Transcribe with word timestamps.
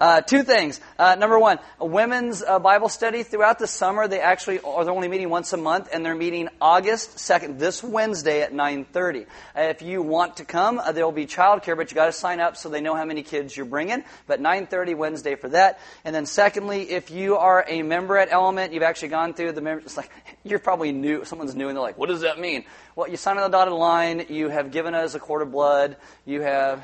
uh, 0.00 0.20
two 0.20 0.42
things. 0.42 0.80
Uh, 0.98 1.16
number 1.16 1.38
one, 1.38 1.58
a 1.80 1.86
women's 1.86 2.42
uh, 2.42 2.58
Bible 2.58 2.88
study 2.88 3.22
throughout 3.22 3.58
the 3.58 3.66
summer. 3.66 4.08
They 4.08 4.20
actually 4.20 4.60
are 4.60 4.84
they're 4.84 4.94
only 4.94 5.08
meeting 5.08 5.28
once 5.28 5.52
a 5.52 5.56
month, 5.56 5.88
and 5.92 6.04
they're 6.04 6.14
meeting 6.14 6.48
August 6.60 7.18
second, 7.18 7.58
this 7.58 7.82
Wednesday 7.82 8.42
at 8.42 8.52
nine 8.52 8.84
thirty. 8.84 9.26
Uh, 9.56 9.62
if 9.62 9.82
you 9.82 10.02
want 10.02 10.36
to 10.36 10.44
come, 10.44 10.78
uh, 10.78 10.92
there 10.92 11.04
will 11.04 11.12
be 11.12 11.26
childcare, 11.26 11.76
but 11.76 11.90
you 11.90 11.94
got 11.94 12.06
to 12.06 12.12
sign 12.12 12.40
up 12.40 12.56
so 12.56 12.68
they 12.68 12.80
know 12.80 12.94
how 12.94 13.04
many 13.04 13.22
kids 13.22 13.56
you're 13.56 13.66
bringing. 13.66 14.04
But 14.26 14.40
nine 14.40 14.66
thirty 14.66 14.94
Wednesday 14.94 15.34
for 15.34 15.48
that. 15.48 15.80
And 16.04 16.14
then 16.14 16.26
secondly, 16.26 16.90
if 16.90 17.10
you 17.10 17.36
are 17.36 17.64
a 17.68 17.82
member 17.82 18.16
at 18.16 18.30
Element, 18.30 18.72
you've 18.72 18.82
actually 18.82 19.08
gone 19.08 19.34
through 19.34 19.52
the 19.52 19.60
member. 19.60 19.82
It's 19.82 19.96
like 19.96 20.10
you're 20.44 20.58
probably 20.58 20.92
new. 20.92 21.24
Someone's 21.24 21.54
new, 21.54 21.68
and 21.68 21.76
they're 21.76 21.82
like, 21.82 21.98
"What 21.98 22.08
does 22.08 22.20
that 22.20 22.38
mean?" 22.38 22.64
Well, 22.94 23.08
you 23.08 23.16
sign 23.16 23.36
on 23.36 23.50
the 23.50 23.56
dotted 23.56 23.74
line. 23.74 24.26
You 24.28 24.48
have 24.48 24.70
given 24.70 24.94
us 24.94 25.14
a 25.14 25.18
quart 25.18 25.42
of 25.42 25.50
blood. 25.50 25.96
You 26.24 26.42
have. 26.42 26.82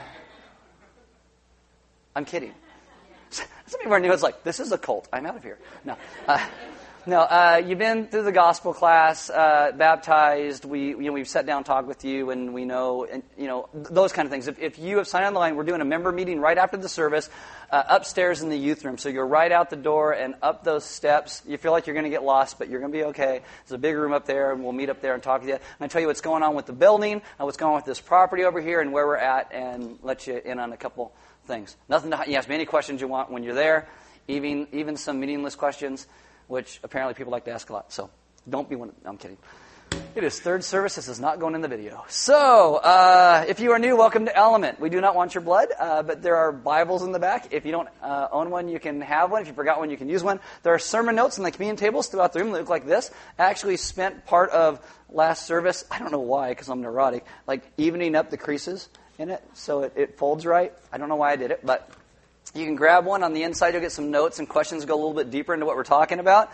I'm 2.16 2.24
kidding. 2.24 2.54
Some 3.66 3.80
people 3.80 3.94
are 3.94 4.00
new. 4.00 4.12
It's 4.12 4.22
like, 4.22 4.44
this 4.44 4.60
is 4.60 4.72
a 4.72 4.78
cult. 4.78 5.08
I'm 5.12 5.26
out 5.26 5.36
of 5.36 5.42
here. 5.42 5.58
No. 5.84 5.96
Uh, 6.26 6.44
no, 7.06 7.20
uh, 7.20 7.62
you've 7.66 7.78
been 7.78 8.06
through 8.06 8.22
the 8.22 8.32
gospel 8.32 8.72
class, 8.72 9.28
uh, 9.28 9.72
baptized. 9.76 10.64
We, 10.64 10.88
you 10.88 11.02
know, 11.02 11.12
we've 11.12 11.28
sat 11.28 11.44
down, 11.44 11.62
talked 11.62 11.86
with 11.86 12.02
you, 12.02 12.30
and 12.30 12.54
we 12.54 12.64
know, 12.64 13.04
and, 13.04 13.22
you 13.36 13.46
know, 13.46 13.68
those 13.74 14.14
kind 14.14 14.24
of 14.24 14.32
things. 14.32 14.48
If, 14.48 14.58
if 14.58 14.78
you 14.78 14.96
have 14.96 15.06
signed 15.06 15.26
on 15.26 15.34
the 15.34 15.38
line, 15.38 15.54
we're 15.54 15.64
doing 15.64 15.82
a 15.82 15.84
member 15.84 16.10
meeting 16.10 16.40
right 16.40 16.56
after 16.56 16.78
the 16.78 16.88
service, 16.88 17.28
uh, 17.70 17.82
upstairs 17.90 18.40
in 18.40 18.48
the 18.48 18.56
youth 18.56 18.86
room. 18.86 18.96
So 18.96 19.10
you're 19.10 19.26
right 19.26 19.52
out 19.52 19.68
the 19.68 19.76
door 19.76 20.12
and 20.12 20.34
up 20.40 20.64
those 20.64 20.82
steps. 20.82 21.42
You 21.46 21.58
feel 21.58 21.72
like 21.72 21.86
you're 21.86 21.94
going 21.94 22.04
to 22.04 22.10
get 22.10 22.22
lost, 22.22 22.58
but 22.58 22.70
you're 22.70 22.80
going 22.80 22.92
to 22.92 22.98
be 22.98 23.04
okay. 23.04 23.42
There's 23.66 23.76
a 23.76 23.78
big 23.78 23.96
room 23.96 24.14
up 24.14 24.24
there, 24.24 24.52
and 24.52 24.62
we'll 24.62 24.72
meet 24.72 24.88
up 24.88 25.02
there 25.02 25.12
and 25.12 25.22
talk 25.22 25.42
to 25.42 25.46
you. 25.46 25.54
And 25.54 25.62
I 25.80 25.88
tell 25.88 26.00
you 26.00 26.06
what's 26.06 26.22
going 26.22 26.42
on 26.42 26.54
with 26.54 26.64
the 26.64 26.72
building, 26.72 27.12
and 27.12 27.22
what's 27.38 27.58
going 27.58 27.72
on 27.72 27.76
with 27.76 27.84
this 27.84 28.00
property 28.00 28.44
over 28.44 28.62
here, 28.62 28.80
and 28.80 28.94
where 28.94 29.06
we're 29.06 29.16
at, 29.16 29.52
and 29.52 29.98
let 30.02 30.26
you 30.26 30.40
in 30.42 30.58
on 30.58 30.72
a 30.72 30.78
couple 30.78 31.12
things. 31.44 31.76
Nothing 31.88 32.10
to, 32.10 32.24
you 32.26 32.36
ask 32.36 32.48
me 32.48 32.54
any 32.54 32.66
questions 32.66 33.00
you 33.00 33.08
want 33.08 33.30
when 33.30 33.42
you're 33.42 33.54
there, 33.54 33.88
even, 34.28 34.66
even 34.72 34.96
some 34.96 35.20
meaningless 35.20 35.54
questions, 35.54 36.06
which 36.48 36.80
apparently 36.82 37.14
people 37.14 37.32
like 37.32 37.44
to 37.44 37.52
ask 37.52 37.70
a 37.70 37.72
lot. 37.72 37.92
So 37.92 38.10
don't 38.48 38.68
be 38.68 38.76
one. 38.76 38.92
I'm 39.04 39.16
kidding. 39.16 39.38
It 40.14 40.24
is 40.24 40.40
third 40.40 40.64
service. 40.64 40.94
This 40.96 41.08
is 41.08 41.20
not 41.20 41.40
going 41.40 41.54
in 41.54 41.60
the 41.60 41.68
video. 41.68 42.04
So, 42.08 42.76
uh, 42.76 43.44
if 43.48 43.60
you 43.60 43.72
are 43.72 43.78
new, 43.78 43.96
welcome 43.96 44.26
to 44.26 44.36
Element. 44.36 44.80
We 44.80 44.88
do 44.88 45.00
not 45.00 45.14
want 45.14 45.34
your 45.34 45.42
blood, 45.42 45.68
uh, 45.78 46.02
but 46.02 46.22
there 46.22 46.36
are 46.36 46.52
Bibles 46.52 47.02
in 47.02 47.12
the 47.12 47.18
back. 47.18 47.52
If 47.52 47.66
you 47.66 47.72
don't 47.72 47.88
uh, 48.02 48.28
own 48.32 48.50
one, 48.50 48.68
you 48.68 48.80
can 48.80 49.00
have 49.00 49.30
one. 49.30 49.42
If 49.42 49.48
you 49.48 49.54
forgot 49.54 49.78
one, 49.78 49.90
you 49.90 49.96
can 49.96 50.08
use 50.08 50.22
one. 50.22 50.40
There 50.62 50.74
are 50.74 50.78
sermon 50.78 51.16
notes 51.16 51.38
on 51.38 51.44
the 51.44 51.50
communion 51.50 51.76
tables 51.76 52.08
throughout 52.08 52.32
the 52.32 52.40
room 52.40 52.52
that 52.52 52.58
look 52.60 52.68
like 52.68 52.86
this. 52.86 53.10
I 53.38 53.44
actually 53.44 53.76
spent 53.76 54.24
part 54.24 54.50
of 54.50 54.80
last 55.10 55.46
service, 55.46 55.84
I 55.90 55.98
don't 55.98 56.12
know 56.12 56.20
why, 56.20 56.50
because 56.50 56.68
I'm 56.68 56.80
neurotic, 56.80 57.24
like 57.46 57.62
evening 57.76 58.16
up 58.16 58.30
the 58.30 58.36
creases 58.36 58.88
in 59.18 59.30
it 59.30 59.42
so 59.54 59.82
it, 59.82 59.92
it 59.96 60.18
folds 60.18 60.44
right. 60.46 60.72
I 60.92 60.98
don't 60.98 61.08
know 61.08 61.16
why 61.16 61.32
I 61.32 61.36
did 61.36 61.50
it, 61.50 61.60
but 61.64 61.90
you 62.54 62.64
can 62.64 62.76
grab 62.76 63.04
one. 63.04 63.22
On 63.22 63.32
the 63.32 63.42
inside, 63.42 63.74
you'll 63.74 63.82
get 63.82 63.92
some 63.92 64.10
notes 64.10 64.38
and 64.38 64.48
questions 64.48 64.84
go 64.84 64.94
a 64.94 64.96
little 64.96 65.14
bit 65.14 65.30
deeper 65.30 65.54
into 65.54 65.66
what 65.66 65.76
we're 65.76 65.84
talking 65.84 66.18
about. 66.18 66.52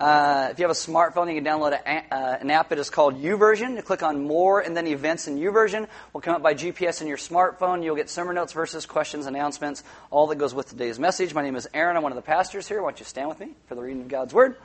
Uh, 0.00 0.48
if 0.50 0.58
you 0.58 0.64
have 0.64 0.70
a 0.70 0.74
smartphone, 0.74 1.32
you 1.32 1.40
can 1.40 1.44
download 1.44 1.72
a, 1.72 2.14
uh, 2.14 2.38
an 2.40 2.50
app. 2.50 2.72
It 2.72 2.78
is 2.78 2.90
called 2.90 3.22
YouVersion. 3.22 3.76
You 3.76 3.82
click 3.82 4.02
on 4.02 4.26
More 4.26 4.60
and 4.60 4.76
then 4.76 4.86
Events 4.88 5.28
in 5.28 5.38
YouVersion. 5.38 5.86
will 6.12 6.20
come 6.20 6.34
up 6.34 6.42
by 6.42 6.54
GPS 6.54 7.00
in 7.00 7.06
your 7.06 7.16
smartphone. 7.16 7.84
You'll 7.84 7.94
get 7.94 8.10
sermon 8.10 8.34
notes, 8.34 8.52
verses, 8.52 8.86
questions, 8.86 9.26
announcements, 9.26 9.84
all 10.10 10.26
that 10.28 10.36
goes 10.36 10.52
with 10.52 10.68
today's 10.68 10.98
message. 10.98 11.32
My 11.32 11.42
name 11.42 11.54
is 11.54 11.68
Aaron. 11.72 11.96
I'm 11.96 12.02
one 12.02 12.10
of 12.10 12.16
the 12.16 12.22
pastors 12.22 12.66
here. 12.66 12.82
Why 12.82 12.90
don't 12.90 12.98
you 12.98 13.06
stand 13.06 13.28
with 13.28 13.38
me 13.38 13.52
for 13.66 13.76
the 13.76 13.82
reading 13.82 14.02
of 14.02 14.08
God's 14.08 14.34
Word? 14.34 14.56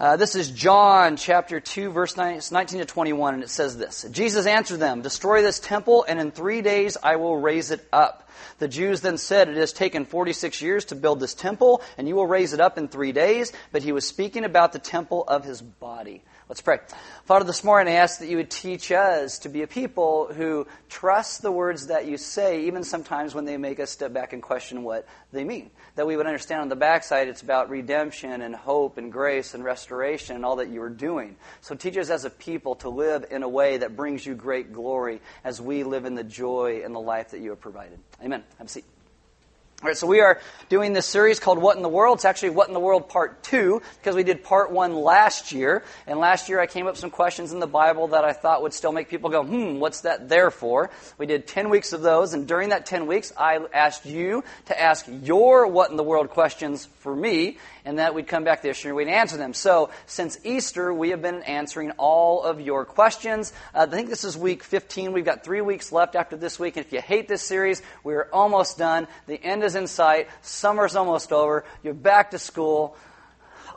Uh, 0.00 0.16
this 0.16 0.34
is 0.34 0.50
John 0.50 1.18
chapter 1.18 1.60
2, 1.60 1.90
verse 1.90 2.16
19 2.16 2.78
to 2.78 2.86
21, 2.86 3.34
and 3.34 3.42
it 3.42 3.50
says 3.50 3.76
this 3.76 4.06
Jesus 4.10 4.46
answered 4.46 4.78
them, 4.78 5.02
Destroy 5.02 5.42
this 5.42 5.60
temple, 5.60 6.06
and 6.08 6.18
in 6.18 6.30
three 6.30 6.62
days 6.62 6.96
I 7.02 7.16
will 7.16 7.36
raise 7.36 7.70
it 7.70 7.86
up. 7.92 8.26
The 8.60 8.68
Jews 8.68 9.02
then 9.02 9.18
said, 9.18 9.50
It 9.50 9.58
has 9.58 9.74
taken 9.74 10.06
46 10.06 10.62
years 10.62 10.86
to 10.86 10.94
build 10.94 11.20
this 11.20 11.34
temple, 11.34 11.82
and 11.98 12.08
you 12.08 12.14
will 12.14 12.26
raise 12.26 12.54
it 12.54 12.60
up 12.60 12.78
in 12.78 12.88
three 12.88 13.12
days. 13.12 13.52
But 13.72 13.82
he 13.82 13.92
was 13.92 14.06
speaking 14.06 14.46
about 14.46 14.72
the 14.72 14.78
temple 14.78 15.22
of 15.28 15.44
his 15.44 15.60
body. 15.60 16.22
Let's 16.48 16.62
pray. 16.62 16.78
Father, 17.26 17.44
this 17.44 17.62
morning 17.62 17.92
I 17.92 17.98
ask 17.98 18.20
that 18.20 18.28
you 18.28 18.38
would 18.38 18.50
teach 18.50 18.90
us 18.90 19.40
to 19.40 19.50
be 19.50 19.60
a 19.60 19.66
people 19.66 20.32
who 20.32 20.66
trust 20.88 21.42
the 21.42 21.52
words 21.52 21.88
that 21.88 22.06
you 22.06 22.16
say, 22.16 22.64
even 22.64 22.84
sometimes 22.84 23.34
when 23.34 23.44
they 23.44 23.58
make 23.58 23.78
us 23.78 23.90
step 23.90 24.14
back 24.14 24.32
and 24.32 24.42
question 24.42 24.82
what 24.82 25.06
they 25.30 25.44
mean. 25.44 25.70
That 25.96 26.06
we 26.06 26.16
would 26.16 26.26
understand 26.26 26.62
on 26.62 26.68
the 26.68 26.76
backside 26.76 27.28
it's 27.28 27.42
about 27.42 27.70
redemption 27.70 28.42
and 28.42 28.54
hope 28.54 28.98
and 28.98 29.12
grace 29.12 29.54
and 29.54 29.64
restoration 29.64 30.36
and 30.36 30.44
all 30.44 30.56
that 30.56 30.68
you 30.68 30.82
are 30.82 30.90
doing. 30.90 31.36
So 31.60 31.74
teach 31.74 31.96
us 31.96 32.10
as 32.10 32.24
a 32.24 32.30
people 32.30 32.76
to 32.76 32.88
live 32.88 33.26
in 33.30 33.42
a 33.42 33.48
way 33.48 33.78
that 33.78 33.96
brings 33.96 34.24
you 34.24 34.34
great 34.34 34.72
glory 34.72 35.20
as 35.44 35.60
we 35.60 35.82
live 35.84 36.04
in 36.04 36.14
the 36.14 36.24
joy 36.24 36.82
and 36.84 36.94
the 36.94 37.00
life 37.00 37.30
that 37.30 37.40
you 37.40 37.50
have 37.50 37.60
provided. 37.60 37.98
Amen. 38.22 38.44
Have 38.58 38.66
a 38.66 38.70
seat. 38.70 38.84
All 39.82 39.86
right, 39.86 39.96
so 39.96 40.06
we 40.06 40.20
are 40.20 40.38
doing 40.68 40.92
this 40.92 41.06
series 41.06 41.40
called 41.40 41.58
What 41.58 41.78
in 41.78 41.82
the 41.82 41.88
World. 41.88 42.18
It's 42.18 42.26
actually 42.26 42.50
What 42.50 42.68
in 42.68 42.74
the 42.74 42.80
World 42.80 43.08
Part 43.08 43.42
2 43.44 43.80
because 43.96 44.14
we 44.14 44.24
did 44.24 44.44
Part 44.44 44.70
1 44.70 44.94
last 44.94 45.52
year. 45.52 45.84
And 46.06 46.18
last 46.18 46.50
year 46.50 46.60
I 46.60 46.66
came 46.66 46.86
up 46.86 46.92
with 46.92 47.00
some 47.00 47.08
questions 47.08 47.50
in 47.50 47.60
the 47.60 47.66
Bible 47.66 48.08
that 48.08 48.22
I 48.22 48.34
thought 48.34 48.60
would 48.60 48.74
still 48.74 48.92
make 48.92 49.08
people 49.08 49.30
go, 49.30 49.42
hmm, 49.42 49.78
what's 49.78 50.02
that 50.02 50.28
there 50.28 50.50
for? 50.50 50.90
We 51.16 51.24
did 51.24 51.46
10 51.46 51.70
weeks 51.70 51.94
of 51.94 52.02
those. 52.02 52.34
And 52.34 52.46
during 52.46 52.68
that 52.68 52.84
10 52.84 53.06
weeks, 53.06 53.32
I 53.38 53.58
asked 53.72 54.04
you 54.04 54.44
to 54.66 54.78
ask 54.78 55.06
your 55.08 55.66
What 55.66 55.90
in 55.90 55.96
the 55.96 56.04
World 56.04 56.28
questions 56.28 56.84
for 56.98 57.16
me 57.16 57.56
and 57.90 57.98
that 57.98 58.14
we'd 58.14 58.28
come 58.28 58.44
back 58.44 58.62
this 58.62 58.84
year 58.84 58.92
and 58.92 58.96
we'd 58.96 59.12
answer 59.12 59.36
them. 59.36 59.52
So, 59.52 59.90
since 60.06 60.38
Easter, 60.44 60.94
we 60.94 61.10
have 61.10 61.20
been 61.20 61.42
answering 61.42 61.90
all 61.98 62.44
of 62.44 62.60
your 62.60 62.84
questions. 62.84 63.52
Uh, 63.74 63.80
I 63.80 63.86
think 63.86 64.08
this 64.08 64.22
is 64.22 64.38
week 64.38 64.62
15. 64.62 65.10
We've 65.10 65.24
got 65.24 65.42
three 65.42 65.60
weeks 65.60 65.90
left 65.90 66.14
after 66.14 66.36
this 66.36 66.56
week. 66.56 66.76
And 66.76 66.86
if 66.86 66.92
you 66.92 67.00
hate 67.00 67.26
this 67.26 67.42
series, 67.42 67.82
we're 68.04 68.28
almost 68.32 68.78
done. 68.78 69.08
The 69.26 69.42
end 69.42 69.64
is 69.64 69.74
in 69.74 69.88
sight. 69.88 70.28
Summer's 70.40 70.94
almost 70.94 71.32
over. 71.32 71.64
You're 71.82 71.94
back 71.94 72.30
to 72.30 72.38
school 72.38 72.96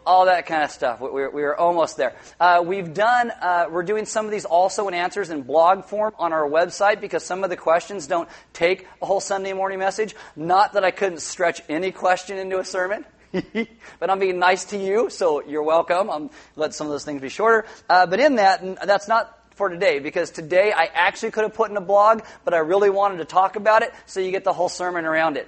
all 0.06 0.26
that 0.26 0.46
kind 0.46 0.64
of 0.64 0.70
stuff. 0.70 1.00
We're, 1.00 1.30
we're 1.30 1.56
almost 1.56 1.98
there. 1.98 2.14
Uh, 2.38 2.62
we've 2.64 2.94
done, 2.94 3.32
uh, 3.42 3.68
we're 3.72 3.84
doing 3.84 4.06
some 4.06 4.26
of 4.26 4.32
these 4.32 4.44
also 4.44 4.90
in 4.90 4.94
answers 4.94 5.30
in 5.30 5.44
blog 5.44 5.86
form 5.86 6.14
on 6.20 6.34
our 6.34 6.48
website 6.48 7.00
because 7.00 7.24
some 7.24 7.44
of 7.44 7.50
the 7.50 7.56
questions 7.56 8.06
don't 8.06 8.28
take 8.52 8.86
a 9.02 9.06
whole 9.06 9.22
Sunday 9.22 9.54
morning 9.54 9.80
message. 9.80 10.14
Not 10.36 10.74
that 10.74 10.84
I 10.84 10.92
couldn't 10.92 11.22
stretch 11.22 11.62
any 11.70 11.92
question 11.92 12.38
into 12.38 12.60
a 12.60 12.66
sermon. 12.66 13.06
but 14.00 14.10
I'm 14.10 14.20
being 14.20 14.38
nice 14.38 14.66
to 14.66 14.78
you, 14.78 15.10
so 15.10 15.44
you're 15.44 15.64
welcome. 15.64 16.10
I'm 16.10 16.30
let 16.56 16.74
some 16.76 16.88
of 16.88 16.92
those 16.92 17.04
things 17.04 17.22
be 17.22 17.30
shorter. 17.30 17.66
Uh, 17.90 18.06
but 18.06 18.20
in 18.20 18.36
that, 18.36 18.64
that's 18.86 19.08
not 19.08 19.40
for 19.56 19.70
today 19.70 20.00
because 20.00 20.30
today 20.32 20.72
I 20.72 20.86
actually 20.86 21.32
could 21.32 21.44
have 21.44 21.54
put 21.54 21.72
in 21.72 21.78
a 21.78 21.82
blog, 21.82 22.22
but 22.46 22.54
I 22.54 22.60
really 22.60 22.90
wanted 22.90 23.18
to 23.18 23.26
talk 23.26 23.56
about 23.56 23.82
it, 23.82 23.94
so 24.06 24.20
you 24.20 24.32
get 24.32 24.44
the 24.44 24.54
whole 24.54 24.70
sermon 24.70 25.06
around 25.06 25.38
it. 25.38 25.48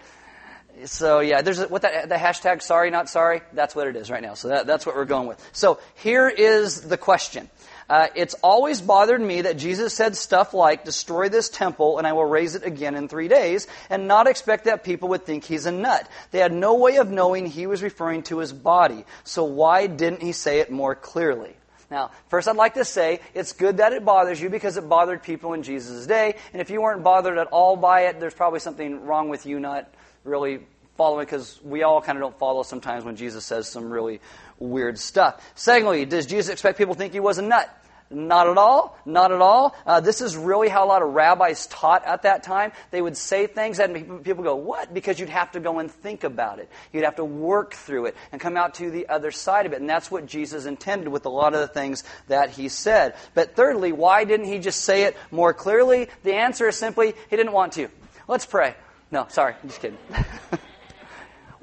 So 0.85 1.19
yeah, 1.19 1.41
there's 1.41 1.59
a, 1.59 1.67
what 1.67 1.83
that 1.83 2.09
the 2.09 2.15
hashtag 2.15 2.61
sorry 2.61 2.89
not 2.91 3.07
sorry. 3.09 3.41
That's 3.53 3.75
what 3.75 3.87
it 3.87 3.95
is 3.95 4.11
right 4.11 4.21
now. 4.21 4.33
So 4.33 4.49
that, 4.49 4.67
that's 4.67 4.85
what 4.85 4.95
we're 4.95 5.05
going 5.05 5.27
with. 5.27 5.49
So 5.53 5.79
here 5.95 6.27
is 6.27 6.81
the 6.81 6.97
question. 6.97 7.49
Uh, 7.89 8.07
it's 8.15 8.33
always 8.35 8.81
bothered 8.81 9.21
me 9.21 9.41
that 9.41 9.57
Jesus 9.57 9.93
said 9.93 10.15
stuff 10.15 10.53
like, 10.53 10.85
destroy 10.85 11.29
this 11.29 11.49
temple 11.49 11.97
and 11.97 12.07
I 12.07 12.13
will 12.13 12.25
raise 12.25 12.55
it 12.55 12.63
again 12.63 12.95
in 12.95 13.07
three 13.07 13.27
days, 13.27 13.67
and 13.89 14.07
not 14.07 14.27
expect 14.27 14.65
that 14.65 14.83
people 14.83 15.09
would 15.09 15.25
think 15.25 15.43
he's 15.43 15.65
a 15.65 15.71
nut. 15.71 16.09
They 16.31 16.39
had 16.39 16.51
no 16.51 16.75
way 16.75 16.97
of 16.97 17.11
knowing 17.11 17.45
he 17.45 17.67
was 17.67 17.83
referring 17.83 18.23
to 18.23 18.39
his 18.39 18.53
body. 18.53 19.05
So 19.23 19.43
why 19.43 19.87
didn't 19.87 20.21
he 20.21 20.31
say 20.31 20.59
it 20.59 20.71
more 20.71 20.95
clearly? 20.95 21.55
Now, 21.91 22.09
first 22.29 22.47
I'd 22.47 22.55
like 22.55 22.73
to 22.75 22.85
say 22.85 23.19
it's 23.35 23.53
good 23.53 23.77
that 23.77 23.93
it 23.93 24.03
bothers 24.03 24.41
you 24.41 24.49
because 24.49 24.77
it 24.77 24.89
bothered 24.89 25.21
people 25.21 25.53
in 25.53 25.61
Jesus' 25.61 26.07
day, 26.07 26.35
and 26.51 26.61
if 26.61 26.71
you 26.71 26.81
weren't 26.81 27.03
bothered 27.03 27.37
at 27.37 27.47
all 27.47 27.75
by 27.75 28.07
it, 28.07 28.19
there's 28.19 28.33
probably 28.33 28.59
something 28.59 29.05
wrong 29.05 29.29
with 29.29 29.45
you 29.45 29.59
not 29.59 29.87
really 30.23 30.61
following 30.95 31.25
because 31.25 31.59
we 31.63 31.83
all 31.83 32.01
kind 32.01 32.17
of 32.17 32.21
don't 32.21 32.39
follow 32.39 32.63
sometimes 32.63 33.03
when 33.03 33.15
Jesus 33.15 33.45
says 33.45 33.67
some 33.67 33.89
really 33.89 34.21
weird 34.59 34.97
stuff. 34.97 35.43
Secondly, 35.55 36.05
does 36.05 36.25
Jesus 36.25 36.51
expect 36.51 36.77
people 36.77 36.93
to 36.93 36.97
think 36.97 37.13
he 37.13 37.19
was 37.19 37.37
a 37.37 37.41
nut? 37.41 37.69
Not 38.11 38.47
at 38.47 38.57
all. 38.57 38.97
Not 39.05 39.31
at 39.31 39.41
all. 39.41 39.75
Uh, 39.85 39.99
this 39.99 40.21
is 40.21 40.37
really 40.37 40.69
how 40.69 40.85
a 40.85 40.87
lot 40.87 41.01
of 41.01 41.13
rabbis 41.13 41.65
taught 41.65 42.05
at 42.05 42.21
that 42.21 42.43
time. 42.43 42.71
They 42.91 43.01
would 43.01 43.17
say 43.17 43.47
things 43.47 43.79
and 43.79 44.23
people 44.23 44.43
go, 44.43 44.55
What? 44.55 44.93
Because 44.93 45.19
you'd 45.19 45.29
have 45.29 45.51
to 45.53 45.59
go 45.59 45.79
and 45.79 45.89
think 45.89 46.23
about 46.23 46.59
it. 46.59 46.69
You'd 46.93 47.03
have 47.03 47.15
to 47.15 47.25
work 47.25 47.73
through 47.73 48.05
it 48.05 48.15
and 48.31 48.39
come 48.39 48.57
out 48.57 48.75
to 48.75 48.91
the 48.91 49.09
other 49.09 49.31
side 49.31 49.65
of 49.65 49.73
it. 49.73 49.81
And 49.81 49.89
that's 49.89 50.11
what 50.11 50.27
Jesus 50.27 50.65
intended 50.65 51.07
with 51.07 51.25
a 51.25 51.29
lot 51.29 51.55
of 51.55 51.61
the 51.61 51.67
things 51.67 52.03
that 52.27 52.51
he 52.51 52.69
said. 52.69 53.15
But 53.33 53.55
thirdly, 53.55 53.91
why 53.91 54.23
didn't 54.23 54.45
he 54.45 54.59
just 54.59 54.81
say 54.81 55.03
it 55.03 55.17
more 55.31 55.53
clearly? 55.53 56.07
The 56.23 56.35
answer 56.35 56.67
is 56.67 56.75
simply, 56.75 57.15
he 57.29 57.35
didn't 57.35 57.53
want 57.53 57.73
to. 57.73 57.89
Let's 58.27 58.45
pray. 58.45 58.75
No, 59.09 59.25
sorry, 59.29 59.55
I'm 59.61 59.69
just 59.69 59.81
kidding. 59.81 59.97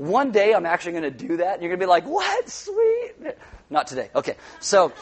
One 0.02 0.32
day 0.32 0.52
I'm 0.52 0.66
actually 0.66 0.92
going 0.92 1.04
to 1.04 1.10
do 1.12 1.36
that, 1.36 1.54
and 1.54 1.62
you're 1.62 1.70
going 1.70 1.78
to 1.78 1.86
be 1.86 1.88
like, 1.88 2.04
what? 2.06 2.48
Sweet. 2.48 3.12
Not 3.70 3.86
today. 3.86 4.10
Okay. 4.16 4.34
So, 4.58 4.92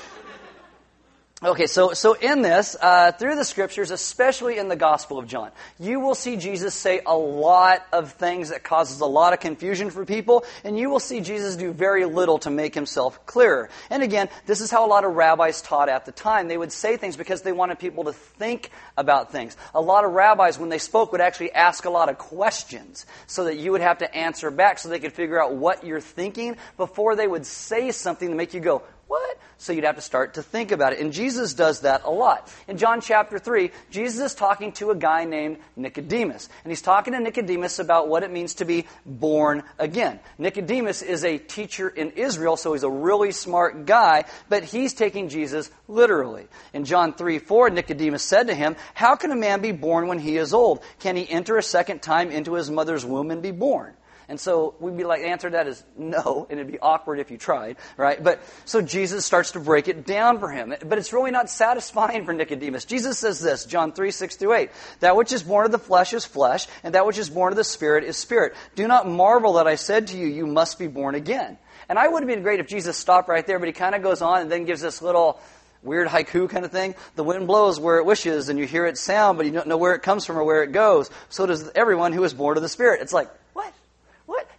Okay, 1.43 1.69
so, 1.69 1.95
so 1.95 2.13
in 2.13 2.43
this, 2.43 2.77
uh, 2.79 3.13
through 3.13 3.35
the 3.35 3.47
scriptures, 3.47 3.91
especially 3.91 4.59
in 4.59 4.69
the 4.69 4.77
Gospel 4.77 5.19
of 5.19 5.27
John, 5.27 5.51
you 5.79 5.99
will 5.99 6.15
see 6.15 6.37
Jesus 6.37 6.75
say 6.75 7.01
a 7.07 7.17
lot 7.17 7.83
of 7.95 8.13
things 8.13 8.51
that 8.51 8.63
causes 8.63 9.01
a 9.01 9.07
lot 9.07 9.33
of 9.33 9.41
confusion 9.41 9.89
for 9.89 10.05
people, 10.05 10.45
and 10.65 10.79
you 10.79 10.91
will 10.91 11.01
see 11.01 11.23
Jesus 11.23 11.57
do 11.57 11.73
very 11.73 12.05
little 12.05 12.41
to 12.41 12.51
make 12.51 12.75
himself 12.75 13.25
clearer. 13.25 13.71
And 13.89 14.03
again, 14.03 14.29
this 14.45 14.61
is 14.61 14.71
how 14.71 14.85
a 14.85 14.89
lot 14.89 15.07
of 15.07 15.15
rabbis 15.15 15.63
taught 15.63 15.89
at 15.89 16.05
the 16.05 16.13
time. 16.13 16.47
They 16.47 16.59
would 16.59 16.73
say 16.73 16.99
things 16.99 17.17
because 17.17 17.41
they 17.41 17.53
wanted 17.53 17.79
people 17.79 18.05
to 18.05 18.13
think 18.13 18.71
about 18.99 19.33
things. 19.33 19.57
A 19.75 19.81
lot 19.81 20.05
of 20.05 20.13
rabbis, 20.13 20.59
when 20.59 20.69
they 20.69 20.77
spoke, 20.77 21.11
would 21.13 21.23
actually 21.23 21.53
ask 21.53 21.87
a 21.87 21.91
lot 21.91 22.11
of 22.11 22.19
questions 22.19 23.07
so 23.27 23.45
that 23.45 23.57
you 23.57 23.73
would 23.73 23.81
have 23.81 23.97
to 23.99 24.15
answer 24.15 24.51
back 24.51 24.79
so 24.79 24.91
they 24.91 24.99
could 24.99 25.15
figure 25.15 25.43
out 25.43 25.55
what 25.55 25.85
you're 25.85 26.03
thinking 26.03 26.59
before 26.77 27.17
they 27.17 27.27
would 27.27 27.47
say 27.47 27.93
something 27.93 28.29
to 28.29 28.35
make 28.35 28.53
you 28.53 28.61
go, 28.61 28.83
what? 29.11 29.39
So 29.59 29.73
you'd 29.73 29.83
have 29.83 29.97
to 29.97 30.01
start 30.01 30.35
to 30.35 30.43
think 30.43 30.71
about 30.71 30.93
it. 30.93 31.01
And 31.01 31.13
Jesus 31.13 31.53
does 31.53 31.81
that 31.81 32.05
a 32.05 32.11
lot. 32.11 32.49
In 32.69 32.79
John 32.79 33.01
chapter 33.01 33.41
3, 33.41 33.73
Jesus 33.91 34.21
is 34.21 34.35
talking 34.37 34.71
to 34.75 34.93
a 34.93 34.95
guy 34.95 35.25
named 35.25 35.59
Nicodemus. 35.75 36.49
And 36.63 36.71
he's 36.71 36.81
talking 36.81 37.13
to 37.15 37.19
Nicodemus 37.19 37.81
about 37.81 38.07
what 38.07 38.23
it 38.23 38.31
means 38.31 38.55
to 38.55 38.65
be 38.65 38.87
born 39.05 39.65
again. 39.81 40.21
Nicodemus 40.39 41.03
is 41.03 41.25
a 41.25 41.39
teacher 41.39 41.89
in 41.89 42.13
Israel, 42.13 42.57
so 42.57 42.73
he's 42.73 42.85
a 42.85 42.91
really 42.91 43.33
smart 43.33 43.85
guy, 43.85 44.27
but 44.49 44.63
he's 44.63 44.95
taking 44.95 45.29
Jesus 45.29 45.73
literally. 45.89 46.47
In 46.73 46.85
John 46.85 47.13
3 47.13 47.41
4, 47.41 47.71
Nicodemus 47.71 48.23
said 48.23 48.47
to 48.47 48.55
him, 48.55 48.77
How 48.95 49.17
can 49.17 49.33
a 49.33 49.37
man 49.37 49.61
be 49.61 49.73
born 49.73 50.07
when 50.07 50.21
he 50.21 50.37
is 50.37 50.55
old? 50.55 50.85
Can 51.01 51.17
he 51.17 51.29
enter 51.29 51.57
a 51.59 51.65
second 51.65 52.01
time 52.01 52.31
into 52.31 52.55
his 52.55 52.71
mother's 52.71 53.05
womb 53.05 53.33
and 53.33 53.43
be 53.43 53.51
born? 53.51 53.93
And 54.31 54.39
so 54.39 54.77
we'd 54.79 54.97
be 54.97 55.03
like, 55.03 55.23
the 55.23 55.29
answer 55.29 55.51
to 55.51 55.57
that 55.57 55.67
is 55.67 55.83
no, 55.99 56.47
and 56.49 56.61
it'd 56.61 56.71
be 56.71 56.79
awkward 56.79 57.19
if 57.19 57.33
you 57.33 57.37
tried, 57.37 57.79
right? 57.97 58.23
But 58.23 58.41
so 58.65 58.81
Jesus 58.81 59.27
starts 59.27 59.51
to 59.53 59.61
break 59.61 59.89
it 59.89 60.07
down 60.07 60.39
for 60.39 60.49
him. 60.49 60.73
But 60.87 60.99
it's 60.99 61.13
really 61.13 61.33
not 61.33 61.51
satisfying 61.51 62.25
for 62.25 62.33
Nicodemus. 62.33 62.85
Jesus 62.85 63.19
says 63.19 63.41
this, 63.41 63.65
John 63.65 63.91
3, 63.91 64.13
6 64.13 64.37
through 64.37 64.55
8. 64.55 64.71
That 65.01 65.17
which 65.17 65.33
is 65.33 65.43
born 65.43 65.67
of 65.67 65.73
the 65.73 65.81
flesh 65.81 66.15
is 66.15 66.25
flesh, 66.25 66.69
and 66.85 66.95
that 66.95 67.07
which 67.07 67.19
is 67.19 67.29
born 67.29 67.53
of 67.53 67.57
the 67.57 67.65
spirit 67.65 68.05
is 68.05 68.17
spirit. 68.17 68.55
Do 68.77 68.87
not 68.87 69.09
marvel 69.09 69.55
that 69.55 69.67
I 69.67 69.75
said 69.75 70.07
to 70.09 70.17
you, 70.17 70.29
you 70.29 70.47
must 70.47 70.79
be 70.79 70.87
born 70.87 71.17
again. 71.17 71.59
And 71.89 71.99
I 71.99 72.07
would 72.07 72.23
have 72.23 72.29
been 72.29 72.45
great 72.45 72.61
if 72.61 72.69
Jesus 72.69 72.97
stopped 72.97 73.29
right 73.29 73.45
there, 73.45 73.59
but 73.59 73.67
he 73.67 73.73
kind 73.73 73.97
of 73.97 74.03
goes 74.03 74.23
on 74.23 74.43
and 74.43 74.53
then 74.53 74.65
gives 74.65 74.81
this 74.81 75.03
little 75.03 75.41
weird 75.83 76.07
haiku 76.07 76.49
kind 76.49 76.65
of 76.65 76.71
thing. 76.71 76.95
The 77.17 77.25
wind 77.25 77.49
blows 77.49 77.81
where 77.81 77.99
it 77.99 78.05
wishes, 78.05 78.49
and 78.49 78.61
you 78.61 78.65
hear 78.65 78.87
it 78.87 78.97
sound, 78.97 79.39
but 79.39 79.47
you 79.47 79.51
don't 79.51 79.67
know 79.67 79.77
where 79.77 79.95
it 79.95 80.03
comes 80.03 80.25
from 80.25 80.39
or 80.39 80.45
where 80.45 80.63
it 80.63 80.71
goes. 80.71 81.11
So 81.31 81.47
does 81.47 81.69
everyone 81.75 82.13
who 82.13 82.23
is 82.23 82.33
born 82.33 82.57
of 82.57 82.63
the 82.63 82.69
Spirit. 82.69 83.01
It's 83.03 83.13
like? 83.13 83.29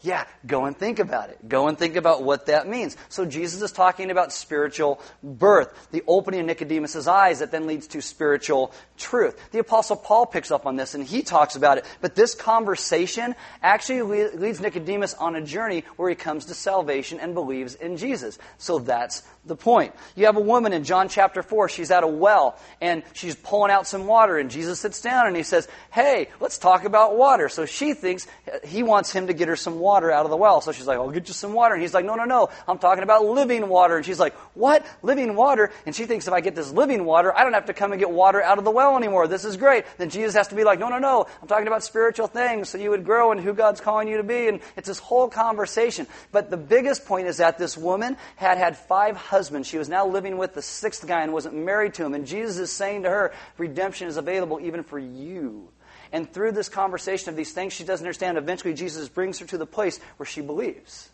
Yeah, 0.04 0.26
go 0.48 0.66
and 0.66 0.76
think 0.76 0.98
about 0.98 1.30
it. 1.30 1.48
Go 1.48 1.68
and 1.68 1.78
think 1.78 1.96
about 1.96 2.24
what 2.24 2.48
that 2.48 2.68
means. 2.68 2.98
So 3.10 3.24
Jesus 3.24 3.62
is 3.62 3.72
talking 3.72 4.10
about 4.10 4.34
spiritual 4.34 5.00
birth, 5.22 5.90
the 5.92 6.04
opening 6.08 6.40
of 6.40 6.46
Nicodemus' 6.48 7.06
eyes 7.06 7.40
that 7.40 7.52
then 7.52 7.68
leads 7.68 7.86
to 7.90 8.02
spiritual 8.02 8.74
truth. 8.98 9.40
The 9.52 9.60
Apostle 9.60 9.98
Paul 9.98 10.26
picks 10.26 10.50
up 10.50 10.66
on 10.66 10.76
this 10.76 10.96
and 10.96 11.06
he 11.06 11.22
talks 11.22 11.56
about 11.56 11.78
it. 11.78 11.86
But 12.02 12.16
this 12.16 12.34
conversation 12.34 13.36
actually 13.62 14.02
leads 14.30 14.60
Nicodemus 14.60 15.14
on 15.14 15.36
a 15.36 15.42
journey 15.42 15.84
where 15.98 16.10
he 16.10 16.16
comes 16.16 16.46
to 16.46 16.56
salvation 16.56 17.20
and 17.20 17.36
believes 17.36 17.76
in 17.76 17.98
Jesus. 17.98 18.40
So 18.58 18.80
that's 18.80 19.22
the 19.46 19.56
point. 19.56 19.94
You 20.16 20.26
have 20.26 20.38
a 20.38 20.42
woman 20.42 20.74
in 20.74 20.84
John 20.84 21.10
chapter 21.10 21.44
4. 21.44 21.70
She's 21.70 21.92
at 21.92 22.04
a 22.04 22.08
well 22.08 22.58
and 22.80 23.04
she's 23.14 23.36
pulling 23.36 23.72
out 23.72 23.86
some 23.86 24.08
water 24.08 24.40
and 24.40 24.50
Jesus 24.50 24.80
sits 24.80 25.00
down 25.00 25.28
and 25.28 25.36
he 25.36 25.44
says, 25.44 25.68
Hey, 25.92 26.30
let's 26.40 26.58
talk 26.58 26.86
about 26.86 27.18
water. 27.18 27.50
So 27.50 27.68
she 27.68 27.94
thinks 27.94 28.26
he 28.64 28.82
wants 28.82 29.12
him 29.12 29.28
to 29.28 29.34
get 29.34 29.48
her 29.48 29.56
some 29.56 29.78
water 29.78 29.91
out 29.92 30.26
of 30.26 30.32
the 30.32 30.38
well. 30.38 30.62
So 30.62 30.72
she's 30.72 30.88
like, 30.88 30.98
I'll 30.98 31.12
get 31.12 31.28
you 31.28 31.34
some 31.34 31.54
water. 31.54 31.74
And 31.74 31.82
he's 31.82 31.94
like, 31.94 32.06
No, 32.06 32.16
no, 32.16 32.24
no. 32.24 32.50
I'm 32.68 32.78
talking 32.78 33.04
about 33.04 33.26
living 33.26 33.68
water. 33.68 33.98
And 33.98 34.06
she's 34.06 34.20
like, 34.20 34.34
What? 34.54 34.86
Living 35.02 35.36
water? 35.36 35.72
And 35.86 35.96
she 35.96 36.06
thinks 36.06 36.28
if 36.28 36.34
I 36.34 36.42
get 36.42 36.56
this 36.56 36.72
living 36.72 37.04
water, 37.04 37.36
I 37.36 37.44
don't 37.44 37.54
have 37.54 37.66
to 37.66 37.74
come 37.74 37.92
and 37.92 38.00
get 38.00 38.10
water 38.10 38.42
out 38.42 38.58
of 38.58 38.64
the 38.64 38.72
well 38.72 38.96
anymore. 38.96 39.28
This 39.28 39.44
is 39.44 39.58
great. 39.58 39.86
Then 39.98 40.10
Jesus 40.10 40.36
has 40.36 40.48
to 40.50 40.56
be 40.56 40.64
like, 40.64 40.80
No, 40.80 40.90
no, 40.90 41.00
no. 41.00 41.26
I'm 41.42 41.48
talking 41.48 41.68
about 41.68 41.84
spiritual 41.84 42.28
things 42.28 42.70
so 42.70 42.78
you 42.78 42.92
would 42.92 43.06
grow 43.06 43.32
in 43.32 43.40
who 43.40 43.54
God's 43.54 43.82
calling 43.82 44.08
you 44.08 44.18
to 44.18 44.24
be. 44.24 44.48
And 44.48 44.62
it's 44.78 44.88
this 44.88 45.00
whole 45.00 45.28
conversation. 45.28 46.08
But 46.32 46.50
the 46.50 46.58
biggest 46.58 47.06
point 47.06 47.28
is 47.28 47.38
that 47.38 47.58
this 47.58 47.78
woman 47.78 48.18
had 48.36 48.58
had 48.58 48.78
five 48.78 49.18
husbands. 49.18 49.68
She 49.68 49.78
was 49.78 49.90
now 49.90 50.08
living 50.08 50.38
with 50.38 50.54
the 50.54 50.62
sixth 50.62 51.06
guy 51.06 51.24
and 51.24 51.34
wasn't 51.34 51.56
married 51.56 51.96
to 51.96 52.06
him. 52.06 52.14
And 52.14 52.26
Jesus 52.26 52.58
is 52.58 52.72
saying 52.72 53.04
to 53.04 53.10
her, 53.10 53.34
redemption 53.58 54.08
is 54.08 54.18
available 54.18 54.60
even 54.62 54.84
for 54.84 55.00
you. 55.00 55.70
And 56.12 56.32
through 56.32 56.52
this 56.52 56.70
conversation 56.70 57.30
of 57.30 57.36
these 57.36 57.54
things 57.54 57.74
she 57.74 57.84
doesn't 57.84 58.06
understand, 58.06 58.38
eventually 58.38 58.74
Jesus 58.74 59.08
brings 59.10 59.40
her 59.40 59.46
to 59.48 59.58
the 59.58 59.66
place 59.66 60.00
where 60.18 60.28
she 60.28 60.42
believes 60.42 61.10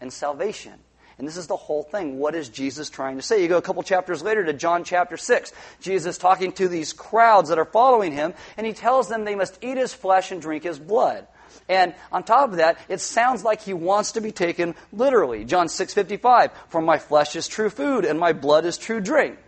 and 0.00 0.12
salvation. 0.12 0.74
And 1.18 1.28
this 1.28 1.36
is 1.36 1.46
the 1.46 1.56
whole 1.56 1.82
thing. 1.82 2.18
What 2.18 2.34
is 2.34 2.48
Jesus 2.48 2.90
trying 2.90 3.16
to 3.16 3.22
say? 3.22 3.42
You 3.42 3.48
go 3.48 3.58
a 3.58 3.62
couple 3.62 3.82
chapters 3.82 4.22
later 4.22 4.44
to 4.44 4.52
John 4.52 4.82
chapter 4.82 5.16
6. 5.16 5.52
Jesus 5.80 6.18
talking 6.18 6.52
to 6.52 6.68
these 6.68 6.92
crowds 6.92 7.50
that 7.50 7.58
are 7.58 7.64
following 7.64 8.12
him, 8.12 8.34
and 8.56 8.66
he 8.66 8.72
tells 8.72 9.08
them 9.08 9.24
they 9.24 9.34
must 9.34 9.58
eat 9.62 9.76
his 9.76 9.94
flesh 9.94 10.32
and 10.32 10.40
drink 10.40 10.64
his 10.64 10.78
blood. 10.78 11.26
And 11.68 11.94
on 12.10 12.24
top 12.24 12.50
of 12.50 12.56
that, 12.56 12.78
it 12.88 13.00
sounds 13.00 13.44
like 13.44 13.60
he 13.60 13.74
wants 13.74 14.12
to 14.12 14.20
be 14.20 14.32
taken 14.32 14.74
literally. 14.92 15.44
John 15.44 15.68
6:55, 15.68 16.50
"For 16.68 16.80
my 16.80 16.98
flesh 16.98 17.36
is 17.36 17.46
true 17.46 17.70
food 17.70 18.04
and 18.04 18.18
my 18.18 18.32
blood 18.32 18.64
is 18.64 18.78
true 18.78 19.00
drink." 19.00 19.38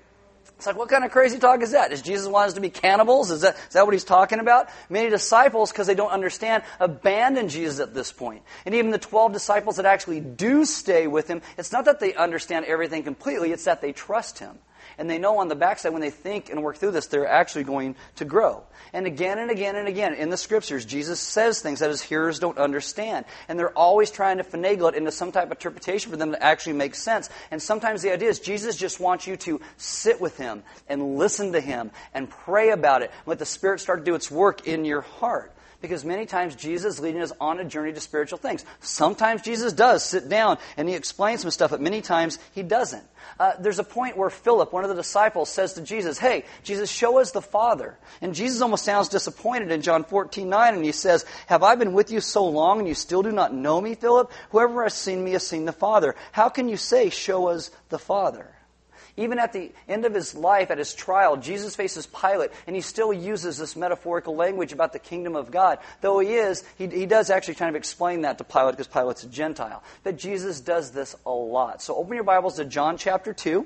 It's 0.65 0.67
like, 0.67 0.79
what 0.79 0.89
kind 0.89 1.05
of 1.05 1.11
crazy 1.11 1.39
talk 1.39 1.61
is 1.61 1.73
that? 1.73 1.91
Does 1.91 2.01
Jesus 2.01 2.27
want 2.27 2.49
us 2.49 2.55
to 2.55 2.61
be 2.63 2.71
cannibals? 2.71 3.31
Is 3.31 3.43
that, 3.43 3.55
is 3.55 3.75
that 3.75 3.85
what 3.85 3.93
he's 3.93 4.03
talking 4.03 4.39
about? 4.39 4.71
Many 4.89 5.11
disciples, 5.11 5.71
because 5.71 5.87
they 5.87 5.95
don't 5.95 6.11
understand, 6.11 6.63
abandon 6.81 7.51
Jesus 7.51 7.81
at 7.81 7.93
this 7.93 8.13
point. 8.13 8.43
And 8.65 8.75
even 8.75 8.91
the 8.91 8.97
12 8.97 9.35
disciples 9.35 9.77
that 9.77 9.85
actually 9.85 10.21
do 10.21 10.65
stay 10.65 11.07
with 11.07 11.29
him, 11.29 11.43
it's 11.59 11.71
not 11.71 11.85
that 11.85 12.01
they 12.01 12.15
understand 12.15 12.65
everything 12.65 13.03
completely, 13.03 13.53
it's 13.53 13.65
that 13.65 13.83
they 13.83 13.93
trust 13.93 14.39
him. 14.39 14.59
And 14.99 15.09
they 15.09 15.19
know 15.19 15.39
on 15.39 15.49
the 15.49 15.57
backside, 15.57 15.93
when 15.93 16.01
they 16.01 16.11
think 16.11 16.51
and 16.51 16.63
work 16.63 16.77
through 16.77 16.93
this, 16.93 17.07
they're 17.07 17.27
actually 17.27 17.65
going 17.65 17.97
to 18.17 18.25
grow. 18.25 18.65
And 18.93 19.07
again 19.07 19.39
and 19.39 19.51
again 19.51 19.77
and 19.77 19.89
again 19.89 20.15
in 20.15 20.31
the 20.31 20.37
scriptures, 20.37 20.85
Jesus 20.85 21.21
says 21.21 21.61
things 21.61 21.81
that 21.81 21.91
his 21.91 22.03
hearers 22.03 22.39
don't 22.39 22.59
understand. 22.59 23.25
And 23.49 23.59
they're 23.59 23.77
always 23.77 24.11
trying 24.11 24.39
to 24.39 24.45
finagle 24.45 24.91
it 24.91 24.95
into 24.95 25.11
some 25.11 25.33
type 25.33 25.47
of 25.47 25.53
interpretation 25.53 26.11
for 26.11 26.17
them 26.17 26.33
to 26.33 26.43
actually 26.43 26.75
make 26.75 26.95
sense. 26.95 27.31
And 27.51 27.63
sometimes 27.63 28.03
the 28.03 28.13
idea 28.13 28.29
is 28.29 28.39
Jesus 28.39 28.77
just 28.77 29.01
wants 29.01 29.27
you 29.27 29.37
to 29.39 29.61
sit 29.77 30.21
with 30.21 30.37
him 30.37 30.63
and 30.89 31.17
listen 31.17 31.53
to 31.53 31.61
him 31.61 31.91
and 32.13 32.29
pray 32.29 32.71
about 32.71 33.03
it. 33.03 33.11
Let 33.27 33.39
the 33.39 33.47
Spirit 33.47 33.81
start 33.81 34.01
to 34.01 34.05
do 34.05 34.15
its 34.15 34.31
work 34.31 34.67
in 34.67 34.85
your 34.85 35.01
heart 35.01 35.54
because 35.85 36.03
many 36.03 36.25
times 36.25 36.57
Jesus 36.57 36.95
is 36.95 37.01
leading 37.01 37.21
us 37.21 37.31
on 37.39 37.61
a 37.61 37.65
journey 37.65 37.93
to 37.93 38.01
spiritual 38.01 38.39
things. 38.39 38.65
Sometimes 38.81 39.43
Jesus 39.43 39.75
does 39.75 40.03
sit 40.03 40.31
down 40.31 40.57
and 40.79 40.89
he 40.89 40.95
explains 40.95 41.43
some 41.43 41.51
stuff, 41.51 41.73
but 41.73 41.81
many 41.83 42.01
times 42.01 42.39
he 42.55 42.63
doesn't. 42.63 43.05
Uh, 43.39 43.53
there's 43.61 43.79
a 43.79 43.85
point 43.85 44.17
where 44.17 44.31
Philip, 44.31 44.73
one 44.73 44.83
of 44.83 44.89
the 44.89 44.97
disciples, 44.97 45.51
says 45.51 45.75
to 45.75 45.83
Jesus, 45.83 46.19
Hey, 46.19 46.45
Jesus, 46.63 46.91
show 46.91 47.19
us 47.19 47.33
the 47.33 47.43
Father. 47.43 47.99
And 48.23 48.35
Jesus 48.35 48.63
almost 48.63 48.87
sounds 48.87 49.11
disappointed 49.11 49.71
in 49.71 49.83
John 49.83 50.05
14, 50.05 50.49
9, 50.49 50.75
and 50.75 50.85
he 50.85 50.93
says, 50.93 51.27
Have 51.49 51.63
I 51.63 51.75
been 51.75 51.93
with 51.93 52.11
you 52.11 52.21
so 52.21 52.47
long 52.47 52.79
and 52.79 52.89
you 52.89 52.95
still 52.95 53.23
do 53.23 53.33
not 53.33 53.53
know 53.53 53.79
me, 53.79 53.95
Philip? 53.95 54.33
Whoever 54.53 54.85
has 54.85 54.95
seen 54.95 55.23
me 55.23 55.33
has 55.33 55.47
seen 55.47 55.67
the 55.67 55.73
Father. 55.73 56.15
How 56.33 56.49
can 56.49 56.71
you 56.71 56.79
say, 56.79 57.11
Show 57.11 57.49
us 57.49 57.71
the 57.91 57.99
Father? 57.99 58.54
Even 59.17 59.39
at 59.39 59.53
the 59.53 59.71
end 59.89 60.05
of 60.05 60.13
his 60.13 60.35
life, 60.35 60.71
at 60.71 60.79
his 60.79 60.93
trial, 60.93 61.37
Jesus 61.37 61.77
faces 61.77 62.07
Pilate, 62.07 62.51
and 62.67 62.75
he 62.75 62.83
still 62.83 63.13
uses 63.13 63.59
this 63.59 63.77
metaphorical 63.77 64.35
language 64.35 64.73
about 64.73 64.93
the 64.93 64.99
kingdom 64.99 65.37
of 65.37 65.53
God. 65.53 65.79
Though 66.01 66.19
he 66.19 66.35
is, 66.35 66.65
he, 66.77 66.89
he 66.89 67.07
does 67.07 67.31
actually 67.31 67.55
kind 67.55 67.69
of 67.69 67.77
explain 67.77 68.23
that 68.23 68.39
to 68.39 68.45
Pilate 68.45 68.73
because 68.73 68.89
Pilate's 68.89 69.23
a 69.23 69.29
Gentile. 69.29 69.83
But 70.03 70.17
Jesus 70.17 70.61
does 70.61 70.91
this 70.91 71.15
a 71.25 71.31
lot. 71.31 71.81
So 71.81 71.95
open 71.95 72.15
your 72.15 72.25
Bibles 72.25 72.57
to 72.57 72.65
John 72.65 72.97
chapter 72.97 73.33
2. 73.33 73.65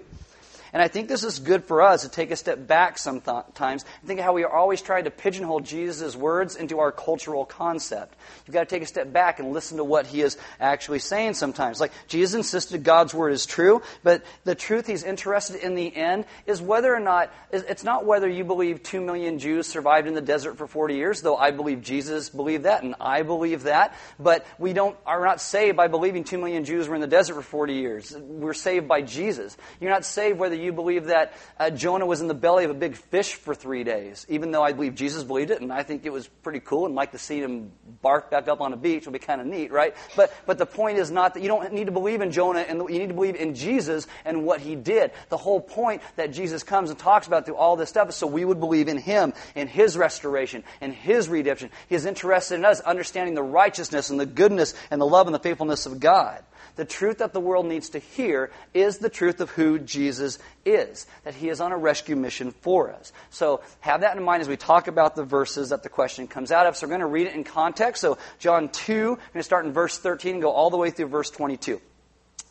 And 0.72 0.82
I 0.82 0.88
think 0.88 1.08
this 1.08 1.24
is 1.24 1.38
good 1.38 1.64
for 1.64 1.82
us 1.82 2.02
to 2.02 2.08
take 2.08 2.30
a 2.30 2.36
step 2.36 2.66
back 2.66 2.98
sometimes 2.98 3.84
and 4.00 4.08
think 4.08 4.20
of 4.20 4.24
how 4.24 4.32
we 4.32 4.44
are 4.44 4.52
always 4.52 4.82
trying 4.82 5.04
to 5.04 5.10
pigeonhole 5.10 5.60
Jesus' 5.60 6.16
words 6.16 6.56
into 6.56 6.78
our 6.78 6.92
cultural 6.92 7.44
concept. 7.44 8.14
You've 8.46 8.54
got 8.54 8.68
to 8.68 8.74
take 8.74 8.82
a 8.82 8.86
step 8.86 9.12
back 9.12 9.38
and 9.38 9.52
listen 9.52 9.78
to 9.78 9.84
what 9.84 10.06
he 10.06 10.22
is 10.22 10.36
actually 10.60 10.98
saying 10.98 11.34
sometimes. 11.34 11.80
Like, 11.80 11.92
Jesus 12.06 12.34
insisted 12.34 12.84
God's 12.84 13.14
word 13.14 13.32
is 13.32 13.46
true, 13.46 13.82
but 14.02 14.24
the 14.44 14.54
truth 14.54 14.86
he's 14.86 15.02
interested 15.02 15.56
in 15.62 15.74
the 15.74 15.94
end 15.94 16.24
is 16.46 16.60
whether 16.60 16.94
or 16.94 17.00
not, 17.00 17.32
it's 17.52 17.84
not 17.84 18.04
whether 18.04 18.28
you 18.28 18.44
believe 18.44 18.82
two 18.82 19.00
million 19.00 19.38
Jews 19.38 19.66
survived 19.66 20.06
in 20.06 20.14
the 20.14 20.20
desert 20.20 20.56
for 20.56 20.66
40 20.66 20.94
years, 20.94 21.22
though 21.22 21.36
I 21.36 21.50
believe 21.50 21.82
Jesus 21.82 22.28
believed 22.28 22.64
that 22.64 22.82
and 22.82 22.94
I 23.00 23.22
believe 23.22 23.64
that, 23.64 23.94
but 24.18 24.46
we 24.58 24.72
don't, 24.72 24.96
are 25.06 25.24
not 25.24 25.40
saved 25.40 25.76
by 25.76 25.88
believing 25.88 26.24
two 26.24 26.38
million 26.38 26.64
Jews 26.64 26.88
were 26.88 26.94
in 26.94 27.00
the 27.00 27.06
desert 27.06 27.34
for 27.34 27.42
40 27.42 27.74
years. 27.74 28.16
We're 28.16 28.54
saved 28.54 28.88
by 28.88 29.02
Jesus. 29.02 29.56
You're 29.80 29.90
not 29.90 30.04
saved 30.04 30.38
whether 30.38 30.54
you 30.58 30.72
believe 30.72 31.06
that 31.06 31.32
uh, 31.58 31.70
Jonah 31.70 32.06
was 32.06 32.20
in 32.20 32.28
the 32.28 32.34
belly 32.34 32.64
of 32.64 32.70
a 32.70 32.74
big 32.74 32.96
fish 32.96 33.34
for 33.34 33.54
three 33.54 33.84
days, 33.84 34.26
even 34.28 34.50
though 34.50 34.62
I 34.62 34.72
believe 34.72 34.94
Jesus 34.94 35.24
believed 35.24 35.50
it, 35.50 35.60
and 35.60 35.72
I 35.72 35.82
think 35.82 36.04
it 36.04 36.12
was 36.12 36.26
pretty 36.28 36.60
cool 36.60 36.86
and 36.86 36.94
like 36.94 37.12
to 37.12 37.18
see 37.18 37.40
him 37.40 37.72
bark 38.02 38.30
back 38.30 38.48
up 38.48 38.60
on 38.60 38.72
a 38.72 38.76
beach 38.76 39.06
would 39.06 39.12
be 39.12 39.18
kind 39.18 39.40
of 39.40 39.46
neat, 39.46 39.72
right? 39.72 39.94
But, 40.16 40.32
but 40.46 40.58
the 40.58 40.66
point 40.66 40.98
is 40.98 41.10
not 41.10 41.34
that 41.34 41.42
you 41.42 41.48
don't 41.48 41.72
need 41.72 41.86
to 41.86 41.92
believe 41.92 42.20
in 42.20 42.30
Jonah, 42.30 42.60
and 42.60 42.78
you 42.90 42.98
need 42.98 43.08
to 43.08 43.14
believe 43.14 43.36
in 43.36 43.54
Jesus 43.54 44.06
and 44.24 44.44
what 44.44 44.60
he 44.60 44.74
did. 44.74 45.12
The 45.28 45.36
whole 45.36 45.60
point 45.60 46.02
that 46.16 46.32
Jesus 46.32 46.62
comes 46.62 46.90
and 46.90 46.98
talks 46.98 47.26
about 47.26 47.46
through 47.46 47.56
all 47.56 47.76
this 47.76 47.88
stuff 47.88 48.08
is 48.08 48.16
so 48.16 48.26
we 48.26 48.44
would 48.44 48.60
believe 48.60 48.88
in 48.88 48.98
him, 48.98 49.32
in 49.54 49.68
his 49.68 49.96
restoration, 49.96 50.64
in 50.80 50.92
his 50.92 51.28
redemption. 51.28 51.70
He 51.88 51.94
is 51.94 52.06
interested 52.06 52.56
in 52.56 52.64
us 52.64 52.80
understanding 52.80 53.34
the 53.34 53.42
righteousness 53.42 54.10
and 54.10 54.18
the 54.18 54.26
goodness 54.26 54.74
and 54.90 55.00
the 55.00 55.06
love 55.06 55.26
and 55.26 55.34
the 55.34 55.40
faithfulness 55.40 55.86
of 55.86 56.00
God. 56.00 56.42
The 56.78 56.84
truth 56.84 57.18
that 57.18 57.32
the 57.32 57.40
world 57.40 57.66
needs 57.66 57.88
to 57.90 57.98
hear 57.98 58.52
is 58.72 58.98
the 58.98 59.10
truth 59.10 59.40
of 59.40 59.50
who 59.50 59.80
Jesus 59.80 60.38
is, 60.64 61.08
that 61.24 61.34
he 61.34 61.48
is 61.48 61.60
on 61.60 61.72
a 61.72 61.76
rescue 61.76 62.14
mission 62.14 62.52
for 62.52 62.92
us. 62.92 63.12
So 63.30 63.62
have 63.80 64.02
that 64.02 64.16
in 64.16 64.22
mind 64.22 64.42
as 64.42 64.48
we 64.48 64.56
talk 64.56 64.86
about 64.86 65.16
the 65.16 65.24
verses 65.24 65.70
that 65.70 65.82
the 65.82 65.88
question 65.88 66.28
comes 66.28 66.52
out 66.52 66.66
of. 66.68 66.76
So 66.76 66.86
we're 66.86 66.90
going 66.90 67.00
to 67.00 67.06
read 67.06 67.26
it 67.26 67.34
in 67.34 67.42
context. 67.42 68.00
So 68.00 68.16
John 68.38 68.68
2, 68.68 68.92
we're 68.92 69.16
going 69.16 69.18
to 69.34 69.42
start 69.42 69.66
in 69.66 69.72
verse 69.72 69.98
13 69.98 70.34
and 70.34 70.42
go 70.42 70.52
all 70.52 70.70
the 70.70 70.76
way 70.76 70.90
through 70.90 71.08
verse 71.08 71.30
22 71.30 71.80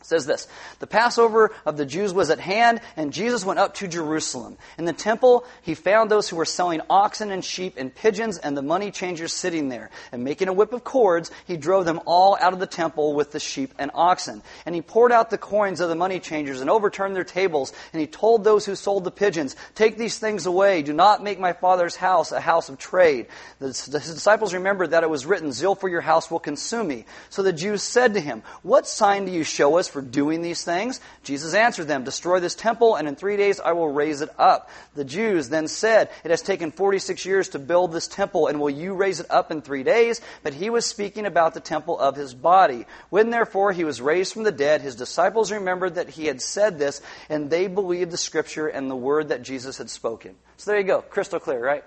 says 0.02 0.26
this 0.26 0.48
The 0.78 0.86
Passover 0.86 1.50
of 1.66 1.76
the 1.76 1.86
Jews 1.86 2.12
was 2.12 2.30
at 2.30 2.40
hand, 2.40 2.80
and 2.96 3.12
Jesus 3.12 3.44
went 3.44 3.58
up 3.58 3.74
to 3.74 3.88
Jerusalem. 3.88 4.56
In 4.78 4.84
the 4.84 4.92
temple, 4.92 5.44
he 5.62 5.74
found 5.74 6.10
those 6.10 6.28
who 6.28 6.36
were 6.36 6.44
selling 6.44 6.80
oxen 6.88 7.30
and 7.30 7.44
sheep 7.44 7.74
and 7.76 7.94
pigeons, 7.94 8.38
and 8.38 8.56
the 8.56 8.62
money 8.62 8.90
changers 8.90 9.32
sitting 9.32 9.68
there. 9.68 9.90
And 10.12 10.24
making 10.24 10.48
a 10.48 10.52
whip 10.52 10.72
of 10.72 10.84
cords, 10.84 11.30
he 11.46 11.56
drove 11.56 11.84
them 11.84 12.00
all 12.06 12.36
out 12.40 12.52
of 12.52 12.60
the 12.60 12.66
temple 12.66 13.14
with 13.14 13.32
the 13.32 13.40
sheep 13.40 13.74
and 13.78 13.90
oxen. 13.94 14.42
And 14.66 14.74
he 14.74 14.82
poured 14.82 15.12
out 15.12 15.30
the 15.30 15.38
coins 15.38 15.80
of 15.80 15.88
the 15.88 15.94
money 15.94 16.20
changers 16.20 16.60
and 16.60 16.70
overturned 16.70 17.16
their 17.16 17.24
tables. 17.24 17.72
And 17.92 18.00
he 18.00 18.06
told 18.06 18.44
those 18.44 18.64
who 18.64 18.74
sold 18.74 19.04
the 19.04 19.10
pigeons, 19.10 19.56
Take 19.74 19.98
these 19.98 20.18
things 20.18 20.46
away. 20.46 20.82
Do 20.82 20.92
not 20.92 21.22
make 21.22 21.38
my 21.38 21.52
father's 21.52 21.96
house 21.96 22.32
a 22.32 22.40
house 22.40 22.68
of 22.68 22.78
trade. 22.78 23.26
The, 23.58 23.66
the 23.90 23.98
disciples 23.98 24.54
remembered 24.54 24.92
that 24.92 25.02
it 25.02 25.10
was 25.10 25.26
written, 25.26 25.52
Zeal 25.52 25.74
for 25.74 25.88
your 25.88 26.00
house 26.00 26.30
will 26.30 26.38
consume 26.38 26.88
me. 26.88 27.04
So 27.30 27.42
the 27.42 27.52
Jews 27.52 27.82
said 27.82 28.14
to 28.14 28.20
him, 28.20 28.42
What 28.62 28.86
sign 28.86 29.24
do 29.24 29.32
you 29.32 29.44
show 29.44 29.78
us 29.78 29.87
for 29.88 30.02
doing 30.02 30.42
these 30.42 30.64
things? 30.64 31.00
Jesus 31.22 31.54
answered 31.54 31.88
them, 31.88 32.04
Destroy 32.04 32.40
this 32.40 32.54
temple, 32.54 32.96
and 32.96 33.08
in 33.08 33.16
three 33.16 33.36
days 33.36 33.60
I 33.60 33.72
will 33.72 33.88
raise 33.88 34.20
it 34.20 34.30
up. 34.38 34.70
The 34.94 35.04
Jews 35.04 35.48
then 35.48 35.68
said, 35.68 36.10
It 36.24 36.30
has 36.30 36.42
taken 36.42 36.70
46 36.70 37.24
years 37.24 37.48
to 37.50 37.58
build 37.58 37.92
this 37.92 38.08
temple, 38.08 38.46
and 38.46 38.60
will 38.60 38.70
you 38.70 38.94
raise 38.94 39.20
it 39.20 39.26
up 39.30 39.50
in 39.50 39.62
three 39.62 39.82
days? 39.82 40.20
But 40.42 40.54
he 40.54 40.70
was 40.70 40.86
speaking 40.86 41.26
about 41.26 41.54
the 41.54 41.60
temple 41.60 41.98
of 41.98 42.16
his 42.16 42.34
body. 42.34 42.86
When 43.10 43.30
therefore 43.30 43.72
he 43.72 43.84
was 43.84 44.00
raised 44.00 44.32
from 44.32 44.44
the 44.44 44.52
dead, 44.52 44.80
his 44.80 44.96
disciples 44.96 45.52
remembered 45.52 45.96
that 45.96 46.10
he 46.10 46.26
had 46.26 46.40
said 46.40 46.78
this, 46.78 47.00
and 47.28 47.50
they 47.50 47.66
believed 47.66 48.10
the 48.10 48.16
scripture 48.16 48.68
and 48.68 48.90
the 48.90 48.96
word 48.96 49.28
that 49.28 49.42
Jesus 49.42 49.78
had 49.78 49.90
spoken. 49.90 50.34
So 50.56 50.70
there 50.70 50.80
you 50.80 50.86
go. 50.86 51.02
Crystal 51.02 51.40
clear, 51.40 51.64
right? 51.64 51.84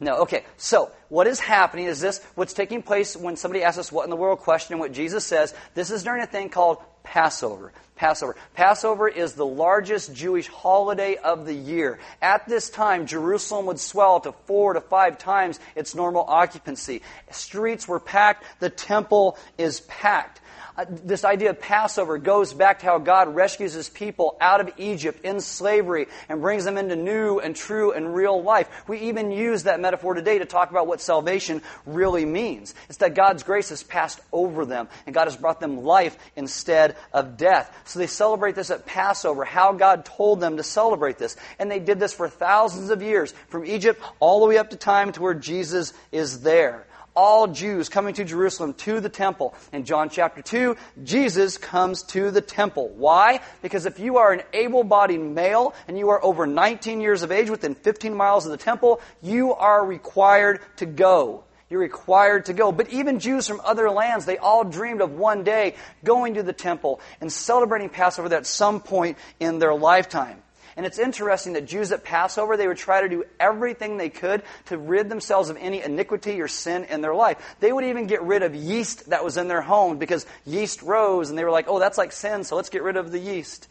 No, 0.00 0.18
okay. 0.18 0.44
So, 0.56 0.92
what 1.08 1.26
is 1.26 1.40
happening 1.40 1.86
is 1.86 2.00
this 2.00 2.20
what's 2.34 2.52
taking 2.52 2.82
place 2.82 3.16
when 3.16 3.36
somebody 3.36 3.64
asks 3.64 3.78
us 3.78 3.90
what 3.90 4.04
in 4.04 4.10
the 4.10 4.16
world 4.16 4.38
question 4.38 4.74
and 4.74 4.80
what 4.80 4.92
Jesus 4.92 5.24
says, 5.24 5.54
this 5.74 5.90
is 5.90 6.04
during 6.04 6.22
a 6.22 6.26
thing 6.26 6.50
called 6.50 6.78
Passover. 7.08 7.72
Passover. 7.96 8.36
Passover 8.54 9.08
is 9.08 9.32
the 9.32 9.46
largest 9.46 10.14
Jewish 10.14 10.46
holiday 10.46 11.16
of 11.16 11.46
the 11.46 11.54
year. 11.54 11.98
At 12.22 12.46
this 12.46 12.70
time, 12.70 13.06
Jerusalem 13.06 13.66
would 13.66 13.80
swell 13.80 14.20
to 14.20 14.32
four 14.46 14.74
to 14.74 14.80
five 14.80 15.18
times 15.18 15.58
its 15.74 15.94
normal 15.94 16.24
occupancy. 16.28 17.02
Streets 17.30 17.88
were 17.88 17.98
packed, 17.98 18.44
the 18.60 18.70
temple 18.70 19.36
is 19.56 19.80
packed. 19.80 20.40
Uh, 20.78 20.84
this 20.88 21.24
idea 21.24 21.50
of 21.50 21.60
Passover 21.60 22.18
goes 22.18 22.54
back 22.54 22.78
to 22.78 22.86
how 22.86 22.98
God 22.98 23.34
rescues 23.34 23.72
his 23.72 23.88
people 23.88 24.36
out 24.40 24.60
of 24.60 24.70
Egypt 24.76 25.24
in 25.24 25.40
slavery 25.40 26.06
and 26.28 26.40
brings 26.40 26.64
them 26.64 26.78
into 26.78 26.94
new 26.94 27.40
and 27.40 27.56
true 27.56 27.90
and 27.90 28.14
real 28.14 28.40
life. 28.40 28.68
We 28.86 29.00
even 29.00 29.32
use 29.32 29.64
that 29.64 29.80
metaphor 29.80 30.14
today 30.14 30.38
to 30.38 30.44
talk 30.44 30.70
about 30.70 30.86
what 30.86 31.00
salvation 31.00 31.62
really 31.84 32.24
means. 32.24 32.76
It's 32.88 32.98
that 32.98 33.16
God's 33.16 33.42
grace 33.42 33.70
has 33.70 33.82
passed 33.82 34.20
over 34.32 34.64
them 34.64 34.88
and 35.04 35.12
God 35.12 35.24
has 35.24 35.36
brought 35.36 35.58
them 35.58 35.82
life 35.82 36.16
instead 36.36 36.94
of 37.12 37.36
death. 37.36 37.76
So 37.84 37.98
they 37.98 38.06
celebrate 38.06 38.54
this 38.54 38.70
at 38.70 38.86
Passover, 38.86 39.44
how 39.44 39.72
God 39.72 40.04
told 40.04 40.38
them 40.38 40.58
to 40.58 40.62
celebrate 40.62 41.18
this. 41.18 41.36
And 41.58 41.68
they 41.68 41.80
did 41.80 41.98
this 41.98 42.14
for 42.14 42.28
thousands 42.28 42.90
of 42.90 43.02
years, 43.02 43.34
from 43.48 43.66
Egypt 43.66 44.00
all 44.20 44.38
the 44.38 44.46
way 44.46 44.58
up 44.58 44.70
to 44.70 44.76
time 44.76 45.10
to 45.10 45.22
where 45.22 45.34
Jesus 45.34 45.92
is 46.12 46.42
there 46.42 46.86
all 47.18 47.48
Jews 47.48 47.88
coming 47.88 48.14
to 48.14 48.24
Jerusalem 48.24 48.74
to 48.74 49.00
the 49.00 49.08
temple. 49.08 49.52
In 49.72 49.84
John 49.84 50.08
chapter 50.08 50.40
2, 50.40 50.76
Jesus 51.02 51.58
comes 51.58 52.04
to 52.04 52.30
the 52.30 52.40
temple. 52.40 52.90
Why? 52.90 53.40
Because 53.60 53.86
if 53.86 53.98
you 53.98 54.18
are 54.18 54.32
an 54.32 54.42
able 54.52 54.84
bodied 54.84 55.20
male 55.20 55.74
and 55.88 55.98
you 55.98 56.10
are 56.10 56.24
over 56.24 56.46
19 56.46 57.00
years 57.00 57.24
of 57.24 57.32
age 57.32 57.50
within 57.50 57.74
15 57.74 58.14
miles 58.14 58.46
of 58.46 58.52
the 58.52 58.56
temple, 58.56 59.00
you 59.20 59.52
are 59.52 59.84
required 59.84 60.60
to 60.76 60.86
go. 60.86 61.42
You're 61.68 61.80
required 61.80 62.44
to 62.44 62.52
go. 62.52 62.70
But 62.70 62.90
even 62.90 63.18
Jews 63.18 63.48
from 63.48 63.60
other 63.64 63.90
lands, 63.90 64.24
they 64.24 64.38
all 64.38 64.62
dreamed 64.62 65.00
of 65.00 65.10
one 65.10 65.42
day 65.42 65.74
going 66.04 66.34
to 66.34 66.44
the 66.44 66.52
temple 66.52 67.00
and 67.20 67.32
celebrating 67.32 67.88
Passover 67.88 68.32
at 68.32 68.46
some 68.46 68.78
point 68.78 69.18
in 69.40 69.58
their 69.58 69.74
lifetime. 69.74 70.40
And 70.78 70.86
it's 70.86 71.00
interesting 71.00 71.54
that 71.54 71.66
Jews 71.66 71.90
at 71.90 72.04
Passover, 72.04 72.56
they 72.56 72.68
would 72.68 72.76
try 72.76 73.00
to 73.00 73.08
do 73.08 73.24
everything 73.40 73.96
they 73.96 74.10
could 74.10 74.44
to 74.66 74.78
rid 74.78 75.08
themselves 75.08 75.50
of 75.50 75.56
any 75.56 75.82
iniquity 75.82 76.40
or 76.40 76.46
sin 76.46 76.84
in 76.84 77.00
their 77.00 77.16
life. 77.16 77.56
They 77.58 77.72
would 77.72 77.84
even 77.84 78.06
get 78.06 78.22
rid 78.22 78.44
of 78.44 78.54
yeast 78.54 79.10
that 79.10 79.24
was 79.24 79.36
in 79.36 79.48
their 79.48 79.60
home 79.60 79.98
because 79.98 80.24
yeast 80.46 80.82
rose, 80.82 81.30
and 81.30 81.38
they 81.38 81.42
were 81.42 81.50
like, 81.50 81.66
oh, 81.66 81.80
that's 81.80 81.98
like 81.98 82.12
sin, 82.12 82.44
so 82.44 82.54
let's 82.54 82.68
get 82.68 82.84
rid 82.84 82.96
of 82.96 83.10
the 83.10 83.18
yeast 83.18 83.66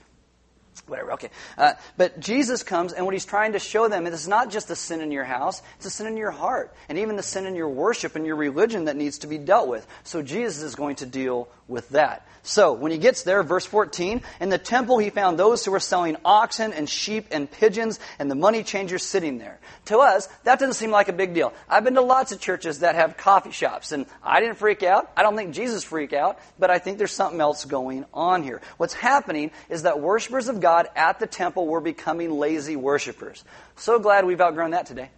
whatever, 0.85 1.13
okay. 1.13 1.29
Uh, 1.57 1.73
but 1.97 2.19
Jesus 2.19 2.63
comes, 2.63 2.93
and 2.93 3.03
what 3.03 3.13
he's 3.13 3.25
trying 3.25 3.53
to 3.53 3.59
show 3.59 3.87
them 3.87 4.05
is 4.05 4.27
not 4.27 4.51
just 4.51 4.67
the 4.67 4.75
sin 4.75 5.01
in 5.01 5.11
your 5.11 5.23
house, 5.23 5.61
it's 5.77 5.85
a 5.85 5.89
sin 5.89 6.07
in 6.07 6.17
your 6.17 6.31
heart, 6.31 6.73
and 6.87 6.97
even 6.97 7.15
the 7.15 7.23
sin 7.23 7.45
in 7.45 7.55
your 7.55 7.69
worship 7.69 8.15
and 8.15 8.25
your 8.25 8.35
religion 8.35 8.85
that 8.85 8.95
needs 8.95 9.19
to 9.19 9.27
be 9.27 9.37
dealt 9.37 9.67
with. 9.67 9.85
So 10.03 10.21
Jesus 10.21 10.61
is 10.61 10.75
going 10.75 10.97
to 10.97 11.05
deal 11.05 11.49
with 11.67 11.89
that. 11.89 12.27
So, 12.47 12.71
when 12.71 12.93
he 12.93 12.97
gets 12.97 13.23
there, 13.23 13.43
verse 13.43 13.65
14, 13.65 14.21
in 14.39 14.47
the 14.47 14.57
temple 14.57 14.99
he 14.99 15.09
found 15.09 15.37
those 15.37 15.65
who 15.65 15.71
were 15.71 15.81
selling 15.81 16.15
oxen 16.23 16.71
and 16.71 16.87
sheep 16.87 17.27
and 17.31 17.51
pigeons 17.51 17.99
and 18.19 18.31
the 18.31 18.35
money 18.35 18.63
changers 18.63 19.03
sitting 19.03 19.37
there. 19.37 19.59
To 19.85 19.97
us, 19.97 20.27
that 20.45 20.57
doesn't 20.57 20.75
seem 20.75 20.89
like 20.89 21.09
a 21.09 21.13
big 21.13 21.33
deal. 21.33 21.53
I've 21.67 21.83
been 21.83 21.95
to 21.95 22.01
lots 22.01 22.31
of 22.31 22.39
churches 22.39 22.79
that 22.79 22.95
have 22.95 23.17
coffee 23.17 23.51
shops, 23.51 23.91
and 23.91 24.05
I 24.23 24.39
didn't 24.39 24.55
freak 24.55 24.81
out. 24.81 25.11
I 25.17 25.23
don't 25.23 25.35
think 25.35 25.53
Jesus 25.53 25.83
freaked 25.83 26.13
out, 26.13 26.39
but 26.57 26.69
I 26.69 26.79
think 26.79 26.99
there's 26.99 27.11
something 27.11 27.41
else 27.41 27.65
going 27.65 28.05
on 28.13 28.43
here. 28.43 28.61
What's 28.77 28.93
happening 28.93 29.51
is 29.67 29.83
that 29.83 29.99
worshipers 29.99 30.47
of 30.47 30.61
God 30.61 30.87
at 30.95 31.19
the 31.19 31.27
temple 31.27 31.67
were 31.67 31.81
becoming 31.81 32.31
lazy 32.31 32.77
worshipers. 32.77 33.43
So 33.75 33.99
glad 33.99 34.23
we've 34.23 34.39
outgrown 34.39 34.71
that 34.71 34.85
today. 34.85 35.09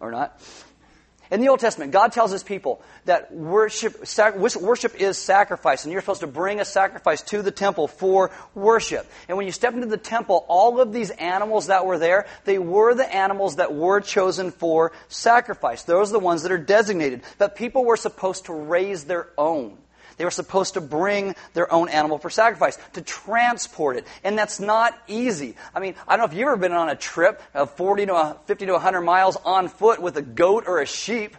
Or 0.00 0.10
not. 0.10 0.40
In 1.32 1.40
the 1.40 1.48
Old 1.48 1.60
Testament, 1.60 1.92
God 1.92 2.12
tells 2.12 2.30
his 2.30 2.42
people 2.42 2.82
that 3.06 3.34
worship, 3.34 4.06
sac, 4.06 4.36
worship 4.36 5.00
is 5.00 5.16
sacrifice, 5.16 5.84
and 5.84 5.90
you're 5.90 6.02
supposed 6.02 6.20
to 6.20 6.26
bring 6.26 6.60
a 6.60 6.64
sacrifice 6.66 7.22
to 7.22 7.40
the 7.40 7.50
temple 7.50 7.88
for 7.88 8.30
worship. 8.54 9.10
And 9.28 9.38
when 9.38 9.46
you 9.46 9.52
step 9.52 9.72
into 9.72 9.86
the 9.86 9.96
temple, 9.96 10.44
all 10.46 10.78
of 10.78 10.92
these 10.92 11.08
animals 11.08 11.68
that 11.68 11.86
were 11.86 11.96
there, 11.96 12.26
they 12.44 12.58
were 12.58 12.94
the 12.94 13.10
animals 13.10 13.56
that 13.56 13.74
were 13.74 14.02
chosen 14.02 14.50
for 14.50 14.92
sacrifice. 15.08 15.84
Those 15.84 16.10
are 16.10 16.12
the 16.12 16.18
ones 16.18 16.42
that 16.42 16.52
are 16.52 16.58
designated. 16.58 17.22
But 17.38 17.56
people 17.56 17.86
were 17.86 17.96
supposed 17.96 18.44
to 18.44 18.52
raise 18.52 19.04
their 19.04 19.30
own. 19.38 19.78
They 20.22 20.26
were 20.26 20.30
supposed 20.30 20.74
to 20.74 20.80
bring 20.80 21.34
their 21.52 21.72
own 21.72 21.88
animal 21.88 22.16
for 22.16 22.30
sacrifice, 22.30 22.78
to 22.92 23.02
transport 23.02 23.96
it. 23.96 24.06
And 24.22 24.38
that's 24.38 24.60
not 24.60 24.96
easy. 25.08 25.56
I 25.74 25.80
mean, 25.80 25.96
I 26.06 26.16
don't 26.16 26.24
know 26.24 26.32
if 26.32 26.38
you've 26.38 26.46
ever 26.46 26.56
been 26.56 26.70
on 26.70 26.88
a 26.88 26.94
trip 26.94 27.42
of 27.54 27.76
40 27.76 28.06
to 28.06 28.36
50 28.46 28.66
to 28.66 28.72
100 28.74 29.00
miles 29.00 29.34
on 29.44 29.66
foot 29.66 30.00
with 30.00 30.16
a 30.16 30.22
goat 30.22 30.66
or 30.68 30.80
a 30.80 30.86
sheep. 30.86 31.36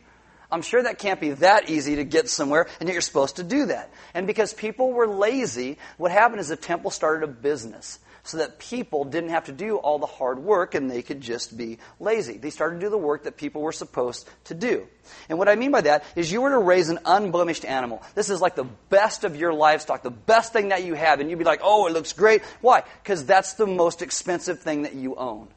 I'm 0.51 0.61
sure 0.61 0.83
that 0.83 0.99
can't 0.99 1.21
be 1.21 1.29
that 1.31 1.69
easy 1.69 1.95
to 1.95 2.03
get 2.03 2.27
somewhere, 2.27 2.67
and 2.81 2.89
yet 2.89 2.91
you're 2.91 3.01
supposed 3.01 3.37
to 3.37 3.43
do 3.43 3.67
that. 3.67 3.89
And 4.13 4.27
because 4.27 4.53
people 4.53 4.91
were 4.91 5.07
lazy, 5.07 5.77
what 5.95 6.11
happened 6.11 6.41
is 6.41 6.49
the 6.49 6.57
temple 6.57 6.91
started 6.91 7.23
a 7.23 7.31
business 7.31 7.99
so 8.23 8.37
that 8.37 8.57
people 8.57 9.03
didn't 9.03 9.31
have 9.31 9.45
to 9.45 9.51
do 9.51 9.75
all 9.77 9.99
the 9.99 10.05
hard 10.05 10.39
work 10.39 10.75
and 10.75 10.89
they 10.89 11.01
could 11.01 11.19
just 11.19 11.57
be 11.57 11.77
lazy. 11.99 12.37
They 12.37 12.49
started 12.49 12.79
to 12.79 12.85
do 12.85 12.89
the 12.89 12.97
work 12.97 13.23
that 13.23 13.35
people 13.35 13.61
were 13.61 13.73
supposed 13.73 14.27
to 14.45 14.53
do. 14.53 14.87
And 15.27 15.37
what 15.37 15.49
I 15.49 15.55
mean 15.55 15.71
by 15.71 15.81
that 15.81 16.05
is 16.15 16.31
you 16.31 16.41
were 16.41 16.51
to 16.51 16.57
raise 16.57 16.87
an 16.89 16.99
unblemished 17.05 17.65
animal. 17.65 18.01
This 18.15 18.29
is 18.29 18.39
like 18.39 18.55
the 18.55 18.67
best 18.89 19.25
of 19.25 19.35
your 19.35 19.53
livestock, 19.53 20.03
the 20.03 20.09
best 20.09 20.53
thing 20.53 20.69
that 20.69 20.85
you 20.85 20.93
have, 20.93 21.19
and 21.19 21.29
you'd 21.29 21.39
be 21.39 21.45
like, 21.45 21.59
oh, 21.63 21.85
it 21.87 21.93
looks 21.93 22.13
great. 22.13 22.43
Why? 22.61 22.83
Because 23.03 23.25
that's 23.25 23.53
the 23.53 23.67
most 23.67 24.01
expensive 24.01 24.59
thing 24.59 24.83
that 24.83 24.95
you 24.95 25.15
own 25.15 25.49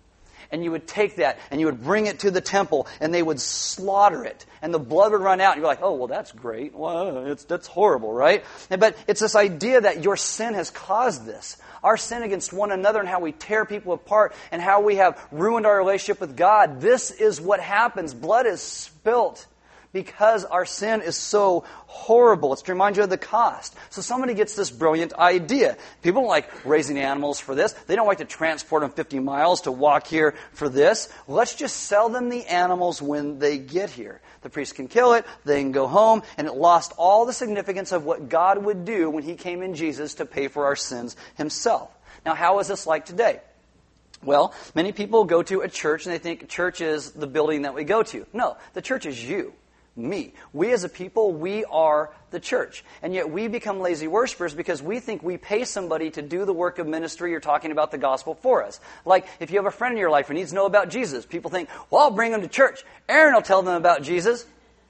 and 0.50 0.62
you 0.62 0.70
would 0.70 0.86
take 0.86 1.16
that 1.16 1.38
and 1.50 1.60
you 1.60 1.66
would 1.66 1.82
bring 1.82 2.06
it 2.06 2.20
to 2.20 2.30
the 2.30 2.40
temple 2.40 2.86
and 3.00 3.12
they 3.12 3.22
would 3.22 3.40
slaughter 3.40 4.24
it 4.24 4.46
and 4.62 4.72
the 4.72 4.78
blood 4.78 5.12
would 5.12 5.20
run 5.20 5.40
out 5.40 5.52
and 5.52 5.60
you're 5.60 5.68
like 5.68 5.82
oh 5.82 5.94
well 5.94 6.06
that's 6.06 6.32
great 6.32 6.74
well 6.74 7.26
it's, 7.26 7.44
that's 7.44 7.66
horrible 7.66 8.12
right 8.12 8.44
but 8.78 8.96
it's 9.06 9.20
this 9.20 9.34
idea 9.34 9.80
that 9.80 10.04
your 10.04 10.16
sin 10.16 10.54
has 10.54 10.70
caused 10.70 11.26
this 11.26 11.56
our 11.86 11.96
sin 11.96 12.24
against 12.24 12.52
one 12.52 12.72
another 12.72 12.98
and 12.98 13.08
how 13.08 13.20
we 13.20 13.30
tear 13.30 13.64
people 13.64 13.92
apart 13.92 14.34
and 14.50 14.60
how 14.60 14.80
we 14.80 14.96
have 14.96 15.24
ruined 15.30 15.66
our 15.66 15.78
relationship 15.78 16.20
with 16.20 16.36
God. 16.36 16.80
This 16.80 17.12
is 17.12 17.40
what 17.40 17.60
happens. 17.60 18.12
Blood 18.12 18.44
is 18.44 18.60
spilt 18.60 19.46
because 19.92 20.44
our 20.44 20.66
sin 20.66 21.00
is 21.00 21.14
so 21.14 21.62
horrible. 21.86 22.52
It's 22.52 22.62
to 22.62 22.72
remind 22.72 22.96
you 22.96 23.04
of 23.04 23.08
the 23.08 23.16
cost. 23.16 23.76
So 23.90 24.02
somebody 24.02 24.34
gets 24.34 24.56
this 24.56 24.68
brilliant 24.68 25.14
idea. 25.14 25.76
People 26.02 26.22
don't 26.22 26.28
like 26.28 26.50
raising 26.66 26.98
animals 26.98 27.38
for 27.38 27.54
this. 27.54 27.70
They 27.86 27.94
don't 27.94 28.08
like 28.08 28.18
to 28.18 28.24
transport 28.24 28.82
them 28.82 28.90
50 28.90 29.20
miles 29.20 29.60
to 29.62 29.70
walk 29.70 30.08
here 30.08 30.34
for 30.54 30.68
this. 30.68 31.08
Let's 31.28 31.54
just 31.54 31.76
sell 31.76 32.08
them 32.08 32.30
the 32.30 32.46
animals 32.46 33.00
when 33.00 33.38
they 33.38 33.58
get 33.58 33.90
here. 33.90 34.20
The 34.46 34.50
priest 34.50 34.76
can 34.76 34.86
kill 34.86 35.14
it, 35.14 35.26
they 35.44 35.60
can 35.60 35.72
go 35.72 35.88
home, 35.88 36.22
and 36.38 36.46
it 36.46 36.54
lost 36.54 36.92
all 36.96 37.26
the 37.26 37.32
significance 37.32 37.90
of 37.90 38.04
what 38.04 38.28
God 38.28 38.64
would 38.64 38.84
do 38.84 39.10
when 39.10 39.24
He 39.24 39.34
came 39.34 39.60
in 39.60 39.74
Jesus 39.74 40.14
to 40.14 40.24
pay 40.24 40.46
for 40.46 40.66
our 40.66 40.76
sins 40.76 41.16
Himself. 41.34 41.90
Now, 42.24 42.36
how 42.36 42.60
is 42.60 42.68
this 42.68 42.86
like 42.86 43.06
today? 43.06 43.40
Well, 44.22 44.54
many 44.72 44.92
people 44.92 45.24
go 45.24 45.42
to 45.42 45.62
a 45.62 45.68
church 45.68 46.06
and 46.06 46.14
they 46.14 46.20
think 46.20 46.48
church 46.48 46.80
is 46.80 47.10
the 47.10 47.26
building 47.26 47.62
that 47.62 47.74
we 47.74 47.82
go 47.82 48.04
to. 48.04 48.24
No, 48.32 48.56
the 48.72 48.82
church 48.82 49.04
is 49.04 49.20
you. 49.20 49.52
Me. 49.96 50.34
We 50.52 50.72
as 50.72 50.84
a 50.84 50.88
people, 50.88 51.32
we 51.32 51.64
are 51.64 52.10
the 52.30 52.40
church. 52.40 52.84
And 53.02 53.14
yet 53.14 53.30
we 53.30 53.48
become 53.48 53.80
lazy 53.80 54.06
worshipers 54.06 54.54
because 54.54 54.82
we 54.82 55.00
think 55.00 55.22
we 55.22 55.38
pay 55.38 55.64
somebody 55.64 56.10
to 56.10 56.22
do 56.22 56.44
the 56.44 56.52
work 56.52 56.78
of 56.78 56.86
ministry 56.86 57.34
or 57.34 57.40
talking 57.40 57.72
about 57.72 57.90
the 57.90 57.98
gospel 57.98 58.34
for 58.34 58.62
us. 58.62 58.80
Like 59.04 59.26
if 59.40 59.50
you 59.50 59.56
have 59.56 59.66
a 59.66 59.70
friend 59.70 59.92
in 59.92 59.98
your 59.98 60.10
life 60.10 60.28
who 60.28 60.34
needs 60.34 60.50
to 60.50 60.54
know 60.54 60.66
about 60.66 60.90
Jesus, 60.90 61.24
people 61.24 61.50
think, 61.50 61.68
well, 61.90 62.02
I'll 62.02 62.10
bring 62.10 62.32
them 62.32 62.42
to 62.42 62.48
church. 62.48 62.84
Aaron 63.08 63.34
will 63.34 63.42
tell 63.42 63.62
them 63.62 63.74
about 63.74 64.02
Jesus. 64.02 64.46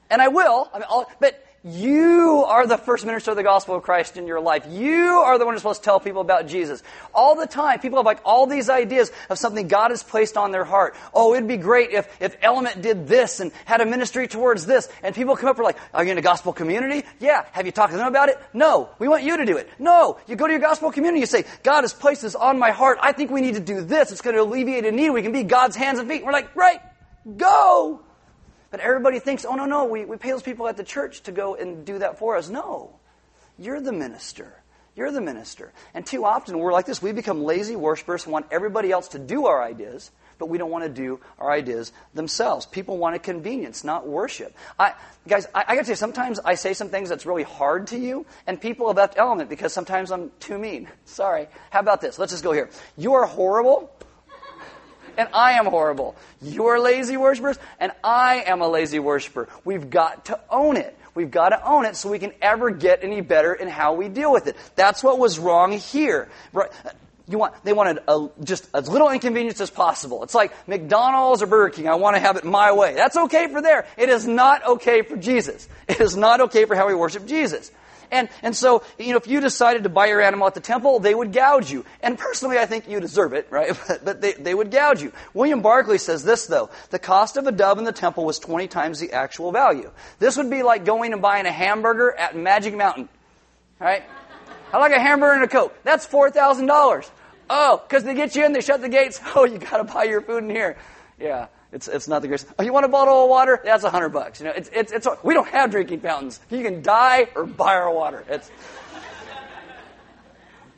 And 0.09 0.21
I 0.21 0.27
will. 0.27 0.69
I 0.73 0.79
mean, 0.79 0.87
I'll, 0.89 1.09
but 1.19 1.43
you 1.63 2.45
are 2.47 2.67
the 2.67 2.77
first 2.77 3.05
minister 3.05 3.31
of 3.31 3.37
the 3.37 3.43
gospel 3.43 3.75
of 3.75 3.83
Christ 3.83 4.15
in 4.15 4.27
your 4.27 4.39
life. 4.39 4.65
You 4.69 5.23
are 5.25 5.37
the 5.37 5.45
one 5.45 5.53
who's 5.53 5.61
supposed 5.61 5.81
to 5.81 5.85
tell 5.85 5.99
people 5.99 6.21
about 6.21 6.47
Jesus. 6.47 6.83
All 7.13 7.35
the 7.35 7.47
time, 7.47 7.79
people 7.79 7.97
have 7.97 8.05
like 8.05 8.21
all 8.23 8.45
these 8.47 8.69
ideas 8.69 9.11
of 9.29 9.37
something 9.37 9.67
God 9.67 9.91
has 9.91 10.03
placed 10.03 10.37
on 10.37 10.51
their 10.51 10.63
heart. 10.63 10.95
Oh, 11.13 11.33
it'd 11.33 11.47
be 11.47 11.57
great 11.57 11.91
if, 11.91 12.07
if 12.21 12.37
Element 12.41 12.81
did 12.81 13.07
this 13.07 13.39
and 13.39 13.51
had 13.65 13.81
a 13.81 13.85
ministry 13.85 14.27
towards 14.27 14.65
this. 14.65 14.87
And 15.03 15.13
people 15.15 15.35
come 15.35 15.49
up 15.49 15.57
and 15.57 15.61
are 15.61 15.65
like, 15.65 15.77
are 15.93 16.05
you 16.05 16.11
in 16.11 16.17
a 16.17 16.21
gospel 16.21 16.53
community? 16.53 17.05
Yeah. 17.19 17.45
Have 17.51 17.65
you 17.65 17.71
talked 17.71 17.91
to 17.91 17.97
them 17.97 18.07
about 18.07 18.29
it? 18.29 18.37
No. 18.53 18.89
We 18.99 19.07
want 19.07 19.23
you 19.23 19.37
to 19.37 19.45
do 19.45 19.57
it. 19.57 19.69
No. 19.79 20.19
You 20.27 20.35
go 20.35 20.47
to 20.47 20.53
your 20.53 20.61
gospel 20.61 20.91
community, 20.91 21.19
you 21.21 21.25
say, 21.25 21.43
God 21.63 21.81
has 21.81 21.93
placed 21.93 22.21
this 22.21 22.35
on 22.35 22.59
my 22.59 22.71
heart. 22.71 22.99
I 23.01 23.11
think 23.11 23.31
we 23.31 23.41
need 23.41 23.55
to 23.55 23.59
do 23.59 23.81
this. 23.81 24.11
It's 24.11 24.21
going 24.21 24.35
to 24.35 24.41
alleviate 24.41 24.85
a 24.85 24.91
need. 24.91 25.09
We 25.09 25.21
can 25.21 25.31
be 25.31 25.43
God's 25.43 25.75
hands 25.75 25.99
and 25.99 26.07
feet. 26.07 26.23
We're 26.23 26.31
like, 26.31 26.55
right. 26.55 26.79
Go. 27.35 28.01
Everybody 28.79 29.19
thinks, 29.19 29.45
oh, 29.45 29.55
no, 29.55 29.65
no, 29.65 29.85
we, 29.85 30.05
we 30.05 30.17
pay 30.17 30.31
those 30.31 30.43
people 30.43 30.67
at 30.67 30.77
the 30.77 30.83
church 30.83 31.21
to 31.23 31.31
go 31.31 31.55
and 31.55 31.85
do 31.85 31.99
that 31.99 32.19
for 32.19 32.37
us. 32.37 32.49
No. 32.49 32.95
You're 33.57 33.81
the 33.81 33.91
minister. 33.91 34.53
You're 34.95 35.11
the 35.11 35.21
minister. 35.21 35.71
And 35.93 36.05
too 36.05 36.25
often 36.25 36.57
we're 36.57 36.73
like 36.73 36.87
this. 36.87 37.01
We 37.01 37.11
become 37.11 37.43
lazy 37.43 37.75
worshipers 37.75 38.23
who 38.23 38.31
want 38.31 38.47
everybody 38.49 38.91
else 38.91 39.09
to 39.09 39.19
do 39.19 39.45
our 39.45 39.61
ideas, 39.61 40.09
but 40.39 40.49
we 40.49 40.57
don't 40.57 40.71
want 40.71 40.85
to 40.85 40.89
do 40.89 41.19
our 41.37 41.51
ideas 41.51 41.91
themselves. 42.15 42.65
People 42.65 42.97
want 42.97 43.15
a 43.15 43.19
convenience, 43.19 43.83
not 43.83 44.07
worship. 44.07 44.55
I, 44.79 44.93
guys, 45.27 45.45
I, 45.53 45.65
I 45.67 45.75
got 45.75 45.81
to 45.81 45.85
say, 45.85 45.95
sometimes 45.95 46.39
I 46.39 46.55
say 46.55 46.73
some 46.73 46.89
things 46.89 47.09
that's 47.09 47.27
really 47.27 47.43
hard 47.43 47.87
to 47.87 47.97
you, 47.99 48.25
and 48.47 48.59
people 48.59 48.87
have 48.87 48.97
left 48.97 49.19
element 49.19 49.51
because 49.51 49.71
sometimes 49.71 50.11
I'm 50.11 50.31
too 50.39 50.57
mean. 50.57 50.87
Sorry. 51.05 51.47
How 51.69 51.79
about 51.79 52.01
this? 52.01 52.17
Let's 52.17 52.31
just 52.31 52.43
go 52.43 52.51
here. 52.51 52.71
You 52.97 53.13
are 53.13 53.25
horrible 53.25 53.91
and 55.17 55.27
I 55.33 55.53
am 55.53 55.65
horrible. 55.65 56.15
You're 56.41 56.79
lazy 56.79 57.17
worshipers, 57.17 57.57
and 57.79 57.91
I 58.03 58.43
am 58.45 58.61
a 58.61 58.67
lazy 58.67 58.99
worshiper. 58.99 59.49
We've 59.65 59.89
got 59.89 60.25
to 60.25 60.39
own 60.49 60.77
it. 60.77 60.97
We've 61.15 61.31
got 61.31 61.49
to 61.49 61.67
own 61.67 61.85
it 61.85 61.95
so 61.95 62.09
we 62.09 62.19
can 62.19 62.31
ever 62.41 62.69
get 62.69 63.03
any 63.03 63.21
better 63.21 63.53
in 63.53 63.67
how 63.67 63.93
we 63.93 64.07
deal 64.07 64.31
with 64.31 64.45
it. 64.45 64.55
That's 64.75 65.03
what 65.03 65.17
was 65.17 65.39
wrong 65.39 65.71
here. 65.71 66.29
Right? 66.53 66.69
You 67.27 67.39
want, 67.39 67.55
they 67.63 67.73
wanted 67.73 67.99
a, 68.07 68.29
just 68.43 68.69
as 68.73 68.87
little 68.87 69.09
inconvenience 69.09 69.59
as 69.59 69.69
possible. 69.69 70.23
It's 70.23 70.35
like 70.35 70.53
McDonald's 70.67 71.41
or 71.41 71.47
Burger 71.47 71.73
King. 71.73 71.89
I 71.89 71.95
want 71.95 72.15
to 72.15 72.19
have 72.21 72.37
it 72.37 72.45
my 72.45 72.71
way. 72.71 72.93
That's 72.93 73.17
okay 73.17 73.51
for 73.51 73.61
there. 73.61 73.85
It 73.97 74.09
is 74.09 74.27
not 74.27 74.65
okay 74.65 75.01
for 75.01 75.17
Jesus. 75.17 75.67
It 75.89 75.99
is 75.99 76.15
not 76.15 76.39
okay 76.41 76.65
for 76.65 76.75
how 76.75 76.87
we 76.87 76.93
worship 76.93 77.25
Jesus. 77.25 77.71
And, 78.11 78.29
and 78.41 78.55
so, 78.55 78.83
you 78.97 79.11
know, 79.11 79.17
if 79.17 79.27
you 79.27 79.41
decided 79.41 79.83
to 79.83 79.89
buy 79.89 80.07
your 80.07 80.21
animal 80.21 80.47
at 80.47 80.53
the 80.53 80.59
temple, 80.61 80.99
they 80.99 81.13
would 81.13 81.33
gouge 81.33 81.71
you. 81.71 81.85
And 82.01 82.17
personally, 82.17 82.57
I 82.57 82.65
think 82.65 82.87
you 82.87 82.99
deserve 82.99 83.33
it, 83.33 83.47
right? 83.49 83.77
But, 84.03 84.21
they, 84.21 84.33
they 84.33 84.53
would 84.53 84.71
gouge 84.71 85.01
you. 85.01 85.11
William 85.33 85.61
Barclay 85.61 85.97
says 85.97 86.23
this, 86.23 86.45
though. 86.45 86.69
The 86.91 86.99
cost 86.99 87.35
of 87.37 87.47
a 87.47 87.51
dove 87.51 87.77
in 87.77 87.83
the 87.83 87.91
temple 87.91 88.25
was 88.25 88.39
20 88.39 88.67
times 88.67 88.99
the 88.99 89.11
actual 89.11 89.51
value. 89.51 89.91
This 90.19 90.37
would 90.37 90.49
be 90.49 90.63
like 90.63 90.85
going 90.85 91.13
and 91.13 91.21
buying 91.21 91.45
a 91.45 91.51
hamburger 91.51 92.11
at 92.11 92.35
Magic 92.35 92.75
Mountain, 92.75 93.09
right? 93.79 94.03
I 94.71 94.77
like 94.77 94.91
a 94.91 94.99
hamburger 94.99 95.33
and 95.33 95.43
a 95.43 95.47
Coke. 95.47 95.75
That's 95.83 96.07
$4,000. 96.07 97.09
Oh, 97.49 97.81
because 97.87 98.03
they 98.03 98.13
get 98.13 98.35
you 98.35 98.45
in, 98.45 98.53
they 98.53 98.61
shut 98.61 98.81
the 98.81 98.89
gates. 98.89 99.19
Oh, 99.35 99.45
you 99.45 99.57
got 99.57 99.77
to 99.77 99.83
buy 99.83 100.03
your 100.03 100.21
food 100.21 100.43
in 100.43 100.49
here. 100.49 100.77
Yeah. 101.19 101.47
It's, 101.71 101.87
it's 101.87 102.07
not 102.07 102.21
the 102.21 102.27
greatest. 102.27 102.47
Oh, 102.57 102.63
you 102.63 102.71
want 102.71 102.85
a 102.85 102.89
bottle 102.89 103.23
of 103.23 103.29
water? 103.29 103.61
That's 103.63 103.83
a 103.83 103.89
hundred 103.89 104.09
bucks. 104.09 104.39
You 104.39 104.45
know, 104.45 104.53
it's, 104.55 104.69
it's, 104.73 104.91
it's, 104.91 105.07
we 105.23 105.33
don't 105.33 105.47
have 105.49 105.71
drinking 105.71 105.99
fountains. 105.99 106.39
You 106.49 106.63
can 106.63 106.81
die 106.81 107.27
or 107.35 107.45
buy 107.45 107.75
our 107.75 107.93
water. 107.93 108.23
It's, 108.29 108.49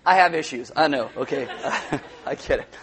I 0.05 0.15
have 0.15 0.33
issues. 0.33 0.71
I 0.75 0.87
know. 0.87 1.09
Okay. 1.15 1.47
I 2.25 2.35
get 2.35 2.59
it. 2.59 2.75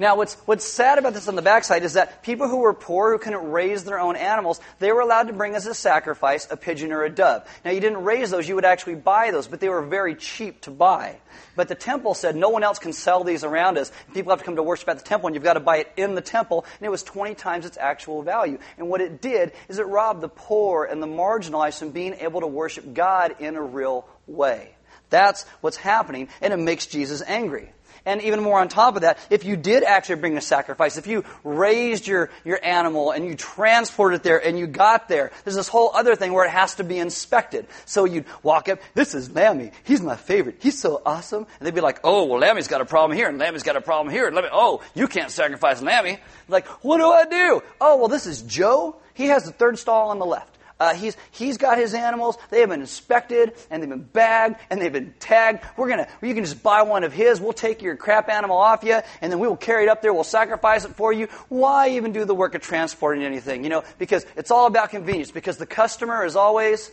Now, 0.00 0.16
what's, 0.16 0.32
what's 0.46 0.64
sad 0.64 0.98
about 0.98 1.12
this 1.12 1.28
on 1.28 1.36
the 1.36 1.42
backside 1.42 1.84
is 1.84 1.92
that 1.92 2.22
people 2.22 2.48
who 2.48 2.60
were 2.60 2.72
poor, 2.72 3.12
who 3.12 3.18
couldn't 3.18 3.50
raise 3.50 3.84
their 3.84 4.00
own 4.00 4.16
animals, 4.16 4.58
they 4.78 4.92
were 4.92 5.02
allowed 5.02 5.24
to 5.24 5.34
bring 5.34 5.54
as 5.54 5.66
a 5.66 5.74
sacrifice 5.74 6.48
a 6.50 6.56
pigeon 6.56 6.90
or 6.90 7.04
a 7.04 7.10
dove. 7.10 7.46
Now, 7.66 7.72
you 7.72 7.80
didn't 7.80 8.02
raise 8.02 8.30
those, 8.30 8.48
you 8.48 8.54
would 8.54 8.64
actually 8.64 8.94
buy 8.94 9.30
those, 9.30 9.46
but 9.46 9.60
they 9.60 9.68
were 9.68 9.82
very 9.82 10.14
cheap 10.14 10.62
to 10.62 10.70
buy. 10.70 11.18
But 11.54 11.68
the 11.68 11.74
temple 11.74 12.14
said, 12.14 12.34
no 12.34 12.48
one 12.48 12.62
else 12.62 12.78
can 12.78 12.94
sell 12.94 13.24
these 13.24 13.44
around 13.44 13.76
us. 13.76 13.92
People 14.14 14.30
have 14.30 14.38
to 14.38 14.44
come 14.46 14.56
to 14.56 14.62
worship 14.62 14.88
at 14.88 14.98
the 14.98 15.04
temple, 15.04 15.26
and 15.26 15.36
you've 15.36 15.44
got 15.44 15.54
to 15.54 15.60
buy 15.60 15.76
it 15.76 15.92
in 15.98 16.14
the 16.14 16.22
temple, 16.22 16.64
and 16.78 16.86
it 16.86 16.90
was 16.90 17.02
20 17.02 17.34
times 17.34 17.66
its 17.66 17.76
actual 17.76 18.22
value. 18.22 18.58
And 18.78 18.88
what 18.88 19.02
it 19.02 19.20
did 19.20 19.52
is 19.68 19.78
it 19.78 19.86
robbed 19.86 20.22
the 20.22 20.30
poor 20.30 20.86
and 20.86 21.02
the 21.02 21.06
marginalized 21.06 21.78
from 21.78 21.90
being 21.90 22.14
able 22.14 22.40
to 22.40 22.46
worship 22.46 22.94
God 22.94 23.36
in 23.38 23.54
a 23.54 23.62
real 23.62 24.08
way. 24.26 24.76
That's 25.10 25.44
what's 25.60 25.76
happening, 25.76 26.28
and 26.40 26.54
it 26.54 26.58
makes 26.58 26.86
Jesus 26.86 27.22
angry. 27.26 27.70
And 28.06 28.22
even 28.22 28.42
more 28.42 28.60
on 28.60 28.68
top 28.68 28.96
of 28.96 29.02
that, 29.02 29.18
if 29.30 29.44
you 29.44 29.56
did 29.56 29.84
actually 29.84 30.16
bring 30.16 30.36
a 30.36 30.40
sacrifice, 30.40 30.96
if 30.96 31.06
you 31.06 31.24
raised 31.44 32.06
your, 32.06 32.30
your 32.44 32.58
animal 32.64 33.10
and 33.10 33.24
you 33.24 33.34
transported 33.34 34.20
it 34.20 34.22
there 34.22 34.44
and 34.44 34.58
you 34.58 34.66
got 34.66 35.08
there, 35.08 35.30
there's 35.44 35.56
this 35.56 35.68
whole 35.68 35.90
other 35.94 36.16
thing 36.16 36.32
where 36.32 36.46
it 36.46 36.50
has 36.50 36.76
to 36.76 36.84
be 36.84 36.98
inspected. 36.98 37.66
So 37.84 38.04
you'd 38.04 38.24
walk 38.42 38.68
up, 38.68 38.80
this 38.94 39.14
is 39.14 39.30
Lammy. 39.30 39.72
He's 39.84 40.00
my 40.00 40.16
favorite. 40.16 40.56
He's 40.60 40.78
so 40.78 41.02
awesome. 41.04 41.46
And 41.58 41.66
they'd 41.66 41.74
be 41.74 41.80
like, 41.80 42.00
oh, 42.04 42.24
well, 42.24 42.40
Lammy's 42.40 42.68
got 42.68 42.80
a 42.80 42.86
problem 42.86 43.16
here 43.16 43.28
and 43.28 43.38
Lammy's 43.38 43.62
got 43.62 43.76
a 43.76 43.80
problem 43.80 44.12
here. 44.12 44.26
And 44.26 44.36
Lammy, 44.36 44.48
oh, 44.52 44.82
you 44.94 45.08
can't 45.08 45.30
sacrifice 45.30 45.82
Lammy. 45.82 46.18
Like, 46.48 46.66
what 46.84 46.98
do 46.98 47.10
I 47.10 47.24
do? 47.26 47.62
Oh, 47.80 47.96
well, 47.96 48.08
this 48.08 48.26
is 48.26 48.42
Joe. 48.42 48.96
He 49.14 49.26
has 49.26 49.44
the 49.44 49.52
third 49.52 49.78
stall 49.78 50.10
on 50.10 50.18
the 50.18 50.26
left. 50.26 50.56
Uh, 50.80 50.94
he's, 50.94 51.14
he's 51.30 51.58
got 51.58 51.76
his 51.76 51.92
animals. 51.92 52.38
They 52.48 52.60
have 52.60 52.70
been 52.70 52.80
inspected 52.80 53.52
and 53.70 53.82
they've 53.82 53.90
been 53.90 54.00
bagged 54.00 54.56
and 54.70 54.80
they've 54.80 54.92
been 54.92 55.12
tagged. 55.20 55.62
We're 55.76 55.90
gonna, 55.90 56.08
you 56.22 56.34
can 56.34 56.42
just 56.42 56.62
buy 56.62 56.82
one 56.82 57.04
of 57.04 57.12
his. 57.12 57.38
We'll 57.38 57.52
take 57.52 57.82
your 57.82 57.96
crap 57.96 58.30
animal 58.30 58.56
off 58.56 58.82
you 58.82 58.98
and 59.20 59.30
then 59.30 59.38
we 59.38 59.46
will 59.46 59.58
carry 59.58 59.84
it 59.84 59.88
up 59.90 60.00
there. 60.00 60.14
We'll 60.14 60.24
sacrifice 60.24 60.86
it 60.86 60.96
for 60.96 61.12
you. 61.12 61.26
Why 61.50 61.90
even 61.90 62.12
do 62.12 62.24
the 62.24 62.34
work 62.34 62.54
of 62.54 62.62
transporting 62.62 63.22
anything? 63.22 63.62
You 63.62 63.68
know, 63.68 63.84
because 63.98 64.24
it's 64.36 64.50
all 64.50 64.66
about 64.66 64.88
convenience. 64.88 65.30
Because 65.30 65.58
the 65.58 65.66
customer 65.66 66.24
is 66.24 66.34
always 66.34 66.90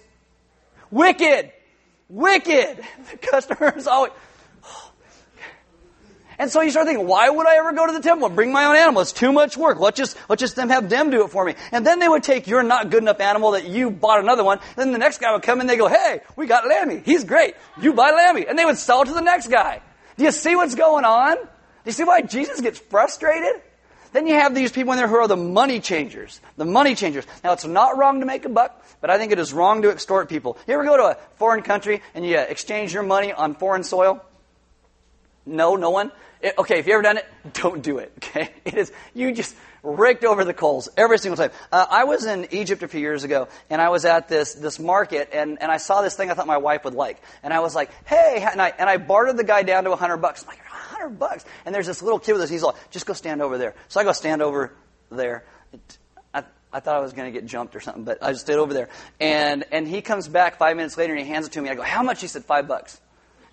wicked. 0.91 1.53
Wicked. 2.09 2.83
The 3.11 3.17
customer 3.21 3.73
is 3.77 3.87
always, 3.87 4.11
and 6.39 6.51
so 6.51 6.61
you 6.61 6.69
start 6.69 6.85
thinking, 6.85 7.07
why 7.07 7.29
would 7.29 7.47
I 7.47 7.57
ever 7.57 7.71
go 7.71 7.87
to 7.87 7.93
the 7.93 7.99
temple 7.99 8.27
and 8.27 8.35
bring 8.35 8.51
my 8.51 8.65
own 8.65 8.75
animal? 8.75 9.01
It's 9.01 9.11
too 9.11 9.31
much 9.31 9.57
work. 9.57 9.79
Let's 9.79 9.97
just, 9.97 10.15
let's 10.29 10.39
just 10.39 10.55
them 10.55 10.69
have 10.69 10.87
them 10.87 11.09
do 11.09 11.23
it 11.23 11.31
for 11.31 11.43
me. 11.43 11.55
And 11.71 11.85
then 11.85 11.99
they 11.99 12.07
would 12.07 12.21
take 12.21 12.45
your 12.45 12.61
not 12.61 12.91
good 12.91 13.01
enough 13.01 13.19
animal 13.19 13.51
that 13.51 13.67
you 13.67 13.89
bought 13.89 14.19
another 14.19 14.43
one. 14.43 14.59
Then 14.75 14.91
the 14.91 14.99
next 14.99 15.19
guy 15.19 15.31
would 15.33 15.41
come 15.41 15.61
and 15.61 15.69
they 15.69 15.77
go, 15.77 15.87
hey, 15.87 16.21
we 16.35 16.45
got 16.45 16.67
Lammy. 16.67 17.01
He's 17.03 17.23
great. 17.23 17.55
You 17.81 17.93
buy 17.93 18.11
Lammy. 18.11 18.45
And 18.47 18.57
they 18.57 18.65
would 18.65 18.77
sell 18.77 19.01
it 19.01 19.05
to 19.05 19.13
the 19.13 19.21
next 19.21 19.47
guy. 19.47 19.81
Do 20.17 20.25
you 20.25 20.31
see 20.31 20.55
what's 20.55 20.75
going 20.75 21.05
on? 21.05 21.37
Do 21.37 21.43
you 21.85 21.91
see 21.91 22.03
why 22.03 22.21
Jesus 22.21 22.61
gets 22.61 22.77
frustrated? 22.77 23.61
Then 24.13 24.27
you 24.27 24.35
have 24.35 24.53
these 24.53 24.71
people 24.71 24.93
in 24.93 24.99
there 24.99 25.07
who 25.07 25.15
are 25.15 25.27
the 25.27 25.35
money 25.35 25.79
changers. 25.79 26.39
The 26.55 26.65
money 26.65 26.95
changers. 26.95 27.25
Now, 27.43 27.53
it's 27.53 27.65
not 27.65 27.97
wrong 27.97 28.19
to 28.19 28.25
make 28.25 28.45
a 28.45 28.49
buck, 28.49 28.83
but 29.01 29.09
I 29.09 29.17
think 29.17 29.31
it 29.31 29.39
is 29.39 29.53
wrong 29.53 29.81
to 29.81 29.89
extort 29.89 30.29
people. 30.29 30.57
You 30.67 30.75
ever 30.75 30.85
go 30.85 30.97
to 30.97 31.03
a 31.03 31.17
foreign 31.35 31.61
country 31.61 32.01
and 32.13 32.25
you 32.25 32.37
exchange 32.37 32.93
your 32.93 33.03
money 33.03 33.33
on 33.33 33.55
foreign 33.55 33.83
soil? 33.83 34.23
No, 35.45 35.75
no 35.75 35.89
one? 35.89 36.11
It, 36.41 36.55
okay, 36.57 36.79
if 36.79 36.87
you 36.87 36.93
ever 36.93 37.01
done 37.01 37.17
it, 37.17 37.25
don't 37.53 37.81
do 37.81 37.97
it. 37.97 38.11
Okay, 38.27 38.49
it 38.65 38.73
is 38.73 38.91
you 39.13 39.31
just 39.31 39.55
raked 39.83 40.25
over 40.25 40.43
the 40.43 40.53
coals 40.53 40.89
every 40.97 41.17
single 41.17 41.37
time. 41.37 41.51
Uh, 41.71 41.85
I 41.89 42.03
was 42.03 42.25
in 42.25 42.47
Egypt 42.51 42.83
a 42.83 42.87
few 42.87 42.99
years 42.99 43.23
ago, 43.23 43.47
and 43.69 43.81
I 43.81 43.89
was 43.89 44.05
at 44.05 44.27
this 44.27 44.53
this 44.53 44.79
market, 44.79 45.29
and, 45.33 45.61
and 45.61 45.71
I 45.71 45.77
saw 45.77 46.01
this 46.01 46.15
thing 46.15 46.29
I 46.29 46.33
thought 46.33 46.47
my 46.47 46.57
wife 46.57 46.83
would 46.83 46.93
like, 46.93 47.21
and 47.41 47.53
I 47.53 47.61
was 47.61 47.73
like, 47.73 47.89
hey, 48.05 48.45
and 48.51 48.61
I 48.61 48.73
and 48.77 48.89
I 48.89 48.97
bartered 48.97 49.37
the 49.37 49.43
guy 49.43 49.63
down 49.63 49.85
to 49.85 49.95
hundred 49.95 50.17
bucks. 50.17 50.43
I'm 50.43 50.49
like, 50.49 50.59
hundred 50.59 51.17
bucks, 51.17 51.45
and 51.65 51.73
there's 51.73 51.87
this 51.87 52.01
little 52.01 52.19
kid 52.19 52.33
with 52.33 52.41
us. 52.41 52.49
He's 52.49 52.63
like, 52.63 52.75
just 52.91 53.05
go 53.05 53.13
stand 53.13 53.41
over 53.41 53.57
there. 53.57 53.75
So 53.87 53.99
I 53.99 54.03
go 54.03 54.11
stand 54.11 54.41
over 54.41 54.73
there. 55.09 55.45
It, 55.71 55.97
I, 56.33 56.43
I 56.71 56.79
thought 56.81 56.97
I 56.97 56.99
was 56.99 57.13
going 57.13 57.31
to 57.31 57.39
get 57.39 57.47
jumped 57.47 57.75
or 57.75 57.79
something, 57.79 58.03
but 58.03 58.21
I 58.21 58.31
just 58.31 58.41
stayed 58.41 58.57
over 58.57 58.73
there. 58.73 58.89
And 59.19 59.63
and 59.71 59.87
he 59.87 60.01
comes 60.01 60.27
back 60.27 60.57
five 60.57 60.75
minutes 60.75 60.97
later 60.97 61.13
and 61.13 61.25
he 61.25 61.31
hands 61.31 61.47
it 61.47 61.53
to 61.53 61.61
me. 61.61 61.69
I 61.69 61.75
go, 61.75 61.81
how 61.81 62.03
much? 62.03 62.21
He 62.21 62.27
said 62.27 62.45
five 62.45 62.67
bucks. 62.67 62.99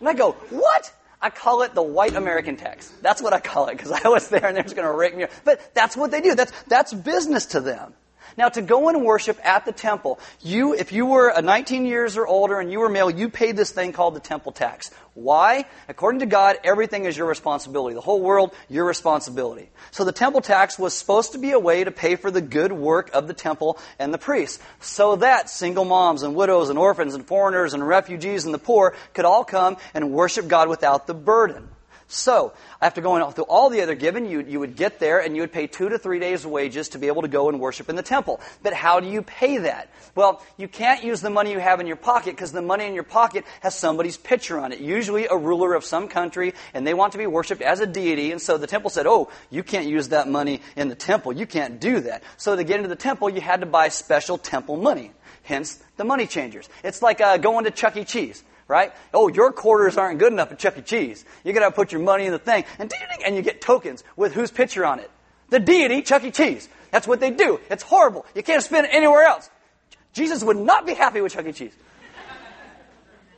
And 0.01 0.09
I 0.09 0.15
go, 0.15 0.33
what? 0.51 0.93
I 1.25 1.31
call 1.31 1.63
it 1.63 1.75
the 1.75 1.83
white 1.83 2.17
American 2.17 2.57
tax. 2.59 2.93
That's 3.01 3.23
what 3.23 3.33
I 3.33 3.41
call 3.41 3.69
it 3.69 3.79
because 3.79 3.91
I 3.91 4.09
was 4.09 4.29
there 4.29 4.45
and 4.45 4.55
they're 4.55 4.63
just 4.63 4.77
going 4.77 4.87
to 4.87 4.95
rake 4.95 5.17
me. 5.17 5.25
But 5.43 5.75
that's 5.75 5.97
what 5.97 6.11
they 6.11 6.21
do. 6.21 6.35
That's, 6.35 6.53
that's 6.69 6.93
business 6.93 7.47
to 7.47 7.63
them. 7.63 7.95
Now, 8.37 8.49
to 8.49 8.63
go 8.63 8.89
and 8.89 9.05
worship 9.05 9.39
at 9.45 9.65
the 9.65 9.73
temple, 9.73 10.19
you, 10.41 10.75
if 10.75 10.93
you 10.93 11.07
were 11.07 11.33
19 11.41 11.87
years 11.87 12.17
or 12.17 12.27
older 12.27 12.59
and 12.59 12.71
you 12.71 12.81
were 12.81 12.89
male, 12.89 13.11
you 13.11 13.29
paid 13.29 13.57
this 13.57 13.71
thing 13.71 13.93
called 13.93 14.15
the 14.15 14.21
temple 14.21 14.53
tax. 14.53 14.91
Why? 15.15 15.67
According 15.89 16.21
to 16.21 16.27
God, 16.27 16.57
everything 16.65 17.05
is 17.05 17.17
your 17.17 17.29
responsibility. 17.29 17.95
The 17.95 18.01
whole 18.01 18.21
world, 18.21 18.53
your 18.69 18.85
responsibility. 18.85 19.71
So 19.93 20.05
the 20.05 20.11
temple 20.11 20.41
tax 20.41 20.77
was 20.77 20.93
supposed 20.93 21.33
to 21.33 21.39
be 21.39 21.53
a 21.53 21.59
way 21.59 21.85
to 21.85 21.93
pay 21.93 22.17
for 22.17 22.33
the 22.33 22.41
good 22.41 22.73
work 22.73 23.11
of 23.15 23.29
the 23.29 23.35
temple 23.35 23.79
and 24.01 24.13
the 24.13 24.19
priests, 24.19 24.59
so 24.81 25.17
that 25.17 25.49
single 25.49 25.85
moms 25.85 26.25
and 26.25 26.35
widows 26.35 26.69
and 26.69 26.79
orphans 26.79 27.15
and 27.15 27.25
foreigners 27.25 27.75
and 27.75 27.87
refugees 27.87 28.45
and 28.45 28.53
the 28.53 28.59
poor 28.59 28.95
could 29.13 29.25
all 29.25 29.45
come 29.45 29.77
and 29.95 30.11
worship 30.11 30.49
God 30.49 30.69
without 30.69 31.07
the 31.07 31.15
burden. 31.15 31.69
So, 32.07 32.53
after 32.83 33.01
going 33.01 33.33
through 33.33 33.45
all 33.45 33.71
the 33.71 33.81
other 33.81 33.95
giving, 33.95 34.27
you, 34.27 34.41
you 34.41 34.61
would 34.61 34.77
get 34.77 35.01
there 35.01 35.21
and 35.21 35.35
you 35.35 35.43
would 35.43 35.53
pay 35.53 35.67
two 35.67 35.89
to 35.89 35.99
three 35.99 36.19
days' 36.19 36.47
wages 36.47 36.91
to 36.91 36.99
be 36.99 37.07
able 37.07 37.23
to 37.23 37.29
go 37.29 37.49
and 37.49 37.59
worship 37.59 37.89
in 37.89 37.97
the 37.97 38.03
temple. 38.03 38.41
But 38.63 38.75
how 38.75 39.01
do 39.01 39.09
you 39.09 39.23
pay 39.23 39.59
that? 39.59 39.91
Well, 40.15 40.43
you 40.59 40.69
can't 40.69 41.03
use 41.03 41.23
the 41.23 41.31
money 41.31 41.53
you 41.53 41.59
have 41.59 41.81
in 41.81 41.87
your 41.87 41.97
pocket 41.97 42.37
because 42.37 42.53
the 42.53 42.63
money 42.63 42.85
in 42.85 42.95
your 42.95 43.05
pocket 43.05 43.45
has 43.61 43.75
somebody's 43.75 44.19
picture 44.19 44.59
on 44.59 44.73
it, 44.73 44.81
usually 44.81 45.27
a 45.27 45.37
ruler 45.37 45.75
of 45.75 45.85
some 45.85 46.09
country, 46.09 46.53
and 46.75 46.87
they 46.87 46.95
want 46.95 47.13
to 47.13 47.19
be 47.19 47.27
worshipped 47.27 47.63
as 47.63 47.81
a 47.81 47.87
deity. 47.87 48.33
And 48.33 48.41
so 48.41 48.59
the 48.59 48.67
temple 48.67 48.91
said, 48.91 49.07
oh, 49.07 49.31
you 49.51 49.63
can't 49.63 49.87
use 49.87 50.09
that 50.09 50.29
money 50.29 50.61
in 50.77 50.89
the 50.89 50.95
temple. 50.95 51.33
You 51.33 51.47
can't 51.47 51.81
do 51.81 52.01
that. 52.01 52.23
So 52.37 52.55
to 52.55 52.65
get 52.65 52.77
into 52.77 52.89
the 52.89 52.97
temple, 52.97 53.31
you 53.31 53.41
had 53.41 53.61
to 53.61 53.67
buy 53.67 53.89
special 53.89 54.37
temple 54.37 54.77
money. 54.77 55.13
Hence, 55.43 55.83
the 55.97 56.05
money 56.05 56.27
changers. 56.27 56.69
It's 56.83 57.03
like 57.03 57.21
uh, 57.21 57.39
going 57.39 57.65
to 57.65 57.71
Chuck 57.71 57.97
E. 57.97 58.05
Cheese 58.05 58.43
right? 58.69 58.93
Oh, 59.13 59.29
your 59.29 59.53
quarters 59.53 59.97
aren't 59.97 60.19
good 60.19 60.33
enough 60.33 60.53
at 60.53 60.59
Chuck 60.59 60.79
E. 60.79 60.83
Cheese. 60.83 61.25
You 61.45 61.53
gotta 61.53 61.71
put 61.71 61.93
your 61.93 62.01
money 62.01 62.27
in 62.27 62.33
the 62.33 62.39
thing, 62.39 62.65
and 62.79 62.93
and 63.25 63.37
you 63.37 63.43
get 63.43 63.61
tokens 63.61 64.05
with 64.17 64.35
whose 64.35 64.51
picture 64.51 64.85
on 64.85 64.99
it. 64.99 65.11
The 65.51 65.61
deity, 65.61 66.03
Chuck 66.03 66.25
E. 66.25 66.31
Cheese. 66.31 66.69
That's 66.91 67.07
what 67.07 67.21
they 67.21 67.31
do. 67.31 67.61
It's 67.71 67.83
horrible. 67.83 68.25
You 68.35 68.43
can't 68.43 68.63
spend 68.63 68.87
it 68.87 68.91
anywhere 68.95 69.25
else. 69.25 69.51
Jesus 70.13 70.45
would 70.45 70.57
not 70.57 70.87
be 70.87 70.95
happy 70.95 71.21
with 71.21 71.33
Chuck 71.33 71.47
E. 71.47 71.53
Cheese. 71.53 71.75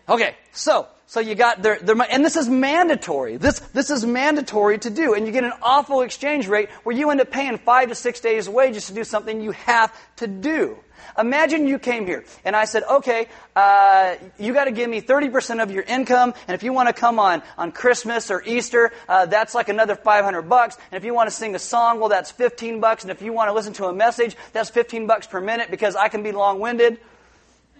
Okay, 0.08 0.36
so 0.52 0.86
so 1.06 1.20
you 1.20 1.34
got 1.34 1.62
their, 1.62 1.78
their 1.78 1.96
and 2.10 2.24
this 2.24 2.36
is 2.36 2.48
mandatory. 2.48 3.36
This 3.36 3.60
this 3.72 3.90
is 3.90 4.04
mandatory 4.04 4.78
to 4.78 4.90
do, 4.90 5.14
and 5.14 5.26
you 5.26 5.32
get 5.32 5.44
an 5.44 5.52
awful 5.62 6.02
exchange 6.02 6.46
rate 6.48 6.68
where 6.84 6.96
you 6.96 7.10
end 7.10 7.20
up 7.20 7.30
paying 7.30 7.58
five 7.58 7.88
to 7.88 7.94
six 7.94 8.20
days' 8.20 8.48
wages 8.48 8.86
to 8.86 8.94
do 8.94 9.04
something 9.04 9.40
you 9.40 9.52
have 9.52 9.92
to 10.16 10.26
do. 10.26 10.78
Imagine 11.18 11.66
you 11.66 11.78
came 11.78 12.06
here 12.06 12.24
and 12.44 12.54
I 12.54 12.64
said, 12.64 12.82
okay, 12.84 13.28
uh, 13.54 14.16
you 14.38 14.52
got 14.52 14.64
to 14.64 14.70
give 14.70 14.88
me 14.88 15.00
30% 15.00 15.62
of 15.62 15.70
your 15.70 15.82
income, 15.82 16.34
and 16.46 16.54
if 16.54 16.62
you 16.62 16.72
want 16.72 16.88
to 16.88 16.92
come 16.92 17.18
on, 17.18 17.42
on 17.56 17.72
Christmas 17.72 18.30
or 18.30 18.42
Easter, 18.44 18.92
uh, 19.08 19.26
that's 19.26 19.54
like 19.54 19.68
another 19.68 19.96
500 19.96 20.42
bucks. 20.42 20.76
And 20.90 20.96
if 20.96 21.04
you 21.04 21.14
want 21.14 21.28
to 21.28 21.34
sing 21.34 21.54
a 21.54 21.58
song, 21.58 22.00
well, 22.00 22.08
that's 22.08 22.30
15 22.30 22.80
bucks. 22.80 23.02
And 23.04 23.10
if 23.10 23.22
you 23.22 23.32
want 23.32 23.48
to 23.48 23.52
listen 23.52 23.72
to 23.74 23.86
a 23.86 23.92
message, 23.92 24.36
that's 24.52 24.70
15 24.70 25.06
bucks 25.06 25.26
per 25.26 25.40
minute 25.40 25.70
because 25.70 25.96
I 25.96 26.08
can 26.08 26.22
be 26.22 26.32
long 26.32 26.60
winded. 26.60 26.98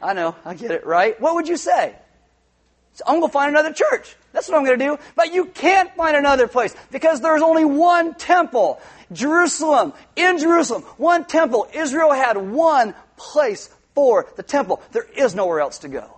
I 0.02 0.12
know, 0.12 0.36
I 0.44 0.54
get 0.54 0.70
it, 0.70 0.86
right? 0.86 1.18
What 1.20 1.34
would 1.34 1.48
you 1.48 1.56
say? 1.56 1.94
So 2.96 3.04
I'm 3.06 3.20
going 3.20 3.28
to 3.28 3.32
find 3.32 3.50
another 3.50 3.74
church. 3.74 4.16
That's 4.32 4.48
what 4.48 4.56
I'm 4.56 4.64
going 4.64 4.78
to 4.78 4.84
do. 4.84 4.98
But 5.14 5.34
you 5.34 5.46
can't 5.46 5.94
find 5.96 6.16
another 6.16 6.48
place 6.48 6.74
because 6.90 7.20
there's 7.20 7.42
only 7.42 7.66
one 7.66 8.14
temple. 8.14 8.80
Jerusalem, 9.12 9.92
in 10.16 10.38
Jerusalem, 10.38 10.82
one 10.96 11.26
temple. 11.26 11.68
Israel 11.74 12.12
had 12.12 12.38
one 12.38 12.94
place 13.16 13.70
for 13.94 14.26
the 14.36 14.42
temple. 14.42 14.82
There 14.92 15.06
is 15.16 15.34
nowhere 15.34 15.60
else 15.60 15.78
to 15.78 15.88
go. 15.88 16.16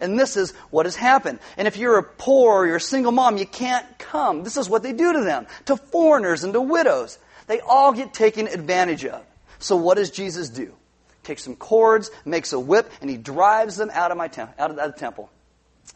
And 0.00 0.18
this 0.18 0.36
is 0.36 0.52
what 0.70 0.86
has 0.86 0.96
happened. 0.96 1.40
And 1.56 1.68
if 1.68 1.76
you're 1.76 1.98
a 1.98 2.02
poor 2.02 2.62
or 2.62 2.66
you're 2.66 2.76
a 2.76 2.80
single 2.80 3.12
mom, 3.12 3.36
you 3.36 3.46
can't 3.46 3.86
come. 3.98 4.44
This 4.44 4.56
is 4.56 4.68
what 4.68 4.82
they 4.82 4.92
do 4.92 5.12
to 5.12 5.20
them, 5.20 5.46
to 5.66 5.76
foreigners 5.76 6.42
and 6.42 6.54
to 6.54 6.60
widows. 6.60 7.18
They 7.46 7.60
all 7.60 7.92
get 7.92 8.14
taken 8.14 8.46
advantage 8.46 9.04
of. 9.04 9.22
So 9.58 9.76
what 9.76 9.96
does 9.96 10.10
Jesus 10.10 10.48
do? 10.48 10.74
Takes 11.22 11.44
some 11.44 11.56
cords, 11.56 12.10
makes 12.24 12.54
a 12.54 12.58
whip, 12.58 12.90
and 13.02 13.10
he 13.10 13.18
drives 13.18 13.76
them 13.76 13.90
out 13.92 14.10
of 14.10 14.16
my 14.16 14.28
tem- 14.28 14.48
out 14.58 14.70
of 14.70 14.76
the 14.76 14.92
temple. 14.92 15.30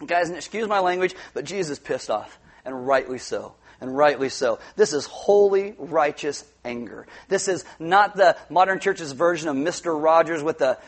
Guys, 0.04 0.28
and 0.28 0.36
excuse 0.36 0.68
my 0.68 0.80
language, 0.80 1.14
but 1.32 1.44
Jesus 1.44 1.78
pissed 1.78 2.10
off, 2.10 2.38
and 2.64 2.86
rightly 2.86 3.18
so 3.18 3.54
and 3.80 3.96
rightly 3.96 4.28
so. 4.28 4.58
This 4.76 4.92
is 4.92 5.06
holy, 5.06 5.74
righteous 5.78 6.44
anger. 6.64 7.06
This 7.28 7.48
is 7.48 7.64
not 7.78 8.16
the 8.16 8.36
modern 8.48 8.80
church's 8.80 9.12
version 9.12 9.48
of 9.48 9.56
Mr. 9.56 10.00
Rogers 10.00 10.42
with 10.42 10.58
the 10.58 10.78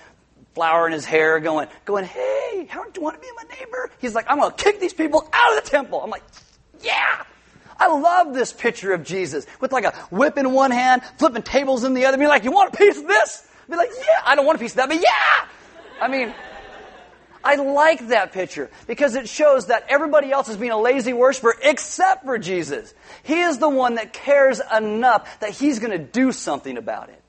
flower 0.54 0.86
in 0.86 0.92
his 0.92 1.04
hair 1.04 1.38
going, 1.40 1.68
going, 1.84 2.04
hey, 2.04 2.66
how 2.70 2.82
do 2.84 2.90
you 2.94 3.02
want 3.02 3.14
to 3.14 3.20
be 3.20 3.28
my 3.36 3.42
neighbor? 3.58 3.90
He's 3.98 4.14
like, 4.14 4.26
I'm 4.28 4.38
going 4.38 4.50
to 4.50 4.56
kick 4.56 4.80
these 4.80 4.94
people 4.94 5.28
out 5.32 5.56
of 5.56 5.64
the 5.64 5.70
temple. 5.70 6.00
I'm 6.02 6.10
like, 6.10 6.24
yeah. 6.82 7.24
I 7.78 7.88
love 7.88 8.32
this 8.32 8.52
picture 8.54 8.92
of 8.92 9.04
Jesus 9.04 9.46
with 9.60 9.70
like 9.70 9.84
a 9.84 9.92
whip 10.10 10.38
in 10.38 10.52
one 10.52 10.70
hand, 10.70 11.02
flipping 11.18 11.42
tables 11.42 11.84
in 11.84 11.92
the 11.92 12.06
other, 12.06 12.16
be 12.16 12.26
like, 12.26 12.44
you 12.44 12.52
want 12.52 12.72
a 12.72 12.76
piece 12.76 12.96
of 12.98 13.06
this? 13.06 13.46
Be 13.68 13.76
like, 13.76 13.90
yeah, 13.98 14.22
I 14.24 14.34
don't 14.34 14.46
want 14.46 14.56
a 14.56 14.60
piece 14.60 14.72
of 14.72 14.76
that, 14.76 14.88
but 14.88 15.00
yeah. 15.00 15.48
I 16.00 16.08
mean, 16.08 16.32
I 17.46 17.54
like 17.54 18.08
that 18.08 18.32
picture 18.32 18.70
because 18.88 19.14
it 19.14 19.28
shows 19.28 19.66
that 19.66 19.86
everybody 19.88 20.32
else 20.32 20.48
is 20.48 20.56
being 20.56 20.72
a 20.72 20.80
lazy 20.80 21.12
worshiper 21.12 21.54
except 21.62 22.24
for 22.24 22.38
Jesus. 22.38 22.92
He 23.22 23.40
is 23.40 23.58
the 23.58 23.68
one 23.68 23.94
that 23.94 24.12
cares 24.12 24.60
enough 24.76 25.38
that 25.38 25.50
he's 25.50 25.78
going 25.78 25.92
to 25.92 26.04
do 26.04 26.32
something 26.32 26.76
about 26.76 27.08
it. 27.08 27.22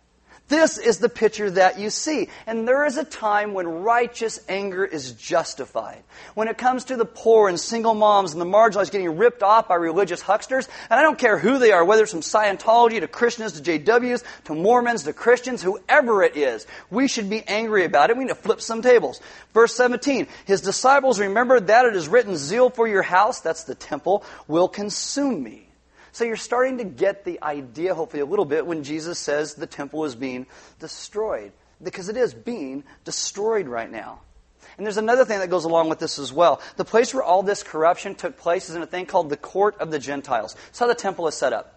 This 0.50 0.78
is 0.78 1.00
the 1.00 1.10
picture 1.10 1.52
that 1.52 1.78
you 1.78 1.90
see. 1.90 2.30
And 2.46 2.66
there 2.66 2.86
is 2.86 2.98
a 2.98 3.04
time 3.04 3.54
when 3.54 3.68
righteous 3.68 4.40
anger 4.48 4.86
is 4.86 5.12
justified. 5.12 6.04
When 6.36 6.48
it 6.48 6.58
comes 6.58 6.86
to 6.86 6.96
the 6.96 7.06
poor 7.06 7.50
and 7.50 7.60
single 7.60 7.94
moms 7.94 8.32
and 8.32 8.40
the 8.40 8.46
marginalized 8.46 8.92
getting 8.92 9.18
ripped 9.18 9.44
off 9.44 9.68
by 9.68 9.76
religious 9.76 10.22
hucksters, 10.22 10.70
and 10.90 10.98
I 10.98 11.04
don't 11.04 11.20
care 11.20 11.38
who 11.38 11.60
they 11.60 11.74
are, 11.74 11.84
whether 11.84 12.04
it's 12.04 12.12
from 12.12 12.22
Scientology 12.22 13.02
to 13.02 13.08
Christians 13.10 13.60
to 13.60 13.80
JWs 13.80 14.24
to 14.46 14.56
Mormons 14.56 15.04
to 15.04 15.14
Christians, 15.14 15.62
whoever 15.62 16.24
it 16.24 16.38
is, 16.38 16.66
we 16.90 17.10
should 17.10 17.30
be 17.30 17.44
angry 17.46 17.84
about 17.84 18.10
it. 18.10 18.18
We 18.18 18.24
need 18.24 18.30
to 18.30 18.36
flip 18.36 18.62
some 18.62 18.82
tables. 18.82 19.20
Verse 19.54 19.76
17, 19.76 20.28
his 20.46 20.62
disciples 20.62 21.20
remembered 21.20 21.68
that 21.68 21.86
it 21.86 21.96
is 21.96 22.08
written, 22.08 22.38
zeal 22.38 22.70
for 22.70 22.88
your 22.88 23.02
house, 23.02 23.42
that's 23.42 23.66
the 23.66 23.76
temple, 23.76 24.24
will 24.48 24.70
consume 24.70 25.44
me. 25.44 25.67
So 26.12 26.24
you're 26.24 26.36
starting 26.36 26.78
to 26.80 26.84
get 26.84 27.26
the 27.26 27.41
idea, 27.41 27.93
hopefully, 27.93 28.22
a 28.22 28.26
little 28.26 28.46
bit 28.46 28.65
when 28.65 28.84
Jesus 28.84 29.20
says 29.20 29.56
the 29.56 29.67
temple 29.67 30.06
is 30.06 30.15
being 30.15 30.48
destroyed. 30.80 31.52
Because 31.82 32.10
it 32.10 32.17
is 32.17 32.34
being 32.34 32.84
destroyed 33.04 33.67
right 33.67 33.91
now. 33.91 34.22
And 34.78 34.86
there's 34.86 34.98
another 34.98 35.26
thing 35.26 35.39
that 35.39 35.50
goes 35.50 35.65
along 35.65 35.89
with 35.89 36.00
this 36.00 36.20
as 36.20 36.32
well. 36.32 36.62
The 36.76 36.86
place 36.86 37.13
where 37.13 37.24
all 37.24 37.43
this 37.43 37.63
corruption 37.63 38.15
took 38.15 38.38
place 38.38 38.70
is 38.70 38.76
in 38.76 38.82
a 38.82 38.88
thing 38.88 39.06
called 39.06 39.30
the 39.30 39.38
court 39.38 39.78
of 39.80 39.91
the 39.91 40.00
Gentiles. 40.00 40.56
That's 40.67 40.80
how 40.80 40.88
the 40.88 40.96
temple 40.96 41.28
is 41.28 41.36
set 41.36 41.54
up. 41.54 41.77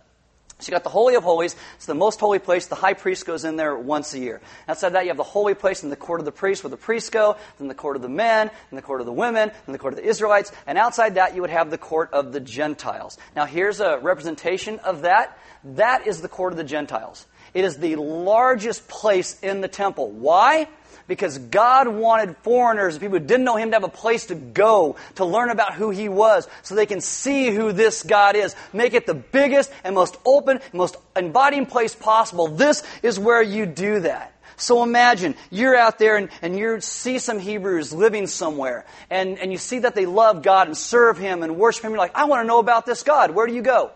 So 0.60 0.68
you 0.68 0.72
got 0.72 0.84
the 0.84 0.90
Holy 0.90 1.14
of 1.14 1.22
Holies. 1.22 1.56
It's 1.76 1.86
the 1.86 1.94
most 1.94 2.20
holy 2.20 2.38
place. 2.38 2.66
The 2.66 2.74
high 2.74 2.94
priest 2.94 3.26
goes 3.26 3.44
in 3.44 3.56
there 3.56 3.76
once 3.76 4.14
a 4.14 4.18
year. 4.18 4.40
Outside 4.68 4.90
that, 4.90 5.04
you 5.04 5.08
have 5.08 5.16
the 5.16 5.22
holy 5.22 5.54
place 5.54 5.82
in 5.82 5.90
the 5.90 5.96
court 5.96 6.20
of 6.20 6.26
the 6.26 6.32
priests 6.32 6.62
where 6.62 6.70
the 6.70 6.76
priests 6.76 7.10
go, 7.10 7.36
then 7.58 7.68
the 7.68 7.74
court 7.74 7.96
of 7.96 8.02
the 8.02 8.08
men, 8.08 8.50
and 8.70 8.78
the 8.78 8.82
court 8.82 9.00
of 9.00 9.06
the 9.06 9.12
women, 9.12 9.50
and 9.66 9.74
the 9.74 9.78
court 9.78 9.94
of 9.94 9.98
the 9.98 10.06
Israelites. 10.06 10.52
And 10.66 10.76
outside 10.76 11.14
that, 11.14 11.34
you 11.34 11.40
would 11.40 11.50
have 11.50 11.70
the 11.70 11.78
court 11.78 12.10
of 12.12 12.32
the 12.32 12.40
Gentiles. 12.40 13.18
Now 13.34 13.46
here's 13.46 13.80
a 13.80 13.98
representation 13.98 14.78
of 14.80 15.02
that. 15.02 15.38
That 15.64 16.06
is 16.06 16.20
the 16.20 16.28
court 16.28 16.52
of 16.52 16.56
the 16.56 16.64
Gentiles. 16.64 17.26
It 17.54 17.64
is 17.64 17.78
the 17.78 17.96
largest 17.96 18.86
place 18.88 19.38
in 19.40 19.60
the 19.60 19.68
temple. 19.68 20.10
Why? 20.10 20.68
Because 21.10 21.38
God 21.38 21.88
wanted 21.88 22.36
foreigners, 22.44 22.96
people 22.96 23.18
who 23.18 23.26
didn't 23.26 23.42
know 23.42 23.56
Him, 23.56 23.72
to 23.72 23.74
have 23.74 23.82
a 23.82 23.88
place 23.88 24.26
to 24.26 24.36
go 24.36 24.94
to 25.16 25.24
learn 25.24 25.50
about 25.50 25.74
who 25.74 25.90
He 25.90 26.08
was 26.08 26.46
so 26.62 26.76
they 26.76 26.86
can 26.86 27.00
see 27.00 27.50
who 27.50 27.72
this 27.72 28.04
God 28.04 28.36
is. 28.36 28.54
Make 28.72 28.94
it 28.94 29.06
the 29.06 29.14
biggest 29.14 29.72
and 29.82 29.96
most 29.96 30.16
open, 30.24 30.60
most 30.72 30.96
inviting 31.16 31.66
place 31.66 31.96
possible. 31.96 32.46
This 32.46 32.84
is 33.02 33.18
where 33.18 33.42
you 33.42 33.66
do 33.66 33.98
that. 34.00 34.32
So 34.56 34.84
imagine 34.84 35.34
you're 35.50 35.74
out 35.74 35.98
there 35.98 36.16
and, 36.16 36.28
and 36.42 36.56
you 36.56 36.80
see 36.80 37.18
some 37.18 37.40
Hebrews 37.40 37.92
living 37.92 38.28
somewhere 38.28 38.86
and, 39.10 39.36
and 39.36 39.50
you 39.50 39.58
see 39.58 39.80
that 39.80 39.96
they 39.96 40.06
love 40.06 40.42
God 40.42 40.68
and 40.68 40.76
serve 40.76 41.18
Him 41.18 41.42
and 41.42 41.56
worship 41.56 41.84
Him. 41.84 41.90
You're 41.90 41.98
like, 41.98 42.14
I 42.14 42.26
want 42.26 42.44
to 42.44 42.46
know 42.46 42.60
about 42.60 42.86
this 42.86 43.02
God. 43.02 43.32
Where 43.32 43.48
do 43.48 43.52
you 43.52 43.62
go? 43.62 43.90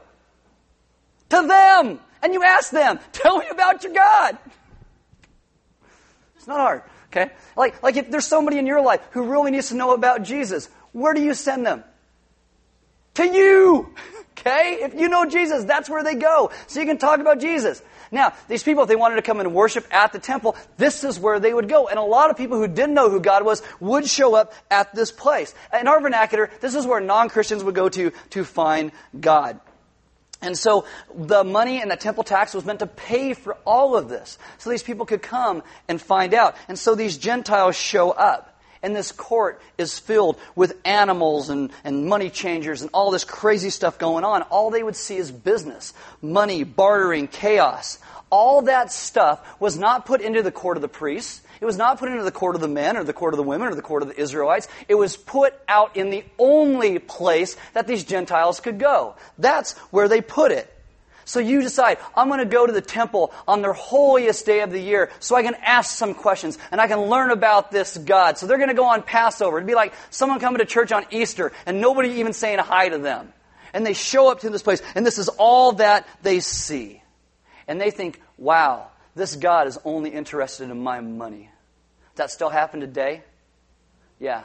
To 1.28 1.46
them! 1.46 2.00
And 2.22 2.32
you 2.32 2.42
ask 2.42 2.72
them, 2.72 2.98
tell 3.12 3.38
me 3.38 3.46
about 3.50 3.84
your 3.84 3.92
God. 3.92 4.38
It's 6.44 6.48
not 6.48 6.58
hard. 6.58 6.82
Okay? 7.06 7.32
Like, 7.56 7.82
like 7.82 7.96
if 7.96 8.10
there's 8.10 8.26
somebody 8.26 8.58
in 8.58 8.66
your 8.66 8.82
life 8.82 9.00
who 9.12 9.30
really 9.30 9.50
needs 9.50 9.68
to 9.68 9.74
know 9.74 9.94
about 9.94 10.24
Jesus, 10.24 10.68
where 10.92 11.14
do 11.14 11.22
you 11.22 11.32
send 11.32 11.64
them? 11.64 11.82
To 13.14 13.26
you! 13.26 13.94
Okay? 14.36 14.80
If 14.82 14.94
you 14.94 15.08
know 15.08 15.24
Jesus, 15.24 15.64
that's 15.64 15.88
where 15.88 16.02
they 16.02 16.16
go. 16.16 16.50
So 16.66 16.80
you 16.80 16.86
can 16.86 16.98
talk 16.98 17.20
about 17.20 17.38
Jesus. 17.38 17.80
Now, 18.10 18.34
these 18.48 18.64
people, 18.64 18.82
if 18.82 18.88
they 18.88 18.96
wanted 18.96 19.14
to 19.14 19.22
come 19.22 19.38
and 19.38 19.54
worship 19.54 19.86
at 19.92 20.12
the 20.12 20.18
temple, 20.18 20.56
this 20.76 21.04
is 21.04 21.20
where 21.20 21.38
they 21.38 21.54
would 21.54 21.68
go. 21.68 21.86
And 21.86 22.00
a 22.00 22.02
lot 22.02 22.30
of 22.30 22.36
people 22.36 22.58
who 22.58 22.66
didn't 22.66 22.94
know 22.94 23.08
who 23.08 23.20
God 23.20 23.44
was 23.44 23.62
would 23.78 24.06
show 24.06 24.34
up 24.34 24.52
at 24.72 24.92
this 24.92 25.12
place. 25.12 25.54
In 25.72 25.86
our 25.86 26.00
vernacular, 26.00 26.50
this 26.60 26.74
is 26.74 26.84
where 26.84 27.00
non-Christians 27.00 27.62
would 27.62 27.76
go 27.76 27.88
to 27.88 28.10
to 28.30 28.44
find 28.44 28.90
God. 29.18 29.60
And 30.44 30.58
so 30.58 30.84
the 31.14 31.42
money 31.42 31.80
and 31.80 31.90
the 31.90 31.96
temple 31.96 32.22
tax 32.22 32.54
was 32.54 32.64
meant 32.64 32.80
to 32.80 32.86
pay 32.86 33.34
for 33.34 33.56
all 33.64 33.96
of 33.96 34.08
this. 34.08 34.38
So 34.58 34.70
these 34.70 34.82
people 34.82 35.06
could 35.06 35.22
come 35.22 35.62
and 35.88 36.00
find 36.00 36.34
out. 36.34 36.56
And 36.68 36.78
so 36.78 36.94
these 36.94 37.16
Gentiles 37.18 37.76
show 37.76 38.10
up. 38.10 38.50
And 38.82 38.94
this 38.94 39.12
court 39.12 39.62
is 39.78 39.98
filled 39.98 40.38
with 40.54 40.76
animals 40.84 41.48
and, 41.48 41.72
and 41.84 42.04
money 42.04 42.28
changers 42.28 42.82
and 42.82 42.90
all 42.92 43.10
this 43.10 43.24
crazy 43.24 43.70
stuff 43.70 43.98
going 43.98 44.24
on. 44.24 44.42
All 44.42 44.70
they 44.70 44.82
would 44.82 44.96
see 44.96 45.16
is 45.16 45.32
business, 45.32 45.94
money, 46.20 46.64
bartering, 46.64 47.28
chaos. 47.28 47.98
All 48.28 48.62
that 48.62 48.92
stuff 48.92 49.58
was 49.58 49.78
not 49.78 50.04
put 50.04 50.20
into 50.20 50.42
the 50.42 50.52
court 50.52 50.76
of 50.76 50.82
the 50.82 50.88
priests. 50.88 51.40
It 51.60 51.64
was 51.64 51.76
not 51.76 51.98
put 51.98 52.10
into 52.10 52.24
the 52.24 52.30
court 52.30 52.54
of 52.54 52.60
the 52.60 52.68
men 52.68 52.96
or 52.96 53.04
the 53.04 53.12
court 53.12 53.34
of 53.34 53.38
the 53.38 53.44
women 53.44 53.68
or 53.68 53.74
the 53.74 53.82
court 53.82 54.02
of 54.02 54.08
the 54.08 54.20
Israelites. 54.20 54.68
It 54.88 54.94
was 54.94 55.16
put 55.16 55.54
out 55.68 55.96
in 55.96 56.10
the 56.10 56.24
only 56.38 56.98
place 56.98 57.56
that 57.72 57.86
these 57.86 58.04
Gentiles 58.04 58.60
could 58.60 58.78
go. 58.78 59.16
That's 59.38 59.72
where 59.90 60.08
they 60.08 60.20
put 60.20 60.52
it. 60.52 60.70
So 61.24 61.40
you 61.40 61.62
decide, 61.62 61.98
I'm 62.14 62.28
going 62.28 62.40
to 62.40 62.44
go 62.44 62.66
to 62.66 62.72
the 62.72 62.82
temple 62.82 63.32
on 63.48 63.62
their 63.62 63.72
holiest 63.72 64.44
day 64.44 64.60
of 64.60 64.70
the 64.70 64.80
year 64.80 65.10
so 65.20 65.36
I 65.36 65.42
can 65.42 65.54
ask 65.54 65.96
some 65.96 66.14
questions 66.14 66.58
and 66.70 66.80
I 66.80 66.86
can 66.86 67.00
learn 67.00 67.30
about 67.30 67.70
this 67.70 67.96
God. 67.96 68.36
So 68.36 68.46
they're 68.46 68.58
going 68.58 68.68
to 68.68 68.74
go 68.74 68.84
on 68.84 69.02
Passover. 69.02 69.56
It'd 69.56 69.66
be 69.66 69.74
like 69.74 69.94
someone 70.10 70.38
coming 70.38 70.58
to 70.58 70.66
church 70.66 70.92
on 70.92 71.06
Easter 71.10 71.52
and 71.66 71.80
nobody 71.80 72.20
even 72.20 72.32
saying 72.32 72.58
hi 72.58 72.90
to 72.90 72.98
them. 72.98 73.32
And 73.72 73.84
they 73.84 73.94
show 73.94 74.30
up 74.30 74.40
to 74.40 74.50
this 74.50 74.62
place, 74.62 74.80
and 74.94 75.04
this 75.04 75.18
is 75.18 75.28
all 75.28 75.72
that 75.72 76.06
they 76.22 76.38
see. 76.38 77.02
And 77.66 77.80
they 77.80 77.90
think, 77.90 78.20
wow, 78.38 78.88
this 79.14 79.36
God 79.36 79.66
is 79.66 79.78
only 79.84 80.10
interested 80.10 80.70
in 80.70 80.80
my 80.80 81.00
money. 81.00 81.50
Does 82.14 82.16
that 82.16 82.30
still 82.30 82.48
happen 82.48 82.80
today? 82.80 83.22
Yeah, 84.18 84.44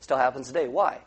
still 0.00 0.16
happens 0.16 0.48
today. 0.48 0.68
Why? 0.68 0.98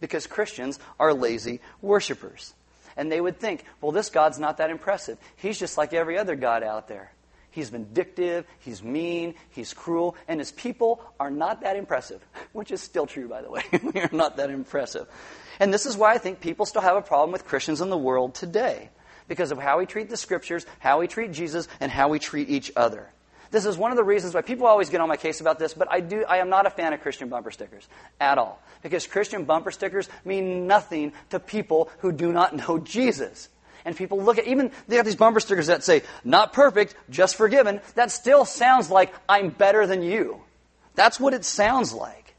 Because 0.00 0.26
Christians 0.26 0.78
are 0.98 1.12
lazy 1.12 1.60
worshipers. 1.80 2.54
And 2.96 3.12
they 3.12 3.20
would 3.20 3.38
think, 3.38 3.64
well, 3.80 3.92
this 3.92 4.08
God's 4.08 4.38
not 4.38 4.58
that 4.58 4.70
impressive. 4.70 5.18
He's 5.36 5.58
just 5.58 5.76
like 5.76 5.92
every 5.92 6.18
other 6.18 6.34
God 6.34 6.62
out 6.62 6.88
there. 6.88 7.12
He's 7.50 7.70
vindictive, 7.70 8.44
he's 8.58 8.82
mean, 8.82 9.34
he's 9.48 9.72
cruel, 9.72 10.14
and 10.28 10.38
his 10.38 10.52
people 10.52 11.00
are 11.18 11.30
not 11.30 11.62
that 11.62 11.76
impressive, 11.76 12.22
which 12.52 12.70
is 12.70 12.82
still 12.82 13.06
true, 13.06 13.28
by 13.28 13.40
the 13.40 13.50
way. 13.50 13.62
we 13.94 14.00
are 14.00 14.10
not 14.12 14.36
that 14.36 14.50
impressive. 14.50 15.06
And 15.58 15.72
this 15.72 15.86
is 15.86 15.96
why 15.96 16.12
I 16.12 16.18
think 16.18 16.40
people 16.40 16.66
still 16.66 16.82
have 16.82 16.96
a 16.96 17.02
problem 17.02 17.32
with 17.32 17.46
Christians 17.46 17.80
in 17.80 17.88
the 17.88 17.96
world 17.96 18.34
today, 18.34 18.90
because 19.28 19.52
of 19.52 19.58
how 19.58 19.78
we 19.78 19.86
treat 19.86 20.08
the 20.08 20.16
scriptures, 20.16 20.66
how 20.78 21.00
we 21.00 21.06
treat 21.06 21.32
Jesus, 21.32 21.68
and 21.80 21.90
how 21.90 22.08
we 22.08 22.18
treat 22.18 22.48
each 22.48 22.72
other. 22.76 23.08
This 23.50 23.64
is 23.64 23.76
one 23.76 23.90
of 23.90 23.96
the 23.96 24.04
reasons 24.04 24.34
why 24.34 24.42
people 24.42 24.66
always 24.66 24.90
get 24.90 25.00
on 25.00 25.08
my 25.08 25.16
case 25.16 25.40
about 25.40 25.58
this, 25.58 25.74
but 25.74 25.90
I 25.90 26.00
do 26.00 26.24
I 26.24 26.38
am 26.38 26.48
not 26.48 26.66
a 26.66 26.70
fan 26.70 26.92
of 26.92 27.00
Christian 27.00 27.28
bumper 27.28 27.50
stickers 27.50 27.86
at 28.20 28.38
all. 28.38 28.60
Because 28.82 29.06
Christian 29.06 29.44
bumper 29.44 29.70
stickers 29.70 30.08
mean 30.24 30.66
nothing 30.66 31.12
to 31.30 31.40
people 31.40 31.90
who 31.98 32.12
do 32.12 32.32
not 32.32 32.54
know 32.54 32.78
Jesus. 32.78 33.48
And 33.84 33.96
people 33.96 34.20
look 34.20 34.38
at 34.38 34.46
even 34.46 34.72
they 34.88 34.96
have 34.96 35.06
these 35.06 35.16
bumper 35.16 35.40
stickers 35.40 35.68
that 35.68 35.84
say, 35.84 36.02
not 36.24 36.52
perfect, 36.52 36.96
just 37.08 37.36
forgiven. 37.36 37.80
That 37.94 38.10
still 38.10 38.44
sounds 38.44 38.90
like 38.90 39.14
I'm 39.28 39.50
better 39.50 39.86
than 39.86 40.02
you. 40.02 40.42
That's 40.96 41.20
what 41.20 41.34
it 41.34 41.44
sounds 41.44 41.92
like. 41.92 42.34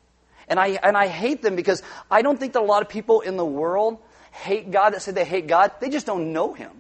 And 0.50 0.60
I 0.60 0.80
and 0.84 0.98
I 0.98 1.08
hate 1.08 1.42
them 1.42 1.56
because 1.56 1.82
I 2.12 2.22
don't 2.22 2.38
think 2.38 2.54
that 2.54 2.62
a 2.62 2.66
lot 2.66 2.82
of 2.82 2.90
people 2.90 3.22
in 3.22 3.38
the 3.38 3.46
world 3.46 4.00
hate 4.38 4.72
God 4.72 4.94
that 4.94 5.02
say 5.02 5.12
they 5.12 5.26
hate 5.26 5.48
God. 5.48 5.72
They 5.80 5.90
just 5.90 6.06
don't 6.06 6.32
know 6.34 6.54
him. 6.54 6.72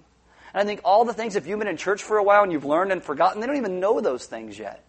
And 0.54 0.62
I 0.62 0.65
think 0.65 0.82
all 0.84 1.06
the 1.06 1.13
things, 1.13 1.36
if 1.36 1.48
you've 1.48 1.60
been 1.60 1.67
in 1.67 1.78
church 1.78 2.04
for 2.04 2.17
a 2.17 2.24
while 2.24 2.43
and 2.43 2.52
you've 2.52 2.65
learned 2.65 2.91
and 2.91 3.04
forgotten, 3.04 3.41
they 3.41 3.48
don't 3.48 3.58
even 3.58 3.80
know 3.80 4.00
those 4.00 4.26
things 4.26 4.58
yet. 4.58 4.84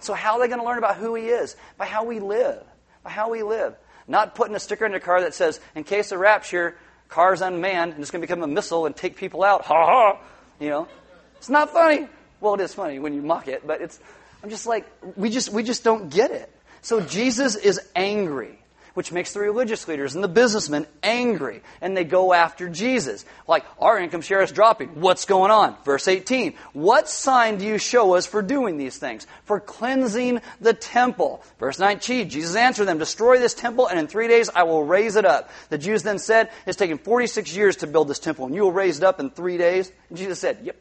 So 0.00 0.14
how 0.14 0.34
are 0.34 0.40
they 0.40 0.48
going 0.48 0.60
to 0.60 0.66
learn 0.66 0.78
about 0.78 0.96
who 0.96 1.14
He 1.14 1.26
is? 1.26 1.56
By 1.76 1.86
how 1.86 2.04
we 2.04 2.20
live. 2.20 2.62
By 3.02 3.10
how 3.10 3.30
we 3.30 3.42
live. 3.42 3.76
Not 4.08 4.34
putting 4.34 4.54
a 4.56 4.60
sticker 4.60 4.84
in 4.84 4.92
your 4.92 5.00
car 5.00 5.20
that 5.20 5.34
says, 5.34 5.60
in 5.74 5.84
case 5.84 6.12
of 6.12 6.18
rapture, 6.18 6.76
car's 7.08 7.40
unmanned 7.40 7.92
and 7.92 8.00
it's 8.00 8.10
going 8.10 8.20
to 8.20 8.26
become 8.26 8.42
a 8.42 8.52
missile 8.52 8.86
and 8.86 8.96
take 8.96 9.16
people 9.16 9.44
out. 9.44 9.64
Ha 9.66 9.86
ha! 9.86 10.20
You 10.58 10.70
know? 10.70 10.88
It's 11.36 11.50
not 11.50 11.70
funny. 11.70 12.08
Well, 12.40 12.54
it 12.54 12.60
is 12.60 12.74
funny 12.74 12.98
when 12.98 13.14
you 13.14 13.22
mock 13.22 13.48
it, 13.48 13.66
but 13.66 13.80
it's, 13.80 14.00
I'm 14.42 14.50
just 14.50 14.66
like, 14.66 14.90
we 15.16 15.30
just, 15.30 15.52
we 15.52 15.62
just 15.62 15.84
don't 15.84 16.08
get 16.08 16.30
it. 16.30 16.50
So 16.80 17.00
Jesus 17.00 17.54
is 17.54 17.80
angry 17.94 18.61
which 18.94 19.12
makes 19.12 19.32
the 19.32 19.40
religious 19.40 19.88
leaders 19.88 20.14
and 20.14 20.22
the 20.22 20.28
businessmen 20.28 20.86
angry, 21.02 21.62
and 21.80 21.96
they 21.96 22.04
go 22.04 22.32
after 22.32 22.68
Jesus. 22.68 23.24
Like, 23.48 23.64
our 23.78 23.98
income 23.98 24.20
share 24.20 24.42
is 24.42 24.52
dropping. 24.52 25.00
What's 25.00 25.24
going 25.24 25.50
on? 25.50 25.76
Verse 25.84 26.08
18. 26.08 26.54
What 26.72 27.08
sign 27.08 27.58
do 27.58 27.66
you 27.66 27.78
show 27.78 28.14
us 28.14 28.26
for 28.26 28.42
doing 28.42 28.76
these 28.76 28.98
things? 28.98 29.26
For 29.44 29.60
cleansing 29.60 30.40
the 30.60 30.74
temple. 30.74 31.42
Verse 31.58 31.78
19. 31.78 32.28
Jesus 32.28 32.56
answered 32.56 32.86
them, 32.86 32.98
Destroy 32.98 33.38
this 33.38 33.54
temple, 33.54 33.86
and 33.86 33.98
in 33.98 34.06
three 34.06 34.28
days 34.28 34.50
I 34.54 34.64
will 34.64 34.84
raise 34.84 35.16
it 35.16 35.24
up. 35.24 35.50
The 35.70 35.78
Jews 35.78 36.02
then 36.02 36.18
said, 36.18 36.50
It's 36.66 36.76
taken 36.76 36.98
46 36.98 37.54
years 37.56 37.76
to 37.76 37.86
build 37.86 38.08
this 38.08 38.18
temple, 38.18 38.46
and 38.46 38.54
you 38.54 38.62
will 38.62 38.72
raise 38.72 38.98
it 38.98 39.04
up 39.04 39.20
in 39.20 39.30
three 39.30 39.58
days? 39.58 39.90
And 40.08 40.18
Jesus 40.18 40.38
said, 40.38 40.58
Yep. 40.62 40.76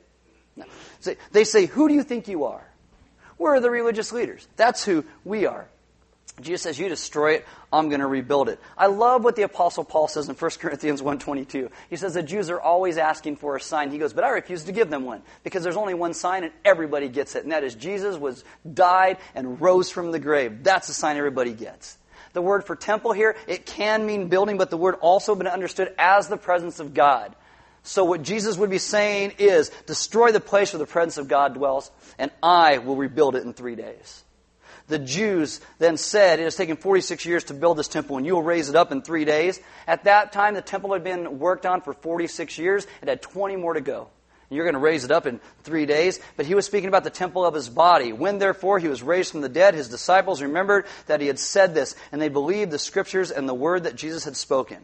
No. 0.58 0.66
They 1.32 1.44
say, 1.44 1.66
Who 1.66 1.88
do 1.88 1.94
you 1.94 2.04
think 2.04 2.28
you 2.28 2.46
are? 2.46 2.66
We're 3.38 3.60
the 3.60 3.72
religious 3.72 4.12
leaders. 4.12 4.48
That's 4.56 4.86
who 4.86 5.04
we 5.26 5.48
are. 5.48 5.68
Jesus 6.42 6.62
says, 6.64 6.80
you 6.80 6.90
destroy 6.90 7.34
it, 7.34 7.46
I'm 7.72 7.90
going 7.90 8.02
to 8.02 8.08
rebuild 8.08 8.50
it. 8.50 8.60
I 8.78 8.88
love 8.88 9.24
what 9.24 9.36
the 9.36 9.44
apostle 9.44 9.84
Paul 9.84 10.08
says 10.08 10.30
in 10.30 10.36
1 10.36 10.52
Corinthians 10.60 11.02
1.22. 11.02 11.70
He 11.90 11.96
says 11.96 12.14
the 12.14 12.24
Jews 12.24 12.50
are 12.50 12.60
always 12.60 12.98
asking 12.98 13.38
for 13.38 13.56
a 13.56 13.62
sign. 13.62 13.92
He 13.92 13.98
goes, 13.98 14.14
but 14.14 14.24
I 14.24 14.30
refuse 14.30 14.64
to 14.66 14.72
give 14.72 14.90
them 14.90 15.06
one 15.06 15.22
because 15.44 15.64
there's 15.64 15.78
only 15.78 15.94
one 15.94 16.14
sign 16.14 16.44
and 16.44 16.54
everybody 16.66 17.08
gets 17.10 17.36
it. 17.36 17.44
And 17.44 17.52
that 17.52 17.64
is 17.64 17.76
Jesus 17.76 18.18
was 18.18 18.44
died 18.72 19.18
and 19.36 19.62
rose 19.62 19.90
from 19.90 20.12
the 20.12 20.20
grave. 20.20 20.64
That's 20.64 20.88
the 20.88 20.94
sign 20.94 21.18
everybody 21.18 21.54
gets. 21.54 21.98
The 22.34 22.42
word 22.42 22.66
for 22.66 22.76
temple 22.76 23.12
here, 23.12 23.36
it 23.48 23.66
can 23.66 24.06
mean 24.06 24.28
building, 24.28 24.58
but 24.58 24.70
the 24.70 24.78
word 24.78 24.96
also 25.02 25.36
been 25.36 25.48
understood 25.48 25.94
as 25.98 26.28
the 26.28 26.38
presence 26.38 26.80
of 26.80 26.94
God. 26.94 27.36
So 27.84 28.06
what 28.06 28.22
Jesus 28.22 28.58
would 28.58 28.70
be 28.70 28.78
saying 28.78 29.34
is, 29.40 29.70
destroy 29.88 30.32
the 30.32 30.40
place 30.40 30.72
where 30.72 30.78
the 30.78 30.86
presence 30.86 31.18
of 31.18 31.28
God 31.28 31.56
dwells, 31.56 31.90
and 32.20 32.32
I 32.42 32.78
will 32.78 32.96
rebuild 32.96 33.36
it 33.36 33.44
in 33.44 33.54
three 33.54 33.76
days 33.76 34.24
the 34.88 35.00
Jews 35.00 35.62
then 35.80 35.98
said, 35.98 36.40
It 36.40 36.44
has 36.44 36.56
taken 36.56 36.78
46 36.78 37.26
years 37.26 37.44
to 37.46 37.54
build 37.54 37.78
this 37.78 37.88
temple, 37.88 38.18
and 38.18 38.26
you 38.26 38.34
will 38.34 38.44
raise 38.44 38.70
it 38.70 38.76
up 38.76 38.92
in 38.92 39.02
three 39.02 39.26
days. 39.26 39.60
At 39.88 40.06
that 40.06 40.32
time, 40.32 40.54
the 40.54 40.62
temple 40.62 40.94
had 40.94 41.04
been 41.04 41.40
worked 41.40 41.66
on 41.66 41.82
for 41.82 41.94
46 41.94 42.58
years. 42.58 42.88
It 43.02 43.08
had 43.08 43.22
20 43.22 43.56
more 43.56 43.74
to 43.74 43.82
go. 43.82 44.10
You're 44.50 44.66
going 44.66 44.74
to 44.74 44.80
raise 44.80 45.06
it 45.06 45.12
up 45.12 45.26
in 45.26 45.40
three 45.64 45.86
days. 45.86 46.20
But 46.36 46.46
he 46.46 46.56
was 46.56 46.66
speaking 46.66 46.90
about 46.90 47.06
the 47.06 47.10
temple 47.10 47.46
of 47.46 47.54
his 47.54 47.70
body. 47.70 48.12
When 48.12 48.38
therefore 48.38 48.80
he 48.80 48.90
was 48.90 49.02
raised 49.02 49.32
from 49.32 49.40
the 49.40 49.50
dead, 49.50 49.74
his 49.74 49.88
disciples 49.88 50.42
remembered 50.42 50.86
that 51.08 51.22
he 51.22 51.28
had 51.28 51.40
said 51.40 51.74
this, 51.74 51.96
and 52.12 52.22
they 52.22 52.28
believed 52.28 52.70
the 52.70 52.78
scriptures 52.78 53.32
and 53.32 53.48
the 53.48 53.54
word 53.54 53.84
that 53.84 53.96
Jesus 53.96 54.26
had 54.26 54.36
spoken. 54.36 54.80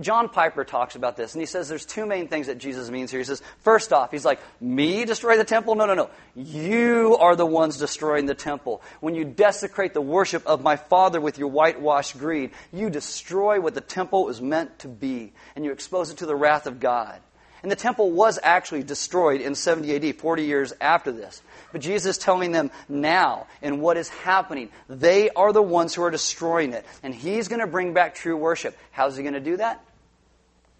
John 0.00 0.30
Piper 0.30 0.64
talks 0.64 0.96
about 0.96 1.16
this, 1.16 1.34
and 1.34 1.42
he 1.42 1.46
says 1.46 1.68
there's 1.68 1.84
two 1.84 2.06
main 2.06 2.28
things 2.28 2.46
that 2.46 2.56
Jesus 2.56 2.88
means 2.90 3.10
here. 3.10 3.20
He 3.20 3.24
says, 3.24 3.42
first 3.58 3.92
off, 3.92 4.10
he's 4.10 4.24
like, 4.24 4.40
me 4.60 5.04
destroy 5.04 5.36
the 5.36 5.44
temple? 5.44 5.74
No, 5.74 5.84
no, 5.84 5.94
no. 5.94 6.10
You 6.34 7.18
are 7.20 7.36
the 7.36 7.44
ones 7.44 7.76
destroying 7.76 8.24
the 8.24 8.34
temple. 8.34 8.80
When 9.00 9.14
you 9.14 9.24
desecrate 9.24 9.92
the 9.92 10.00
worship 10.00 10.46
of 10.46 10.62
my 10.62 10.76
Father 10.76 11.20
with 11.20 11.38
your 11.38 11.48
whitewashed 11.48 12.18
greed, 12.18 12.52
you 12.72 12.88
destroy 12.88 13.60
what 13.60 13.74
the 13.74 13.82
temple 13.82 14.30
is 14.30 14.40
meant 14.40 14.78
to 14.80 14.88
be, 14.88 15.32
and 15.54 15.64
you 15.64 15.72
expose 15.72 16.10
it 16.10 16.18
to 16.18 16.26
the 16.26 16.36
wrath 16.36 16.66
of 16.66 16.80
God. 16.80 17.20
And 17.62 17.70
the 17.70 17.76
temple 17.76 18.10
was 18.10 18.40
actually 18.42 18.82
destroyed 18.82 19.40
in 19.40 19.54
70 19.54 20.10
AD, 20.10 20.16
40 20.16 20.44
years 20.44 20.72
after 20.80 21.12
this. 21.12 21.40
But 21.70 21.80
Jesus 21.80 22.16
is 22.16 22.22
telling 22.22 22.50
them 22.50 22.70
now 22.88 23.46
and 23.62 23.80
what 23.80 23.96
is 23.96 24.08
happening, 24.08 24.70
they 24.88 25.30
are 25.30 25.52
the 25.52 25.62
ones 25.62 25.94
who 25.94 26.02
are 26.02 26.10
destroying 26.10 26.72
it. 26.72 26.84
And 27.02 27.14
He's 27.14 27.48
going 27.48 27.60
to 27.60 27.68
bring 27.68 27.94
back 27.94 28.14
true 28.14 28.36
worship. 28.36 28.76
How's 28.90 29.16
He 29.16 29.22
going 29.22 29.34
to 29.34 29.40
do 29.40 29.58
that? 29.58 29.82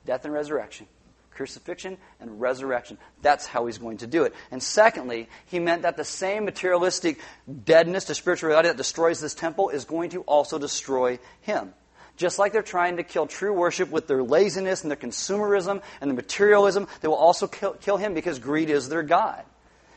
Death 0.05 0.25
and 0.25 0.35
resurrection. 0.35 0.87
Crucifixion 1.31 1.99
and 2.21 2.41
resurrection. 2.41 2.99
That's 3.23 3.47
how 3.47 3.67
He's 3.67 3.79
going 3.79 3.99
to 3.99 4.09
do 4.09 4.25
it. 4.25 4.35
And 4.51 4.61
secondly, 4.61 5.29
He 5.47 5.61
meant 5.61 5.83
that 5.83 5.97
the 5.97 6.05
same 6.05 6.45
materialistic 6.45 7.21
deadness 7.65 8.07
to 8.07 8.15
spiritual 8.17 8.49
reality 8.49 8.69
that 8.69 8.77
destroys 8.77 9.21
this 9.21 9.35
temple 9.35 9.69
is 9.69 9.85
going 9.85 10.11
to 10.11 10.23
also 10.23 10.59
destroy 10.59 11.21
Him. 11.43 11.75
Just 12.23 12.39
like 12.39 12.53
they're 12.53 12.63
trying 12.63 12.99
to 12.99 13.03
kill 13.03 13.27
true 13.27 13.53
worship 13.53 13.91
with 13.91 14.07
their 14.07 14.23
laziness 14.23 14.83
and 14.83 14.91
their 14.93 14.97
consumerism 14.97 15.83
and 16.01 16.09
their 16.09 16.15
materialism, 16.15 16.87
they 17.01 17.09
will 17.09 17.17
also 17.17 17.49
kill, 17.49 17.73
kill 17.73 17.97
him 17.97 18.15
because 18.15 18.39
greed 18.39 18.71
is 18.71 18.89
their 18.89 19.03
God. 19.03 19.43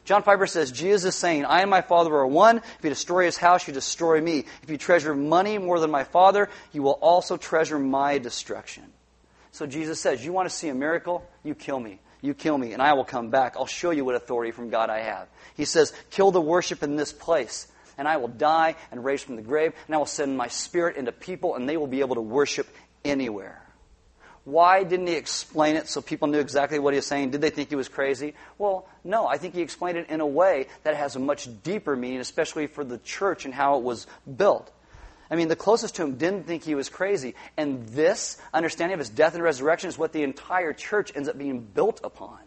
John 0.06 0.24
Piper 0.24 0.48
says, 0.48 0.72
Jesus 0.72 1.14
is 1.14 1.20
saying, 1.20 1.46
I 1.46 1.62
and 1.62 1.70
my 1.70 1.82
Father 1.84 2.12
are 2.16 2.26
one. 2.26 2.58
If 2.58 2.80
you 2.82 2.90
destroy 2.90 3.26
his 3.26 3.38
house, 3.38 3.68
you 3.68 3.76
destroy 3.76 4.20
me. 4.20 4.46
If 4.64 4.72
you 4.72 4.78
treasure 4.80 5.14
money 5.14 5.60
more 5.60 5.80
than 5.80 5.92
my 5.92 6.04
Father, 6.04 6.50
you 6.74 6.82
will 6.82 6.98
also 7.00 7.38
treasure 7.38 7.78
my 7.78 8.18
destruction. 8.18 8.86
So 9.52 9.68
Jesus 9.68 10.02
says, 10.02 10.26
You 10.26 10.34
want 10.34 10.50
to 10.50 10.56
see 10.56 10.70
a 10.70 10.74
miracle? 10.74 11.24
You 11.44 11.54
kill 11.54 11.80
me. 11.80 12.00
You 12.22 12.34
kill 12.34 12.58
me, 12.58 12.74
and 12.74 12.82
I 12.82 12.94
will 12.94 13.06
come 13.06 13.30
back. 13.30 13.54
I'll 13.56 13.68
show 13.68 13.92
you 13.92 14.04
what 14.04 14.16
authority 14.16 14.50
from 14.50 14.72
God 14.72 14.90
I 14.90 15.02
have. 15.02 15.28
He 15.56 15.66
says, 15.66 15.94
Kill 16.10 16.32
the 16.32 16.42
worship 16.42 16.82
in 16.82 16.96
this 16.96 17.14
place 17.14 17.68
and 17.98 18.08
I 18.08 18.18
will 18.18 18.28
die 18.28 18.76
and 18.92 19.04
raise 19.04 19.22
from 19.22 19.36
the 19.36 19.42
grave, 19.42 19.74
and 19.88 19.96
I 19.96 19.98
will 19.98 20.06
send 20.06 20.38
my 20.38 20.48
spirit 20.48 20.98
into 20.98 21.12
people, 21.12 21.56
and 21.56 21.68
they 21.68 21.78
will 21.78 21.88
be 21.88 22.02
able 22.02 22.16
to 22.16 22.22
worship 22.22 22.68
anywhere. 23.04 23.62
Why 24.46 24.84
didn't 24.84 25.08
he 25.08 25.16
explain 25.16 25.76
it 25.76 25.88
so 25.88 26.02
people 26.02 26.28
knew 26.28 26.40
exactly 26.40 26.78
what 26.78 26.94
he 26.94 26.98
was 26.98 27.08
saying? 27.08 27.32
Did 27.32 27.42
they 27.42 27.50
think 27.50 27.70
he 27.70 27.76
was 27.76 27.90
crazy? 27.90 28.36
Well, 28.60 28.88
no. 29.04 29.26
I 29.26 29.38
think 29.40 29.56
he 29.56 29.62
explained 29.62 29.98
it 29.98 30.10
in 30.10 30.22
a 30.22 30.28
way 30.28 30.68
that 30.84 30.96
has 30.96 31.16
a 31.16 31.20
much 31.20 31.50
deeper 31.64 31.96
meaning, 31.96 32.20
especially 32.20 32.68
for 32.68 32.84
the 32.84 33.00
church 33.00 33.46
and 33.46 33.54
how 33.54 33.78
it 33.78 33.84
was 33.84 34.06
built. 34.38 34.72
I 35.32 35.36
mean, 35.36 35.48
the 35.48 35.56
closest 35.56 35.96
to 35.96 36.04
him 36.04 36.18
didn't 36.18 36.46
think 36.46 36.64
he 36.64 36.76
was 36.76 36.90
crazy. 36.90 37.34
And 37.58 37.88
this 37.90 38.38
understanding 38.54 38.94
of 38.94 39.00
his 39.00 39.10
death 39.10 39.34
and 39.34 39.44
resurrection 39.44 39.90
is 39.90 39.98
what 39.98 40.14
the 40.14 40.22
entire 40.22 40.74
church 40.74 41.12
ends 41.16 41.28
up 41.28 41.40
being 41.40 41.62
built 41.62 42.02
upon 42.04 42.38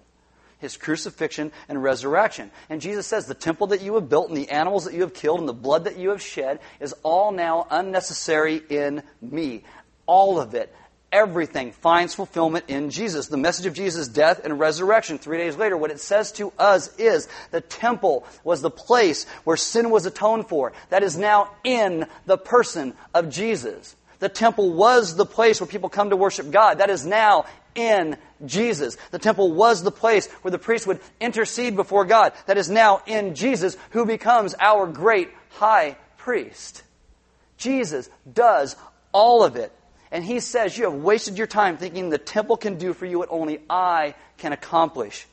his 0.59 0.77
crucifixion 0.77 1.53
and 1.69 1.83
resurrection. 1.83 2.51
And 2.69 2.81
Jesus 2.81 3.07
says, 3.07 3.27
The 3.27 3.35
temple 3.35 3.69
that 3.69 3.83
you 3.83 3.95
have 3.95 4.09
built 4.09 4.29
and 4.29 4.37
the 4.37 4.51
animals 4.51 4.85
that 4.85 4.95
you 4.95 5.03
have 5.03 5.15
killed 5.15 5.41
and 5.41 5.49
the 5.49 5.53
blood 5.53 5.85
that 5.85 5.99
you 5.99 6.11
have 6.11 6.23
shed 6.23 6.61
is 6.81 6.95
all 7.03 7.33
now 7.33 7.67
unnecessary 7.71 8.61
in 8.69 9.03
me. 9.21 9.65
All 10.07 10.41
of 10.41 10.55
it. 10.55 10.75
Everything 11.11 11.73
finds 11.73 12.15
fulfillment 12.15 12.67
in 12.69 12.91
Jesus. 12.91 13.29
The 13.29 13.39
message 13.39 13.65
of 13.65 13.73
Jesus' 13.73 14.09
death 14.09 14.43
and 14.45 14.61
resurrection. 14.61 15.17
Three 15.17 15.39
days 15.39 15.57
later, 15.57 15.75
what 15.75 15.91
it 15.91 16.01
says 16.01 16.33
to 16.33 16.53
us 16.59 16.95
is 16.99 17.29
the 17.51 17.63
temple 17.63 18.27
was 18.45 18.61
the 18.61 18.71
place 18.71 19.25
where 19.45 19.57
sin 19.57 19.89
was 19.89 20.05
atoned 20.05 20.49
for. 20.49 20.75
That 20.91 21.03
is 21.03 21.17
now 21.17 21.51
in 21.65 22.07
the 22.27 22.37
person 22.37 22.93
of 23.15 23.31
Jesus. 23.31 23.97
The 24.19 24.29
temple 24.29 24.73
was 24.73 25.15
the 25.17 25.27
place 25.27 25.61
where 25.61 25.69
people 25.69 25.89
come 25.89 26.11
to 26.11 26.17
worship 26.17 26.51
God. 26.51 26.79
That 26.79 26.91
is 26.91 27.07
now 27.07 27.47
in 27.75 28.17
Jesus. 28.45 28.97
The 29.11 29.19
temple 29.19 29.53
was 29.53 29.83
the 29.83 29.93
place 29.93 30.27
where 30.43 30.51
the 30.51 30.59
priest 30.59 30.87
would 30.87 31.01
intercede 31.21 31.77
before 31.77 32.05
God. 32.05 32.33
That 32.47 32.59
is 32.59 32.69
now 32.69 33.03
in 33.07 33.35
Jesus, 33.35 33.77
who 33.91 34.05
becomes 34.05 34.55
our 34.59 34.87
great 34.87 35.31
high 35.51 35.97
priest. 36.17 36.83
Jesus 37.57 38.11
does 38.31 38.77
all 39.13 39.45
of 39.45 39.57
it. 39.57 39.73
And 40.11 40.25
he 40.25 40.41
says, 40.41 40.77
You 40.77 40.85
have 40.85 40.95
wasted 40.95 41.39
your 41.39 41.47
time 41.47 41.77
thinking 41.77 42.11
the 42.11 42.19
temple 42.19 42.57
can 42.57 42.79
do 42.79 42.93
for 42.95 43.07
you 43.07 43.19
what 43.19 43.29
only 43.31 43.61
I 43.69 44.15
can 44.39 44.53
accomplish. 44.53 45.27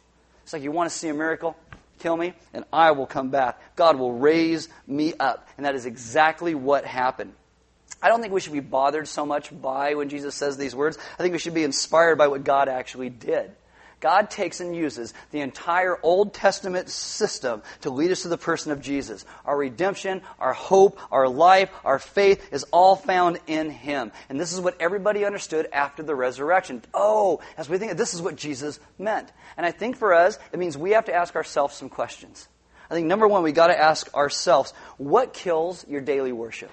It's 0.44 0.54
like 0.54 0.62
you 0.62 0.72
want 0.72 0.92
to 0.92 0.96
see 0.96 1.08
a 1.08 1.14
miracle? 1.14 1.56
Kill 2.00 2.18
me, 2.18 2.34
and 2.54 2.66
I 2.74 2.92
will 2.92 3.08
come 3.08 3.30
back. 3.30 3.60
God 3.76 3.98
will 3.98 4.14
raise 4.14 4.68
me 4.86 5.14
up. 5.20 5.48
And 5.58 5.66
that 5.66 5.76
is 5.76 5.86
exactly 5.86 6.54
what 6.54 6.86
happened. 6.86 7.34
I 8.02 8.10
don't 8.10 8.22
think 8.22 8.34
we 8.34 8.42
should 8.42 8.54
be 8.54 8.60
bothered 8.60 9.08
so 9.08 9.26
much 9.26 9.50
by 9.62 9.96
when 9.96 10.10
Jesus 10.10 10.36
says 10.36 10.58
these 10.58 10.76
words. 10.76 10.98
I 11.18 11.24
think 11.24 11.34
we 11.34 11.40
should 11.40 11.54
be 11.54 11.64
inspired 11.64 12.18
by 12.18 12.28
what 12.28 12.44
God 12.44 12.70
actually 12.70 13.10
did. 13.10 13.52
God 14.06 14.30
takes 14.30 14.60
and 14.60 14.76
uses 14.76 15.14
the 15.32 15.42
entire 15.42 15.98
Old 16.04 16.34
Testament 16.34 16.90
system 16.90 17.64
to 17.82 17.90
lead 17.90 18.12
us 18.12 18.22
to 18.22 18.28
the 18.28 18.38
person 18.38 18.72
of 18.72 18.82
Jesus. 18.82 19.26
Our 19.46 19.58
redemption, 19.58 20.22
our 20.38 20.54
hope, 20.54 21.00
our 21.12 21.28
life, 21.28 21.72
our 21.84 21.98
faith 21.98 22.54
is 22.54 22.66
all 22.72 22.96
found 22.96 23.40
in 23.48 23.72
Him. 23.72 24.12
And 24.30 24.40
this 24.40 24.54
is 24.54 24.62
what 24.62 24.80
everybody 24.80 25.26
understood 25.26 25.68
after 25.74 26.04
the 26.04 26.14
resurrection. 26.14 26.84
Oh, 26.94 27.42
as 27.58 27.70
we 27.70 27.78
think, 27.78 27.94
this 27.94 28.14
is 28.14 28.22
what 28.22 28.36
Jesus 28.36 28.80
meant. 29.00 29.32
And 29.58 29.66
I 29.66 29.72
think 29.72 29.98
for 29.98 30.14
us, 30.14 30.38
it 30.52 30.60
means 30.60 30.78
we 30.78 30.92
have 30.92 31.06
to 31.06 31.14
ask 31.16 31.36
ourselves 31.36 31.76
some 31.76 31.90
questions. 31.90 32.48
I 32.90 32.94
think 32.94 33.08
number 33.08 33.28
one, 33.28 33.42
we 33.42 33.54
got 33.54 33.68
to 33.68 33.80
ask 33.80 34.14
ourselves, 34.14 34.72
what 34.98 35.34
kills 35.34 35.88
your 35.88 36.02
daily 36.02 36.32
worship? 36.32 36.70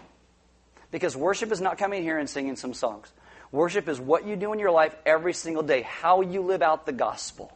Because 0.93 1.17
worship 1.17 1.51
is 1.51 1.61
not 1.61 1.79
coming 1.79 2.05
here 2.05 2.19
and 2.19 2.31
singing 2.31 2.55
some 2.55 2.75
songs. 2.75 3.11
Worship 3.51 3.89
is 3.89 4.01
what 4.01 4.27
you 4.27 4.37
do 4.37 4.53
in 4.53 4.61
your 4.61 4.71
life 4.71 4.95
every 5.05 5.33
single 5.33 5.65
day, 5.65 5.83
how 5.83 6.21
you 6.21 6.43
live 6.43 6.63
out 6.63 6.87
the 6.87 6.93
gospel. 6.93 7.53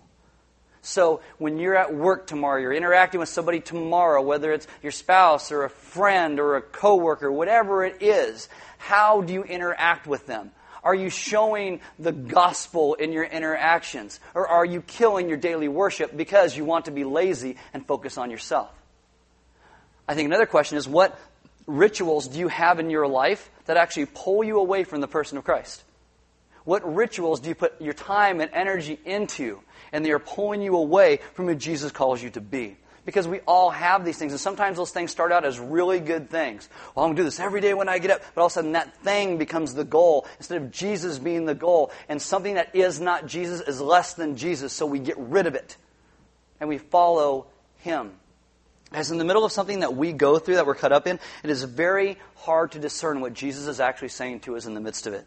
So 0.82 1.20
when 1.38 1.58
you're 1.58 1.76
at 1.76 1.94
work 1.94 2.26
tomorrow, 2.26 2.60
you're 2.60 2.72
interacting 2.72 3.20
with 3.20 3.28
somebody 3.28 3.60
tomorrow, 3.60 4.22
whether 4.22 4.52
it's 4.52 4.66
your 4.82 4.92
spouse 4.92 5.52
or 5.52 5.64
a 5.64 5.70
friend 5.70 6.38
or 6.38 6.56
a 6.56 6.62
coworker, 6.62 7.30
whatever 7.30 7.84
it 7.84 8.02
is, 8.02 8.48
how 8.78 9.20
do 9.20 9.32
you 9.32 9.42
interact 9.42 10.06
with 10.06 10.26
them? 10.26 10.52
Are 10.84 10.94
you 10.94 11.10
showing 11.10 11.80
the 11.98 12.12
gospel 12.12 12.94
in 12.94 13.12
your 13.12 13.24
interactions? 13.24 14.20
Or 14.34 14.46
are 14.46 14.64
you 14.64 14.80
killing 14.80 15.28
your 15.28 15.38
daily 15.38 15.66
worship 15.66 16.16
because 16.16 16.56
you 16.56 16.64
want 16.64 16.84
to 16.84 16.92
be 16.92 17.02
lazy 17.02 17.56
and 17.74 17.84
focus 17.84 18.16
on 18.16 18.30
yourself? 18.30 18.70
I 20.06 20.14
think 20.14 20.26
another 20.26 20.46
question 20.46 20.78
is 20.78 20.86
what 20.86 21.18
rituals 21.66 22.28
do 22.28 22.38
you 22.38 22.48
have 22.48 22.78
in 22.78 22.90
your 22.90 23.06
life 23.06 23.50
that 23.66 23.76
actually 23.76 24.06
pull 24.06 24.44
you 24.44 24.58
away 24.58 24.84
from 24.84 25.00
the 25.00 25.08
person 25.08 25.38
of 25.38 25.44
Christ? 25.44 25.82
What 26.64 26.94
rituals 26.94 27.40
do 27.40 27.48
you 27.48 27.54
put 27.54 27.80
your 27.80 27.94
time 27.94 28.40
and 28.40 28.50
energy 28.52 28.98
into, 29.04 29.60
and 29.92 30.04
they 30.04 30.10
are 30.10 30.18
pulling 30.18 30.62
you 30.62 30.76
away 30.76 31.20
from 31.34 31.46
who 31.46 31.54
Jesus 31.54 31.92
calls 31.92 32.22
you 32.22 32.30
to 32.30 32.40
be? 32.40 32.76
Because 33.04 33.28
we 33.28 33.38
all 33.46 33.70
have 33.70 34.04
these 34.04 34.18
things, 34.18 34.32
and 34.32 34.40
sometimes 34.40 34.78
those 34.78 34.90
things 34.90 35.12
start 35.12 35.30
out 35.30 35.44
as 35.44 35.60
really 35.60 36.00
good 36.00 36.28
things. 36.28 36.68
Well, 36.94 37.04
I'm 37.04 37.10
going 37.10 37.16
to 37.16 37.22
do 37.22 37.24
this 37.24 37.38
every 37.38 37.60
day 37.60 37.72
when 37.72 37.88
I 37.88 37.98
get 37.98 38.10
up, 38.10 38.20
but 38.34 38.40
all 38.40 38.48
of 38.48 38.52
a 38.52 38.54
sudden 38.54 38.72
that 38.72 38.96
thing 38.96 39.38
becomes 39.38 39.74
the 39.74 39.84
goal 39.84 40.26
instead 40.38 40.60
of 40.60 40.72
Jesus 40.72 41.20
being 41.20 41.46
the 41.46 41.54
goal, 41.54 41.92
and 42.08 42.20
something 42.20 42.54
that 42.54 42.74
is 42.74 43.00
not 43.00 43.26
Jesus 43.26 43.60
is 43.60 43.80
less 43.80 44.14
than 44.14 44.36
Jesus, 44.36 44.72
so 44.72 44.86
we 44.86 44.98
get 44.98 45.16
rid 45.18 45.46
of 45.46 45.54
it 45.54 45.76
and 46.60 46.68
we 46.68 46.78
follow 46.78 47.46
Him. 47.78 48.12
As 48.96 49.10
in 49.10 49.18
the 49.18 49.24
middle 49.24 49.44
of 49.44 49.52
something 49.52 49.80
that 49.80 49.94
we 49.94 50.14
go 50.14 50.38
through, 50.38 50.54
that 50.54 50.66
we're 50.66 50.74
cut 50.74 50.90
up 50.90 51.06
in, 51.06 51.20
it 51.44 51.50
is 51.50 51.62
very 51.64 52.16
hard 52.34 52.72
to 52.72 52.78
discern 52.78 53.20
what 53.20 53.34
Jesus 53.34 53.66
is 53.66 53.78
actually 53.78 54.08
saying 54.08 54.40
to 54.40 54.56
us 54.56 54.64
in 54.64 54.72
the 54.72 54.80
midst 54.80 55.06
of 55.06 55.12
it. 55.12 55.26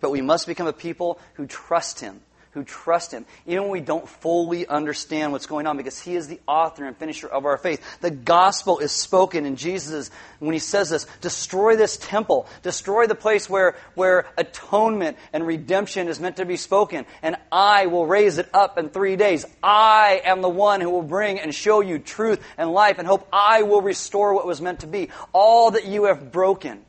But 0.00 0.10
we 0.10 0.22
must 0.22 0.46
become 0.46 0.66
a 0.66 0.72
people 0.72 1.20
who 1.34 1.46
trust 1.46 2.00
Him, 2.00 2.22
who 2.52 2.64
trust 2.64 3.12
Him, 3.12 3.24
even 3.46 3.62
when 3.62 3.72
we 3.72 3.80
don't 3.80 4.08
fully 4.08 4.66
understand 4.66 5.32
what's 5.32 5.46
going 5.46 5.66
on, 5.66 5.76
because 5.76 5.98
He 5.98 6.16
is 6.16 6.28
the 6.28 6.40
author 6.46 6.84
and 6.84 6.96
finisher 6.96 7.26
of 7.26 7.46
our 7.46 7.56
faith. 7.56 7.82
The 8.00 8.10
gospel 8.10 8.78
is 8.78 8.92
spoken, 8.92 9.46
and 9.46 9.56
Jesus, 9.56 10.10
when 10.38 10.52
He 10.52 10.58
says 10.58 10.90
this, 10.90 11.06
destroy 11.20 11.76
this 11.76 11.96
temple, 11.96 12.46
destroy 12.62 13.06
the 13.06 13.14
place 13.14 13.48
where, 13.48 13.76
where 13.94 14.26
atonement 14.36 15.16
and 15.32 15.46
redemption 15.46 16.08
is 16.08 16.20
meant 16.20 16.36
to 16.36 16.44
be 16.44 16.56
spoken, 16.56 17.06
and 17.22 17.36
I 17.50 17.86
will 17.86 18.06
raise 18.06 18.36
it 18.36 18.48
up 18.52 18.76
in 18.76 18.90
three 18.90 19.16
days. 19.16 19.46
I 19.62 20.20
am 20.24 20.42
the 20.42 20.48
one 20.48 20.82
who 20.82 20.90
will 20.90 21.02
bring 21.02 21.38
and 21.38 21.54
show 21.54 21.80
you 21.80 21.98
truth 21.98 22.44
and 22.58 22.70
life 22.70 22.98
and 22.98 23.08
hope. 23.08 23.26
I 23.32 23.62
will 23.62 23.80
restore 23.80 24.34
what 24.34 24.46
was 24.46 24.60
meant 24.60 24.80
to 24.80 24.86
be. 24.86 25.08
All 25.32 25.70
that 25.70 25.86
you 25.86 26.04
have 26.04 26.30
broken 26.30 26.84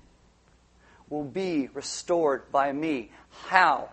will 1.09 1.23
be 1.23 1.69
restored 1.73 2.51
by 2.51 2.71
me. 2.71 3.11
How? 3.47 3.89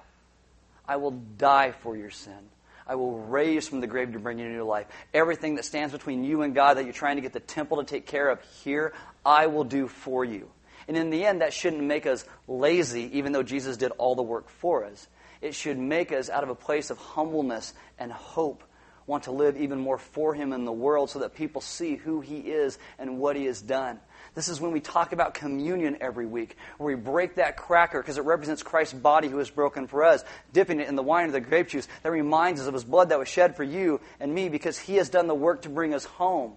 I 0.90 0.96
will 0.96 1.12
die 1.12 1.70
for 1.70 1.96
your 1.96 2.10
sin. 2.10 2.50
I 2.84 2.96
will 2.96 3.16
raise 3.16 3.68
from 3.68 3.80
the 3.80 3.86
grave 3.86 4.14
to 4.14 4.18
bring 4.18 4.40
you 4.40 4.48
new 4.48 4.64
life. 4.64 4.88
Everything 5.14 5.54
that 5.54 5.64
stands 5.64 5.92
between 5.92 6.24
you 6.24 6.42
and 6.42 6.52
God 6.52 6.76
that 6.76 6.82
you're 6.82 6.92
trying 6.92 7.14
to 7.14 7.22
get 7.22 7.32
the 7.32 7.38
temple 7.38 7.76
to 7.76 7.84
take 7.84 8.06
care 8.06 8.28
of 8.28 8.40
here, 8.64 8.92
I 9.24 9.46
will 9.46 9.62
do 9.62 9.86
for 9.86 10.24
you. 10.24 10.50
And 10.88 10.96
in 10.96 11.10
the 11.10 11.24
end, 11.24 11.42
that 11.42 11.52
shouldn't 11.52 11.84
make 11.84 12.06
us 12.06 12.24
lazy, 12.48 13.16
even 13.18 13.30
though 13.30 13.44
Jesus 13.44 13.76
did 13.76 13.92
all 13.98 14.16
the 14.16 14.24
work 14.24 14.48
for 14.48 14.84
us. 14.84 15.06
It 15.40 15.54
should 15.54 15.78
make 15.78 16.10
us, 16.10 16.28
out 16.28 16.42
of 16.42 16.50
a 16.50 16.56
place 16.56 16.90
of 16.90 16.98
humbleness 16.98 17.72
and 17.96 18.10
hope, 18.10 18.64
want 19.06 19.22
to 19.24 19.30
live 19.30 19.56
even 19.56 19.78
more 19.78 19.98
for 19.98 20.34
Him 20.34 20.52
in 20.52 20.64
the 20.64 20.72
world 20.72 21.10
so 21.10 21.20
that 21.20 21.36
people 21.36 21.60
see 21.60 21.94
who 21.94 22.20
He 22.20 22.38
is 22.38 22.80
and 22.98 23.20
what 23.20 23.36
He 23.36 23.44
has 23.44 23.62
done. 23.62 24.00
This 24.34 24.48
is 24.48 24.60
when 24.60 24.70
we 24.72 24.80
talk 24.80 25.12
about 25.12 25.34
communion 25.34 25.98
every 26.00 26.26
week, 26.26 26.56
where 26.78 26.94
we 26.96 27.00
break 27.00 27.34
that 27.34 27.56
cracker 27.56 28.00
because 28.00 28.16
it 28.16 28.24
represents 28.24 28.62
Christ's 28.62 28.94
body 28.94 29.28
who 29.28 29.36
was 29.36 29.50
broken 29.50 29.86
for 29.86 30.04
us, 30.04 30.22
dipping 30.52 30.80
it 30.80 30.88
in 30.88 30.94
the 30.94 31.02
wine 31.02 31.26
of 31.26 31.32
the 31.32 31.40
grape 31.40 31.68
juice 31.68 31.88
that 32.02 32.10
reminds 32.10 32.60
us 32.60 32.66
of 32.68 32.74
his 32.74 32.84
blood 32.84 33.08
that 33.08 33.18
was 33.18 33.28
shed 33.28 33.56
for 33.56 33.64
you 33.64 34.00
and 34.20 34.32
me 34.32 34.48
because 34.48 34.78
he 34.78 34.96
has 34.96 35.08
done 35.08 35.26
the 35.26 35.34
work 35.34 35.62
to 35.62 35.68
bring 35.68 35.94
us 35.94 36.04
home. 36.04 36.52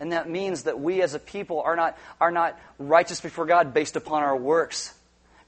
And 0.00 0.12
that 0.12 0.28
means 0.28 0.64
that 0.64 0.80
we 0.80 1.02
as 1.02 1.14
a 1.14 1.18
people 1.18 1.60
are 1.60 1.76
not, 1.76 1.98
are 2.20 2.30
not 2.30 2.58
righteous 2.78 3.20
before 3.20 3.46
God 3.46 3.74
based 3.74 3.96
upon 3.96 4.22
our 4.22 4.36
works, 4.36 4.94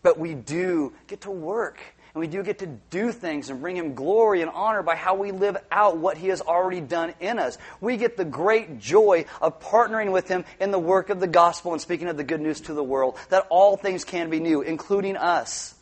but 0.02 0.18
we 0.18 0.34
do 0.34 0.92
get 1.06 1.22
to 1.22 1.30
work 1.30 1.80
and 2.14 2.20
we 2.20 2.26
do 2.26 2.42
get 2.42 2.58
to 2.60 2.66
do 2.66 3.12
things 3.12 3.50
and 3.50 3.60
bring 3.60 3.76
Him 3.76 3.94
glory 3.94 4.42
and 4.42 4.50
honor 4.50 4.82
by 4.82 4.96
how 4.96 5.14
we 5.14 5.30
live 5.30 5.56
out 5.70 5.98
what 5.98 6.16
He 6.16 6.28
has 6.28 6.40
already 6.40 6.80
done 6.80 7.14
in 7.20 7.38
us. 7.38 7.58
We 7.80 7.96
get 7.96 8.16
the 8.16 8.24
great 8.24 8.78
joy 8.78 9.26
of 9.40 9.60
partnering 9.60 10.12
with 10.12 10.28
Him 10.28 10.44
in 10.60 10.70
the 10.70 10.78
work 10.78 11.10
of 11.10 11.20
the 11.20 11.26
gospel 11.26 11.72
and 11.72 11.80
speaking 11.80 12.08
of 12.08 12.16
the 12.16 12.24
good 12.24 12.40
news 12.40 12.62
to 12.62 12.74
the 12.74 12.84
world, 12.84 13.16
that 13.30 13.46
all 13.50 13.76
things 13.76 14.04
can 14.04 14.30
be 14.30 14.40
new, 14.40 14.62
including 14.62 15.16
us. 15.16 15.74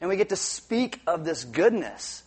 And 0.00 0.10
we 0.10 0.16
get 0.16 0.28
to 0.30 0.36
speak 0.36 1.00
of 1.06 1.24
this 1.24 1.44
goodness. 1.44 2.22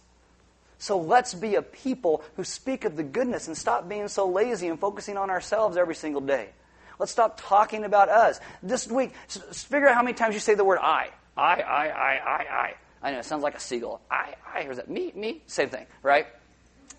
So 0.79 0.97
let's 0.97 1.34
be 1.34 1.55
a 1.55 1.62
people 1.62 2.23
who 2.36 2.43
speak 2.45 2.86
of 2.86 2.95
the 2.95 3.03
goodness 3.03 3.47
and 3.47 3.58
stop 3.58 3.89
being 3.89 4.08
so 4.08 4.29
lazy 4.29 4.69
and 4.69 4.79
focusing 4.79 5.17
on 5.17 5.29
ourselves 5.29 5.75
every 5.75 5.95
single 5.95 6.21
day. 6.21 6.49
Let's 6.97 7.12
stop 7.12 7.39
talking 7.41 7.84
about 7.84 8.10
us. 8.10 8.39
This 8.63 8.88
week, 8.88 9.13
figure 9.27 9.88
out 9.88 9.95
how 9.95 10.03
many 10.03 10.13
times 10.13 10.34
you 10.34 10.39
say 10.39 10.55
the 10.55 10.63
word 10.63 10.79
I. 10.82 11.10
I, 11.38 11.62
I, 11.62 11.88
I, 11.88 12.13
I, 12.17 12.45
I. 12.51 12.73
I 13.02 13.12
know 13.12 13.20
it 13.20 13.26
sounds 13.26 13.44
like 13.44 13.56
a 13.56 13.60
seagull. 13.60 14.02
I, 14.12 14.36
I, 14.54 14.64
or 14.64 14.72
is 14.72 14.78
that 14.78 14.90
me, 14.90 15.12
me? 15.16 15.42
Same 15.48 15.70
thing, 15.70 15.86
right? 16.04 16.28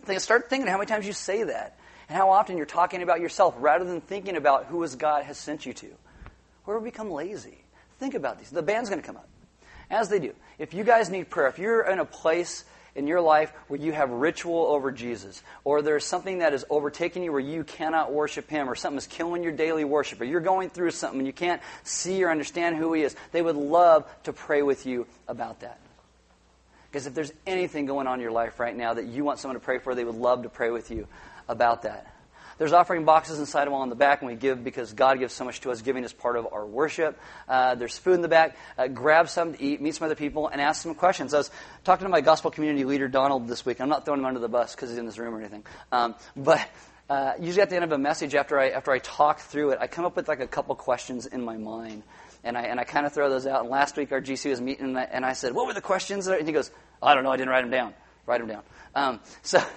Think, 0.05 0.21
start 0.21 0.49
thinking 0.49 0.67
how 0.67 0.79
many 0.79 0.87
times 0.87 1.07
you 1.07 1.13
say 1.13 1.43
that 1.43 1.79
and 2.09 2.17
how 2.17 2.31
often 2.31 2.57
you're 2.57 2.67
talking 2.67 3.03
about 3.03 3.21
yourself 3.21 3.55
rather 3.59 3.85
than 3.85 4.01
thinking 4.01 4.37
about 4.37 4.67
who 4.67 4.83
is 4.83 4.97
God 4.97 5.25
has 5.25 5.37
sent 5.37 5.67
you 5.67 5.73
to. 5.75 5.89
Where 6.65 6.79
we 6.79 6.91
become 6.91 7.11
lazy. 7.11 7.59
Think 7.99 8.15
about 8.15 8.39
these. 8.39 8.51
The 8.51 8.63
band's 8.63 8.89
going 8.89 9.01
to 9.01 9.07
come 9.07 9.17
up. 9.17 9.29
As 9.91 10.09
they 10.09 10.19
do. 10.19 10.33
If 10.59 10.73
you 10.73 10.85
guys 10.85 11.11
need 11.11 11.31
prayer, 11.31 11.49
if 11.49 11.59
you're 11.59 11.83
in 11.83 11.99
a 11.99 12.05
place 12.05 12.65
in 12.95 13.07
your 13.07 13.21
life 13.21 13.53
where 13.69 13.79
you 13.79 13.93
have 13.93 14.11
ritual 14.11 14.67
over 14.67 14.91
Jesus, 14.91 15.43
or 15.65 15.83
there's 15.83 16.05
something 16.05 16.39
that 16.39 16.55
is 16.55 16.65
overtaking 16.71 17.23
you 17.23 17.33
where 17.33 17.41
you 17.41 17.65
cannot 17.65 18.13
worship 18.13 18.49
Him, 18.49 18.69
or 18.69 18.75
something 18.75 18.99
is 18.99 19.07
killing 19.07 19.43
your 19.43 19.53
daily 19.53 19.85
worship, 19.85 20.21
or 20.21 20.25
you're 20.25 20.41
going 20.41 20.71
through 20.71 20.91
something 20.91 21.21
and 21.21 21.27
you 21.27 21.33
can't 21.33 21.63
see 21.83 22.23
or 22.25 22.31
understand 22.31 22.77
who 22.77 22.93
He 22.93 23.03
is, 23.03 23.15
they 23.33 23.43
would 23.43 23.57
love 23.57 24.11
to 24.25 24.33
pray 24.33 24.63
with 24.63 24.87
you 24.87 25.07
about 25.29 25.61
that. 25.61 25.79
Because 26.91 27.07
if 27.07 27.15
there's 27.15 27.33
anything 27.47 27.87
going 27.87 28.07
on 28.07 28.15
in 28.15 28.21
your 28.21 28.33
life 28.33 28.59
right 28.59 28.77
now 28.77 28.95
that 28.95 29.07
you 29.07 29.25
want 29.25 29.39
someone 29.39 29.59
to 29.59 29.65
pray 29.65 29.79
for, 29.79 29.95
they 29.95 30.05
would 30.05 30.17
love 30.17 30.43
to 30.43 30.49
pray 30.49 30.71
with 30.71 30.91
you 30.91 31.07
about 31.49 31.83
that. 31.83 32.15
There's 32.59 32.75
offering 32.75 33.07
boxes 33.07 33.39
inside 33.39 33.65
them 33.65 33.73
all 33.73 33.83
in 33.85 33.89
the 33.89 33.95
back, 33.95 34.21
and 34.21 34.31
we 34.31 34.37
give 34.37 34.63
because 34.63 34.93
God 34.93 35.19
gives 35.19 35.33
so 35.33 35.47
much 35.47 35.63
to 35.63 35.71
us. 35.71 35.81
Giving 35.81 36.05
is 36.05 36.13
part 36.13 36.37
of 36.37 36.49
our 36.53 36.67
worship. 36.67 37.19
Uh, 37.49 37.75
there's 37.75 37.97
food 37.97 38.15
in 38.15 38.21
the 38.21 38.29
back. 38.29 38.55
Uh, 38.77 38.87
grab 38.87 39.31
some 39.31 39.55
to 39.55 39.63
eat, 39.63 39.81
meet 39.81 39.95
some 39.95 40.05
other 40.05 40.15
people, 40.15 40.47
and 40.49 40.61
ask 40.61 40.83
some 40.83 40.95
questions. 40.95 41.33
I 41.33 41.39
was 41.39 41.51
talking 41.85 42.05
to 42.05 42.11
my 42.11 42.21
gospel 42.21 42.51
community 42.51 42.85
leader, 42.85 43.09
Donald, 43.09 43.49
this 43.49 43.65
week. 43.65 43.81
I'm 43.81 43.89
not 43.89 44.05
throwing 44.05 44.21
him 44.21 44.27
under 44.27 44.41
the 44.41 44.49
bus 44.49 44.75
because 44.75 44.91
he's 44.91 44.99
in 44.99 45.07
this 45.07 45.17
room 45.17 45.35
or 45.35 45.41
anything. 45.41 45.65
Um, 45.91 46.17
but 46.37 46.69
uh, 47.09 47.33
usually 47.41 47.63
at 47.63 47.71
the 47.71 47.77
end 47.77 47.85
of 47.85 47.93
a 47.93 47.99
message, 47.99 48.35
after 48.35 48.59
I, 48.59 48.69
after 48.69 48.91
I 48.91 48.99
talk 48.99 49.41
through 49.41 49.71
it, 49.71 49.79
I 49.81 49.87
come 49.87 50.05
up 50.05 50.17
with 50.17 50.29
like 50.29 50.41
a 50.41 50.47
couple 50.47 50.75
questions 50.75 51.25
in 51.25 51.43
my 51.43 51.57
mind 51.57 52.03
and 52.45 52.57
I, 52.57 52.63
and 52.63 52.81
I 52.81 52.85
kind 52.85 53.07
of 53.07 53.13
throw 53.13 53.29
those 53.29 53.47
out. 53.47 53.63
And 53.63 53.71
last 53.71 53.97
week 53.97 54.13
our 54.13 54.21
GC 54.21 54.51
was 54.51 54.61
meeting, 54.61 54.87
and 54.87 54.99
I, 54.99 55.03
and 55.05 55.25
I 55.25 55.33
said, 55.33 55.55
"What 55.55 55.67
were 55.67 55.75
the 55.75 55.81
questions?" 55.81 56.27
And 56.27 56.47
he 56.47 56.53
goes, 56.53 56.71
"I 57.03 57.15
don't 57.15 57.25
know. 57.25 57.31
I 57.31 57.37
didn't 57.37 57.51
write 57.51 57.63
them 57.63 57.71
down. 57.71 57.95
Write 58.27 58.39
them 58.39 58.49
down." 58.49 58.63
Um, 58.95 59.21
so. 59.43 59.63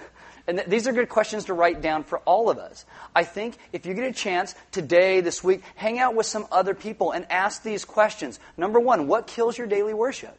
And 0.46 0.58
th- 0.58 0.68
these 0.68 0.86
are 0.86 0.92
good 0.92 1.08
questions 1.08 1.46
to 1.46 1.54
write 1.54 1.80
down 1.80 2.04
for 2.04 2.18
all 2.20 2.50
of 2.50 2.58
us. 2.58 2.84
I 3.14 3.24
think 3.24 3.56
if 3.72 3.86
you 3.86 3.94
get 3.94 4.04
a 4.04 4.12
chance 4.12 4.54
today, 4.72 5.22
this 5.22 5.42
week, 5.42 5.62
hang 5.74 5.98
out 5.98 6.14
with 6.14 6.26
some 6.26 6.46
other 6.52 6.74
people 6.74 7.12
and 7.12 7.26
ask 7.30 7.62
these 7.62 7.84
questions. 7.84 8.38
Number 8.56 8.78
one, 8.78 9.06
what 9.06 9.26
kills 9.26 9.56
your 9.56 9.66
daily 9.66 9.94
worship? 9.94 10.38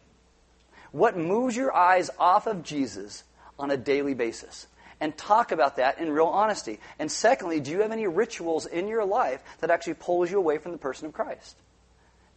What 0.91 1.17
moves 1.17 1.55
your 1.55 1.75
eyes 1.75 2.11
off 2.19 2.45
of 2.47 2.63
Jesus 2.63 3.23
on 3.57 3.71
a 3.71 3.77
daily 3.77 4.13
basis? 4.13 4.67
And 5.01 5.17
talk 5.17 5.51
about 5.51 5.77
that 5.77 5.99
in 5.99 6.09
real 6.09 6.27
honesty. 6.27 6.79
And 6.99 7.11
secondly, 7.11 7.59
do 7.59 7.71
you 7.71 7.81
have 7.81 7.91
any 7.91 8.07
rituals 8.07 8.65
in 8.65 8.87
your 8.87 9.03
life 9.03 9.41
that 9.59 9.71
actually 9.71 9.95
pulls 9.95 10.31
you 10.31 10.37
away 10.37 10.57
from 10.57 10.71
the 10.71 10.77
person 10.77 11.07
of 11.07 11.13
Christ? 11.13 11.57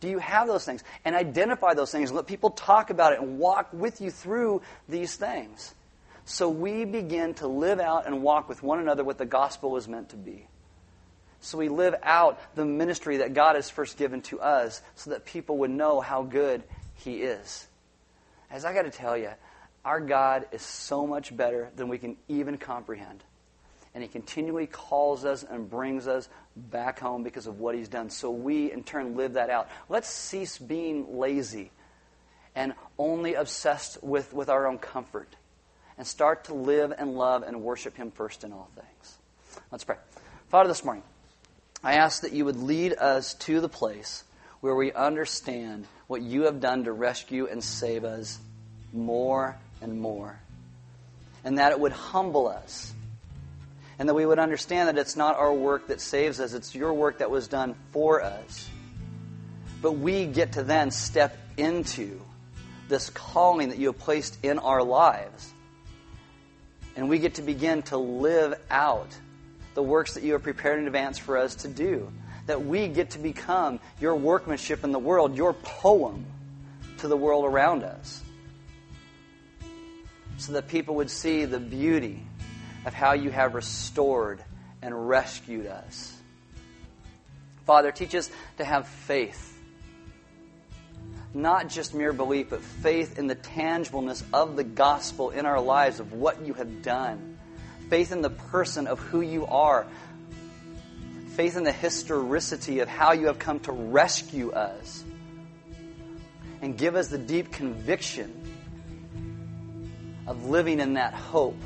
Do 0.00 0.08
you 0.08 0.18
have 0.18 0.46
those 0.46 0.64
things? 0.64 0.84
And 1.04 1.16
identify 1.16 1.74
those 1.74 1.90
things. 1.90 2.12
Let 2.12 2.26
people 2.26 2.50
talk 2.50 2.90
about 2.90 3.12
it 3.12 3.20
and 3.20 3.38
walk 3.38 3.70
with 3.72 4.00
you 4.00 4.10
through 4.10 4.62
these 4.88 5.16
things. 5.16 5.74
So 6.24 6.48
we 6.48 6.84
begin 6.84 7.34
to 7.34 7.48
live 7.48 7.80
out 7.80 8.06
and 8.06 8.22
walk 8.22 8.48
with 8.48 8.62
one 8.62 8.78
another 8.80 9.02
what 9.02 9.18
the 9.18 9.26
gospel 9.26 9.76
is 9.76 9.88
meant 9.88 10.10
to 10.10 10.16
be. 10.16 10.46
So 11.40 11.58
we 11.58 11.68
live 11.68 11.94
out 12.02 12.38
the 12.54 12.64
ministry 12.64 13.18
that 13.18 13.32
God 13.32 13.54
has 13.54 13.70
first 13.70 13.96
given 13.96 14.22
to 14.22 14.40
us 14.40 14.82
so 14.94 15.10
that 15.10 15.24
people 15.24 15.58
would 15.58 15.70
know 15.70 16.00
how 16.00 16.22
good 16.22 16.62
He 16.96 17.22
is. 17.22 17.66
As 18.50 18.64
I 18.64 18.74
got 18.74 18.82
to 18.82 18.90
tell 18.90 19.16
you, 19.16 19.30
our 19.84 20.00
God 20.00 20.46
is 20.52 20.62
so 20.62 21.06
much 21.06 21.34
better 21.36 21.70
than 21.76 21.88
we 21.88 21.98
can 21.98 22.16
even 22.28 22.58
comprehend. 22.58 23.22
And 23.94 24.02
He 24.02 24.08
continually 24.08 24.66
calls 24.66 25.24
us 25.24 25.42
and 25.42 25.68
brings 25.68 26.06
us 26.06 26.28
back 26.56 27.00
home 27.00 27.22
because 27.22 27.46
of 27.46 27.58
what 27.58 27.74
He's 27.74 27.88
done. 27.88 28.10
So 28.10 28.30
we, 28.30 28.70
in 28.72 28.84
turn, 28.84 29.16
live 29.16 29.34
that 29.34 29.50
out. 29.50 29.68
Let's 29.88 30.08
cease 30.08 30.58
being 30.58 31.18
lazy 31.18 31.70
and 32.54 32.74
only 32.98 33.34
obsessed 33.34 34.02
with, 34.02 34.32
with 34.32 34.48
our 34.48 34.66
own 34.66 34.78
comfort 34.78 35.28
and 35.96 36.06
start 36.06 36.44
to 36.44 36.54
live 36.54 36.92
and 36.96 37.16
love 37.16 37.42
and 37.42 37.62
worship 37.62 37.96
Him 37.96 38.10
first 38.10 38.44
in 38.44 38.52
all 38.52 38.70
things. 38.74 39.18
Let's 39.70 39.84
pray. 39.84 39.96
Father, 40.48 40.68
this 40.68 40.84
morning, 40.84 41.02
I 41.82 41.94
ask 41.94 42.22
that 42.22 42.32
you 42.32 42.44
would 42.44 42.56
lead 42.56 42.94
us 42.94 43.34
to 43.34 43.60
the 43.60 43.68
place 43.68 44.24
where 44.60 44.74
we 44.74 44.92
understand 44.92 45.86
what 46.06 46.22
you 46.22 46.42
have 46.42 46.60
done 46.60 46.84
to 46.84 46.92
rescue 46.92 47.46
and 47.46 47.62
save 47.62 48.04
us 48.04 48.38
more 48.92 49.56
and 49.80 50.00
more. 50.00 50.40
And 51.44 51.58
that 51.58 51.72
it 51.72 51.80
would 51.80 51.92
humble 51.92 52.48
us. 52.48 52.92
And 53.98 54.08
that 54.08 54.14
we 54.14 54.24
would 54.24 54.38
understand 54.38 54.88
that 54.88 54.98
it's 54.98 55.16
not 55.16 55.36
our 55.36 55.52
work 55.52 55.88
that 55.88 56.00
saves 56.00 56.40
us, 56.40 56.52
it's 56.52 56.74
your 56.74 56.94
work 56.94 57.18
that 57.18 57.30
was 57.30 57.48
done 57.48 57.74
for 57.92 58.22
us. 58.22 58.68
But 59.82 59.92
we 59.92 60.26
get 60.26 60.52
to 60.52 60.62
then 60.62 60.90
step 60.90 61.36
into 61.56 62.20
this 62.88 63.10
calling 63.10 63.70
that 63.70 63.78
you 63.78 63.88
have 63.88 63.98
placed 63.98 64.44
in 64.44 64.58
our 64.58 64.82
lives. 64.82 65.52
And 66.96 67.08
we 67.08 67.18
get 67.18 67.34
to 67.34 67.42
begin 67.42 67.82
to 67.84 67.96
live 67.96 68.54
out 68.70 69.16
the 69.74 69.82
works 69.82 70.14
that 70.14 70.22
you 70.22 70.32
have 70.32 70.42
prepared 70.42 70.80
in 70.80 70.86
advance 70.86 71.18
for 71.18 71.36
us 71.36 71.56
to 71.56 71.68
do. 71.68 72.10
That 72.46 72.64
we 72.64 72.88
get 72.88 73.10
to 73.10 73.18
become 73.18 73.78
your 74.00 74.16
workmanship 74.16 74.82
in 74.84 74.92
the 74.92 74.98
world, 74.98 75.36
your 75.36 75.52
poem 75.52 76.24
to 76.98 77.08
the 77.08 77.16
world 77.16 77.44
around 77.44 77.84
us 77.84 78.22
so 80.38 80.52
that 80.52 80.68
people 80.68 80.94
would 80.94 81.10
see 81.10 81.44
the 81.44 81.58
beauty 81.58 82.22
of 82.84 82.94
how 82.94 83.12
you 83.12 83.30
have 83.30 83.54
restored 83.54 84.42
and 84.82 85.08
rescued 85.08 85.66
us. 85.66 86.14
Father, 87.66 87.92
teach 87.92 88.14
us 88.14 88.30
to 88.56 88.64
have 88.64 88.88
faith. 88.88 89.58
Not 91.34 91.68
just 91.68 91.94
mere 91.94 92.12
belief, 92.12 92.50
but 92.50 92.62
faith 92.62 93.18
in 93.18 93.26
the 93.26 93.34
tangibleness 93.34 94.24
of 94.32 94.56
the 94.56 94.64
gospel 94.64 95.30
in 95.30 95.44
our 95.44 95.60
lives, 95.60 96.00
of 96.00 96.12
what 96.12 96.46
you 96.46 96.54
have 96.54 96.82
done. 96.82 97.38
Faith 97.90 98.12
in 98.12 98.22
the 98.22 98.30
person 98.30 98.86
of 98.86 98.98
who 98.98 99.20
you 99.20 99.46
are. 99.46 99.86
Faith 101.34 101.56
in 101.56 101.64
the 101.64 101.72
historicity 101.72 102.80
of 102.80 102.88
how 102.88 103.12
you 103.12 103.26
have 103.26 103.38
come 103.38 103.60
to 103.60 103.72
rescue 103.72 104.50
us. 104.52 105.04
And 106.62 106.76
give 106.76 106.96
us 106.96 107.08
the 107.08 107.18
deep 107.18 107.52
conviction 107.52 108.34
of 110.26 110.46
living 110.46 110.80
in 110.80 110.94
that 110.94 111.12
hope 111.12 111.60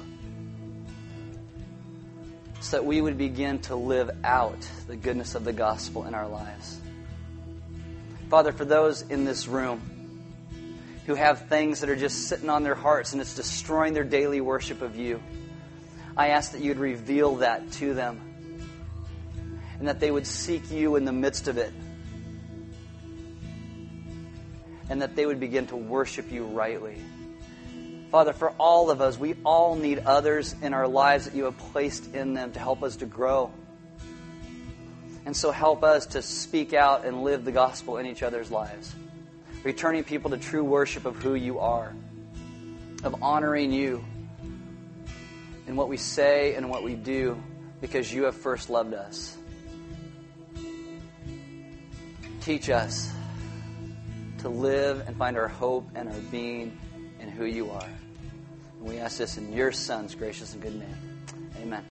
so 2.62 2.76
that 2.76 2.84
we 2.84 3.00
would 3.00 3.18
begin 3.18 3.58
to 3.58 3.74
live 3.74 4.08
out 4.22 4.56
the 4.86 4.94
goodness 4.94 5.34
of 5.34 5.44
the 5.44 5.52
gospel 5.52 6.04
in 6.04 6.14
our 6.14 6.28
lives. 6.28 6.80
Father, 8.30 8.52
for 8.52 8.64
those 8.64 9.02
in 9.02 9.24
this 9.24 9.48
room 9.48 9.82
who 11.06 11.16
have 11.16 11.48
things 11.48 11.80
that 11.80 11.90
are 11.90 11.96
just 11.96 12.28
sitting 12.28 12.48
on 12.48 12.62
their 12.62 12.76
hearts 12.76 13.12
and 13.12 13.20
it's 13.20 13.34
destroying 13.34 13.94
their 13.94 14.04
daily 14.04 14.40
worship 14.40 14.80
of 14.80 14.94
you, 14.94 15.20
I 16.16 16.28
ask 16.28 16.52
that 16.52 16.60
you'd 16.60 16.78
reveal 16.78 17.36
that 17.36 17.72
to 17.72 17.94
them 17.94 18.20
and 19.80 19.88
that 19.88 19.98
they 19.98 20.12
would 20.12 20.26
seek 20.26 20.70
you 20.70 20.94
in 20.94 21.04
the 21.04 21.12
midst 21.12 21.48
of 21.48 21.58
it 21.58 21.72
and 24.88 25.02
that 25.02 25.16
they 25.16 25.26
would 25.26 25.40
begin 25.40 25.66
to 25.66 25.76
worship 25.76 26.30
you 26.30 26.44
rightly. 26.44 27.02
Father, 28.12 28.34
for 28.34 28.50
all 28.58 28.90
of 28.90 29.00
us, 29.00 29.18
we 29.18 29.36
all 29.42 29.74
need 29.74 30.00
others 30.00 30.54
in 30.60 30.74
our 30.74 30.86
lives 30.86 31.24
that 31.24 31.34
you 31.34 31.44
have 31.44 31.56
placed 31.56 32.14
in 32.14 32.34
them 32.34 32.52
to 32.52 32.58
help 32.58 32.82
us 32.82 32.96
to 32.96 33.06
grow. 33.06 33.50
And 35.24 35.34
so 35.34 35.50
help 35.50 35.82
us 35.82 36.04
to 36.08 36.20
speak 36.20 36.74
out 36.74 37.06
and 37.06 37.22
live 37.22 37.46
the 37.46 37.52
gospel 37.52 37.96
in 37.96 38.04
each 38.04 38.22
other's 38.22 38.50
lives, 38.50 38.94
returning 39.64 40.04
people 40.04 40.30
to 40.32 40.36
true 40.36 40.62
worship 40.62 41.06
of 41.06 41.16
who 41.16 41.34
you 41.34 41.60
are, 41.60 41.94
of 43.02 43.22
honoring 43.22 43.72
you 43.72 44.04
in 45.66 45.74
what 45.74 45.88
we 45.88 45.96
say 45.96 46.54
and 46.54 46.68
what 46.68 46.82
we 46.82 46.94
do 46.94 47.42
because 47.80 48.12
you 48.12 48.24
have 48.24 48.36
first 48.36 48.68
loved 48.68 48.92
us. 48.92 49.38
Teach 52.42 52.68
us 52.68 53.10
to 54.40 54.50
live 54.50 55.02
and 55.08 55.16
find 55.16 55.38
our 55.38 55.48
hope 55.48 55.88
and 55.94 56.10
our 56.10 56.20
being 56.30 56.78
in 57.18 57.30
who 57.30 57.46
you 57.46 57.70
are. 57.70 57.88
And 58.83 58.91
we 58.91 58.99
ask 58.99 59.18
this 59.18 59.39
in 59.39 59.53
your 59.53 59.70
Son's 59.70 60.16
gracious 60.16 60.55
and 60.55 60.62
good 60.62 60.74
name. 60.74 61.22
Amen. 61.62 61.80